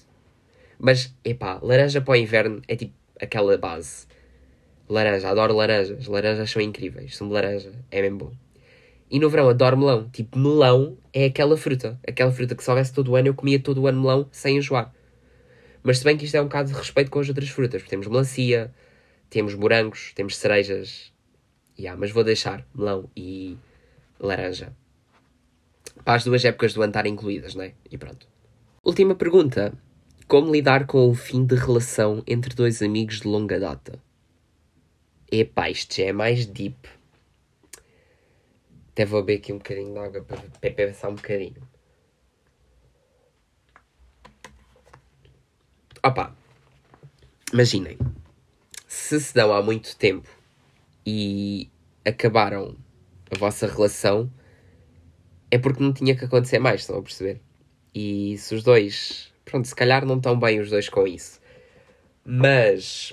Mas, 0.78 1.14
epá, 1.24 1.58
laranja 1.62 2.00
para 2.00 2.12
o 2.12 2.16
inverno 2.16 2.62
é 2.68 2.76
tipo 2.76 2.94
aquela 3.20 3.56
base. 3.58 4.06
Laranja, 4.88 5.28
adoro 5.28 5.54
laranjas. 5.54 6.06
Laranjas 6.06 6.50
são 6.50 6.62
incríveis. 6.62 7.16
São 7.16 7.26
de 7.26 7.34
laranja, 7.34 7.72
é 7.90 8.02
mesmo 8.02 8.18
bom. 8.18 8.32
E 9.10 9.18
no 9.18 9.28
verão 9.28 9.48
adoro 9.48 9.76
melão. 9.76 10.08
Tipo, 10.10 10.38
melão 10.38 10.96
é 11.12 11.24
aquela 11.24 11.56
fruta. 11.56 11.98
Aquela 12.06 12.30
fruta 12.30 12.54
que 12.54 12.62
se 12.62 12.70
houvesse 12.70 12.92
todo 12.92 13.10
o 13.10 13.16
ano, 13.16 13.28
eu 13.28 13.34
comia 13.34 13.58
todo 13.58 13.80
o 13.80 13.86
ano 13.86 14.00
melão 14.00 14.28
sem 14.30 14.58
enjoar. 14.58 14.92
Mas 15.82 15.98
se 15.98 16.04
bem 16.04 16.16
que 16.16 16.24
isto 16.24 16.36
é 16.36 16.40
um 16.40 16.44
bocado 16.44 16.70
de 16.70 16.76
respeito 16.76 17.10
com 17.10 17.18
as 17.18 17.28
outras 17.28 17.48
frutas. 17.48 17.80
Porque 17.80 17.90
temos 17.90 18.06
melancia, 18.06 18.72
temos 19.30 19.54
morangos, 19.54 20.12
temos 20.14 20.36
cerejas. 20.36 21.12
Yeah, 21.78 21.98
mas 21.98 22.10
vou 22.10 22.24
deixar 22.24 22.66
melão 22.74 23.08
e 23.16 23.56
laranja. 24.18 24.76
Para 26.04 26.16
as 26.16 26.24
duas 26.24 26.44
épocas 26.44 26.74
do 26.74 26.82
ano 26.82 26.90
estar 26.90 27.06
incluídas, 27.06 27.54
não 27.54 27.64
é? 27.64 27.74
E 27.90 27.96
pronto. 27.96 28.26
Última 28.84 29.14
pergunta. 29.14 29.72
Como 30.26 30.52
lidar 30.52 30.86
com 30.86 31.08
o 31.08 31.14
fim 31.14 31.44
de 31.44 31.54
relação 31.54 32.22
entre 32.26 32.54
dois 32.54 32.82
amigos 32.82 33.20
de 33.20 33.28
longa 33.28 33.58
data? 33.58 34.00
Epá, 35.30 35.70
isto 35.70 35.94
já 35.96 36.04
é 36.04 36.12
mais 36.12 36.46
deep. 36.46 36.88
Até 38.90 39.04
vou 39.04 39.22
beber 39.22 39.40
aqui 39.40 39.52
um 39.52 39.58
bocadinho 39.58 39.92
de 39.92 39.98
água 39.98 40.22
para, 40.22 40.42
para 40.60 40.70
pensar 40.70 41.08
um 41.08 41.14
bocadinho. 41.14 41.62
Opa, 46.02 46.34
imaginem. 47.52 47.98
Se 49.10 49.18
se 49.18 49.34
dão 49.34 49.52
há 49.52 49.60
muito 49.60 49.96
tempo 49.96 50.28
e 51.04 51.68
acabaram 52.04 52.76
a 53.28 53.36
vossa 53.36 53.66
relação, 53.66 54.32
é 55.50 55.58
porque 55.58 55.82
não 55.82 55.92
tinha 55.92 56.14
que 56.14 56.24
acontecer 56.24 56.60
mais, 56.60 56.82
estão 56.82 56.96
a 56.96 57.02
perceber? 57.02 57.40
E 57.92 58.38
se 58.38 58.54
os 58.54 58.62
dois, 58.62 59.34
pronto, 59.44 59.66
se 59.66 59.74
calhar 59.74 60.06
não 60.06 60.18
estão 60.18 60.38
bem 60.38 60.60
os 60.60 60.70
dois 60.70 60.88
com 60.88 61.08
isso. 61.08 61.40
Mas 62.24 63.12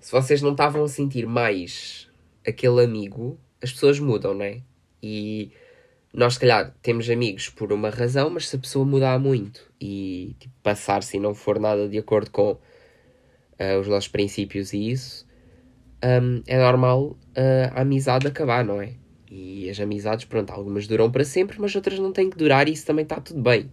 se 0.00 0.10
vocês 0.10 0.40
não 0.40 0.52
estavam 0.52 0.84
a 0.84 0.88
sentir 0.88 1.26
mais 1.26 2.08
aquele 2.46 2.82
amigo, 2.82 3.38
as 3.62 3.70
pessoas 3.70 4.00
mudam, 4.00 4.32
não 4.32 4.46
é? 4.46 4.62
E 5.02 5.52
nós, 6.14 6.32
se 6.32 6.40
calhar, 6.40 6.74
temos 6.80 7.10
amigos 7.10 7.50
por 7.50 7.74
uma 7.74 7.90
razão, 7.90 8.30
mas 8.30 8.48
se 8.48 8.56
a 8.56 8.58
pessoa 8.58 8.86
mudar 8.86 9.18
muito 9.18 9.70
e 9.78 10.34
tipo, 10.38 10.54
passar-se 10.62 11.18
e 11.18 11.20
não 11.20 11.34
for 11.34 11.60
nada 11.60 11.86
de 11.86 11.98
acordo 11.98 12.30
com 12.30 12.58
uh, 13.60 13.80
os 13.80 13.88
nossos 13.88 14.08
princípios 14.08 14.72
e 14.72 14.90
isso, 14.90 15.26
um, 16.04 16.42
é 16.46 16.58
normal 16.58 17.16
uh, 17.36 17.72
a 17.74 17.80
amizade 17.80 18.26
acabar, 18.26 18.64
não 18.64 18.80
é? 18.80 18.94
E 19.30 19.68
as 19.68 19.80
amizades, 19.80 20.24
pronto, 20.24 20.50
algumas 20.50 20.86
duram 20.86 21.10
para 21.10 21.24
sempre, 21.24 21.60
mas 21.60 21.74
outras 21.74 21.98
não 21.98 22.12
têm 22.12 22.30
que 22.30 22.36
durar 22.36 22.68
e 22.68 22.72
isso 22.72 22.86
também 22.86 23.02
está 23.02 23.20
tudo 23.20 23.40
bem. 23.42 23.70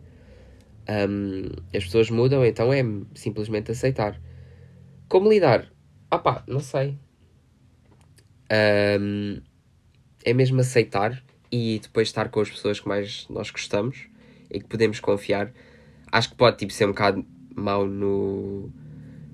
Um, 0.89 1.49
as 1.75 1.86
pessoas 1.86 2.09
mudam, 2.09 2.45
então 2.45 2.73
é 2.73 2.84
simplesmente 3.13 3.71
aceitar. 3.71 4.19
Como 5.07 5.29
lidar? 5.29 5.71
Ah 6.09 6.17
pá, 6.17 6.43
não 6.47 6.59
sei. 6.59 6.97
Um, 8.99 9.41
é 10.25 10.34
mesmo 10.34 10.59
aceitar 10.61 11.23
e 11.51 11.79
depois 11.81 12.07
estar 12.07 12.29
com 12.29 12.39
as 12.39 12.49
pessoas 12.49 12.79
que 12.79 12.88
mais 12.88 13.27
nós 13.29 13.51
gostamos 13.51 14.07
e 14.49 14.59
que 14.59 14.65
podemos 14.65 14.99
confiar. 14.99 15.51
Acho 16.11 16.29
que 16.29 16.36
pode 16.36 16.57
tipo, 16.57 16.73
ser 16.73 16.86
um 16.86 16.89
bocado 16.89 17.25
mau 17.55 17.86
no, 17.86 18.71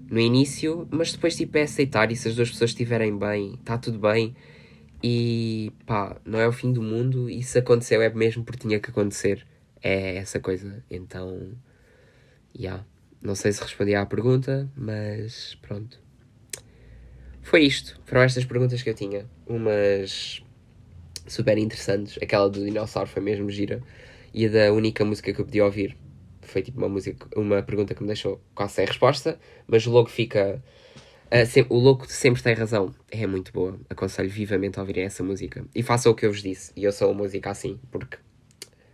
no 0.09 0.19
início, 0.19 0.87
mas 0.91 1.11
depois 1.11 1.35
tipo, 1.35 1.57
é 1.57 1.63
aceitar 1.63 2.11
e 2.11 2.15
se 2.15 2.27
as 2.27 2.35
duas 2.35 2.49
pessoas 2.49 2.71
estiverem 2.71 3.17
bem, 3.17 3.55
está 3.55 3.77
tudo 3.77 3.99
bem 3.99 4.35
e 5.03 5.71
pá, 5.85 6.19
não 6.25 6.39
é 6.39 6.47
o 6.47 6.51
fim 6.51 6.73
do 6.73 6.81
mundo 6.81 7.29
e 7.29 7.41
se 7.41 7.59
aconteceu 7.59 8.01
é 8.01 8.09
mesmo 8.09 8.43
porque 8.43 8.67
tinha 8.67 8.79
que 8.79 8.89
acontecer. 8.89 9.45
É 9.81 10.17
essa 10.17 10.39
coisa. 10.39 10.83
Então, 10.89 11.53
já. 12.53 12.61
Yeah. 12.61 12.85
Não 13.21 13.35
sei 13.35 13.51
se 13.51 13.61
respondi 13.61 13.95
à 13.95 14.05
pergunta, 14.05 14.69
mas 14.75 15.55
pronto. 15.61 16.01
Foi 17.41 17.63
isto. 17.63 17.99
Foram 18.05 18.21
estas 18.21 18.45
perguntas 18.45 18.81
que 18.81 18.89
eu 18.89 18.93
tinha. 18.93 19.25
Umas 19.45 20.41
super 21.27 21.57
interessantes. 21.57 22.17
Aquela 22.21 22.49
do 22.49 22.63
dinossauro 22.63 23.09
foi 23.09 23.21
mesmo 23.21 23.49
gira. 23.49 23.81
E 24.33 24.45
a 24.45 24.49
da 24.49 24.71
única 24.71 25.03
música 25.03 25.33
que 25.33 25.41
eu 25.41 25.45
podia 25.45 25.65
ouvir 25.65 25.97
foi 26.49 26.61
tipo 26.61 26.77
uma 26.77 26.89
música, 26.89 27.27
uma 27.35 27.61
pergunta 27.61 27.93
que 27.93 28.01
me 28.01 28.07
deixou 28.07 28.41
quase 28.53 28.73
sem 28.73 28.85
resposta, 28.85 29.39
mas 29.67 29.85
logo 29.85 30.09
fica 30.09 30.61
Uh, 31.31 31.45
sempre, 31.45 31.71
o 31.71 31.77
Louco 31.77 32.11
sempre 32.11 32.41
tem 32.41 32.55
razão. 32.55 32.93
É 33.11 33.27
muito 33.27 33.53
boa. 33.53 33.79
Aconselho 33.87 34.29
vivamente 34.29 34.79
a 34.79 34.81
ouvirem 34.81 35.03
essa 35.03 35.23
música. 35.23 35.63
E 35.75 35.83
façam 35.83 36.11
o 36.11 36.15
que 36.15 36.25
eu 36.25 36.31
vos 36.31 36.41
disse. 36.41 36.71
E 36.75 36.83
eu 36.83 36.91
sou 36.91 37.11
uma 37.11 37.21
música 37.21 37.51
assim, 37.51 37.79
porque 37.91 38.17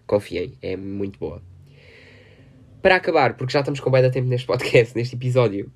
confiem, 0.05 0.57
é 0.61 0.75
muito 0.75 1.17
boa. 1.17 1.41
Para 2.81 2.97
acabar, 2.97 3.35
porque 3.35 3.53
já 3.53 3.59
estamos 3.59 3.79
com 3.79 3.89
bem 3.89 4.01
de 4.01 4.11
tempo 4.11 4.27
neste 4.27 4.45
podcast, 4.45 4.93
neste 4.97 5.15
episódio, 5.15 5.71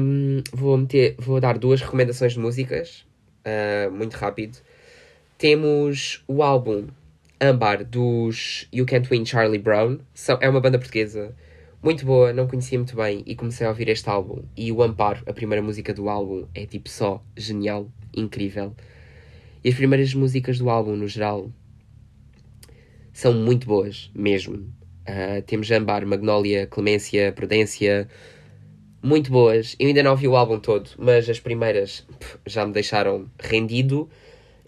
um, 0.00 0.42
vou, 0.52 0.76
meter, 0.76 1.14
vou 1.18 1.38
dar 1.38 1.58
duas 1.58 1.80
recomendações 1.80 2.32
de 2.32 2.38
músicas, 2.38 3.06
uh, 3.46 3.90
muito 3.90 4.14
rápido. 4.14 4.58
Temos 5.36 6.24
o 6.26 6.42
álbum 6.42 6.86
Ambar 7.42 7.82
dos 7.82 8.68
You 8.72 8.86
Can't 8.86 9.08
Win 9.08 9.26
Charlie 9.26 9.58
Brown. 9.58 9.98
São, 10.14 10.38
é 10.40 10.48
uma 10.48 10.60
banda 10.60 10.78
portuguesa 10.78 11.34
muito 11.82 12.06
boa, 12.06 12.32
não 12.32 12.46
conhecia 12.46 12.78
muito 12.78 12.94
bem 12.94 13.24
e 13.26 13.34
comecei 13.34 13.66
a 13.66 13.70
ouvir 13.70 13.88
este 13.88 14.08
álbum. 14.08 14.44
E 14.56 14.70
o 14.70 14.80
Amparo, 14.80 15.24
a 15.26 15.32
primeira 15.32 15.60
música 15.60 15.92
do 15.92 16.08
álbum, 16.08 16.46
é 16.54 16.64
tipo 16.64 16.88
só 16.88 17.20
genial, 17.36 17.90
incrível. 18.14 18.72
E 19.64 19.68
as 19.68 19.74
primeiras 19.74 20.14
músicas 20.14 20.56
do 20.56 20.70
álbum, 20.70 20.94
no 20.94 21.08
geral, 21.08 21.50
são 23.12 23.32
muito 23.32 23.66
boas, 23.66 24.08
mesmo. 24.14 24.58
Uh, 25.02 25.42
temos 25.44 25.68
Ambar, 25.72 26.06
Magnólia, 26.06 26.68
Clemência, 26.68 27.32
Prudência, 27.32 28.08
muito 29.02 29.32
boas. 29.32 29.74
Eu 29.80 29.88
ainda 29.88 30.04
não 30.04 30.12
ouvi 30.12 30.28
o 30.28 30.36
álbum 30.36 30.60
todo, 30.60 30.90
mas 30.96 31.28
as 31.28 31.40
primeiras 31.40 32.06
pff, 32.20 32.38
já 32.46 32.64
me 32.64 32.72
deixaram 32.72 33.28
rendido. 33.40 34.08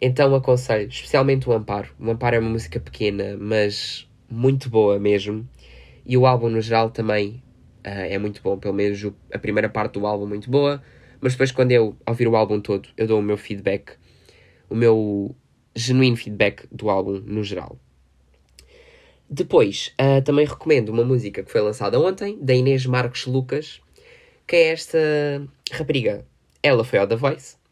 Então 0.07 0.35
aconselho, 0.35 0.87
especialmente 0.87 1.49
o 1.49 1.53
Amparo. 1.55 1.89
O 1.99 2.11
Amparo 2.11 2.37
é 2.37 2.39
uma 2.39 2.51
música 2.51 2.79
pequena, 2.79 3.39
mas 3.41 4.07
muito 4.29 4.69
boa 4.69 4.99
mesmo. 4.99 5.49
E 6.05 6.15
o 6.15 6.27
álbum, 6.27 6.51
no 6.51 6.61
geral, 6.61 6.91
também 6.91 7.43
uh, 7.87 8.05
é 8.11 8.19
muito 8.19 8.43
bom. 8.43 8.59
Pelo 8.59 8.75
menos 8.75 9.03
a 9.33 9.39
primeira 9.39 9.67
parte 9.67 9.95
do 9.95 10.07
álbum, 10.07 10.27
muito 10.27 10.51
boa. 10.51 10.83
Mas 11.23 11.33
depois, 11.33 11.51
quando 11.53 11.73
eu 11.73 11.97
ouvir 12.07 12.29
o 12.29 12.37
álbum 12.37 12.61
todo, 12.61 12.87
eu 12.99 13.07
dou 13.07 13.19
o 13.19 13.23
meu 13.23 13.39
feedback, 13.39 13.93
o 14.69 14.75
meu 14.75 15.35
genuíno 15.75 16.19
feedback 16.19 16.69
do 16.71 16.91
álbum, 16.91 17.23
no 17.25 17.43
geral. 17.43 17.81
Depois, 19.31 19.95
uh, 19.99 20.23
também 20.23 20.45
recomendo 20.45 20.91
uma 20.91 21.03
música 21.03 21.43
que 21.43 21.51
foi 21.51 21.63
lançada 21.63 21.99
ontem, 21.99 22.39
da 22.43 22.53
Inês 22.53 22.85
Marcos 22.85 23.25
Lucas, 23.25 23.81
que 24.47 24.55
é 24.55 24.73
esta 24.73 24.99
rapariga. 25.73 26.27
Ela 26.63 26.85
foi 26.85 26.99
ao 26.99 27.07
The 27.07 27.17
Voice 27.17 27.64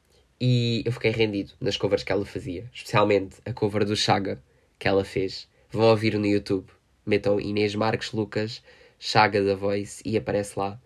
e 0.44 0.82
eu 0.84 0.90
fiquei 0.90 1.12
rendido 1.12 1.52
nas 1.60 1.76
covers 1.76 2.02
que 2.02 2.10
ela 2.10 2.24
fazia, 2.26 2.68
especialmente 2.74 3.36
a 3.46 3.52
cover 3.52 3.84
do 3.84 3.94
Chaga 3.94 4.42
que 4.76 4.88
ela 4.88 5.04
fez. 5.04 5.48
Vão 5.70 5.86
ouvir 5.88 6.18
no 6.18 6.26
YouTube 6.26 6.66
metam 7.04 7.40
Inês 7.40 7.74
Marques 7.74 8.12
Lucas, 8.12 8.62
Chaga 8.98 9.42
da 9.42 9.54
Voice 9.54 10.02
e 10.04 10.16
aparece 10.16 10.58
lá. 10.58 10.80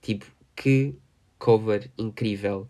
Tipo, 0.00 0.26
que 0.54 0.94
cover 1.38 1.90
incrível. 1.98 2.68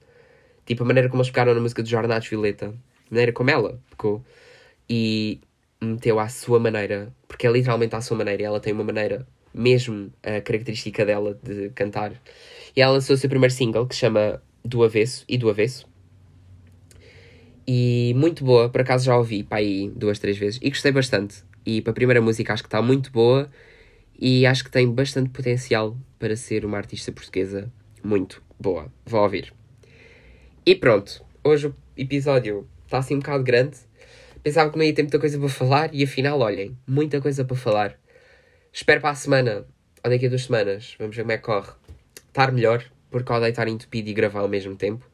Tipo, 0.65 0.83
a 0.83 0.87
maneira 0.87 1.09
como 1.09 1.23
eles 1.23 1.31
pegaram 1.31 1.55
na 1.55 1.61
música 1.61 1.83
de 1.83 1.91
Jornados 1.91 2.29
Violeta, 2.29 2.69
a 2.69 2.75
maneira 3.11 3.33
como 3.33 3.51
ela 3.51 3.81
tocou 3.91 4.25
e 4.89 5.41
meteu 5.81 6.19
à 6.19 6.29
sua 6.29 6.59
maneira, 6.59 7.13
porque 7.29 7.47
é 7.47 7.51
literalmente 7.51 7.95
à 7.95 8.01
sua 8.01 8.17
maneira, 8.17 8.43
ela 8.43 8.61
tem 8.61 8.73
uma 8.73 8.85
maneira 8.85 9.27
mesmo 9.55 10.13
a 10.23 10.41
característica 10.41 11.05
dela 11.05 11.39
de 11.43 11.71
cantar. 11.71 12.13
E 12.75 12.81
ela 12.81 12.93
lançou 12.93 13.15
o 13.15 13.19
seu 13.19 13.29
primeiro 13.29 13.55
single 13.55 13.87
que 13.87 13.95
se 13.95 14.01
chama 14.01 14.43
Do 14.65 14.83
Avesso 14.83 15.25
e 15.29 15.39
Do 15.39 15.49
Avesso. 15.49 15.87
E 17.67 18.15
muito 18.17 18.45
boa, 18.45 18.69
por 18.69 18.81
acaso 18.81 19.07
já 19.07 19.17
ouvi 19.17 19.43
para 19.43 19.59
aí 19.59 19.91
duas, 19.97 20.19
três 20.19 20.39
vezes 20.39 20.61
e 20.63 20.69
gostei 20.69 20.93
bastante. 20.93 21.43
E 21.65 21.81
para 21.81 21.91
a 21.91 21.95
primeira 21.95 22.21
música 22.21 22.53
acho 22.53 22.63
que 22.63 22.69
está 22.69 22.81
muito 22.81 23.11
boa 23.11 23.51
e 24.19 24.47
acho 24.47 24.65
que 24.65 24.71
tem 24.71 24.89
bastante 24.91 25.31
potencial 25.31 25.97
para 26.19 26.37
ser 26.37 26.65
uma 26.65 26.77
artista 26.79 27.11
portuguesa 27.11 27.71
muito 28.03 28.43
boa. 28.59 28.93
Vou 29.05 29.21
ouvir. 29.21 29.53
E 30.65 30.75
pronto, 30.75 31.25
hoje 31.43 31.67
o 31.67 31.75
episódio 31.97 32.69
está 32.85 32.99
assim 32.99 33.17
um 33.17 33.19
bocado 33.19 33.43
grande. 33.43 33.77
Pensava 34.43 34.71
que 34.71 34.79
não 34.79 34.85
ia 34.85 34.95
ter 34.95 35.03
muita 35.03 35.19
coisa 35.19 35.39
para 35.39 35.49
falar 35.49 35.95
e 35.95 36.05
afinal, 36.05 36.39
olhem, 36.41 36.77
muita 36.87 37.21
coisa 37.21 37.45
para 37.45 37.57
falar. 37.57 37.99
Espero 38.73 39.01
para 39.01 39.11
a 39.11 39.15
semana, 39.15 39.67
ou 40.05 40.11
daqui 40.11 40.27
a 40.27 40.29
duas 40.29 40.45
semanas, 40.45 40.95
vamos 40.99 41.17
ver 41.17 41.23
como 41.23 41.33
é 41.33 41.37
que 41.37 41.43
corre, 41.43 41.73
estar 42.29 42.53
melhor, 42.53 42.85
porque 43.11 43.33
odeio 43.33 43.51
estar 43.51 43.67
entupido 43.67 44.09
e 44.09 44.13
gravar 44.13 44.41
ao 44.41 44.49
mesmo 44.49 44.77
tempo. 44.77 45.09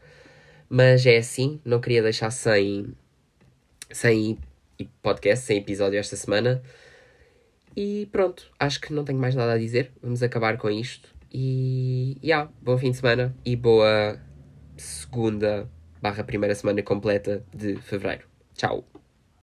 Mas 0.75 1.05
é 1.05 1.19
assim, 1.19 1.61
não 1.67 1.83
queria 1.83 2.03
deixar 2.03 2.31
sem, 2.31 2.95
sem 3.91 4.39
podcast, 5.03 5.45
sem 5.45 5.59
episódio 5.59 5.99
esta 5.99 6.17
semana. 6.17 6.63
E 7.77 8.09
pronto, 8.11 8.51
acho 8.59 8.81
que 8.81 8.91
não 8.91 9.05
tenho 9.05 9.19
mais 9.19 9.35
nada 9.35 9.53
a 9.53 9.59
dizer. 9.59 9.93
Vamos 10.03 10.23
acabar 10.23 10.57
com 10.57 10.71
isto. 10.71 11.15
E, 11.31 12.17
yeah, 12.25 12.51
bom 12.63 12.79
fim 12.79 12.91
de 12.91 12.97
semana 12.97 13.37
e 13.45 13.55
boa 13.55 14.19
segunda 14.79 15.69
barra 16.01 16.25
primeira 16.25 16.55
semana 16.55 16.83
completa 16.83 17.45
de 17.55 17.77
fevereiro. 17.77 18.25
Tchau! 18.55 18.92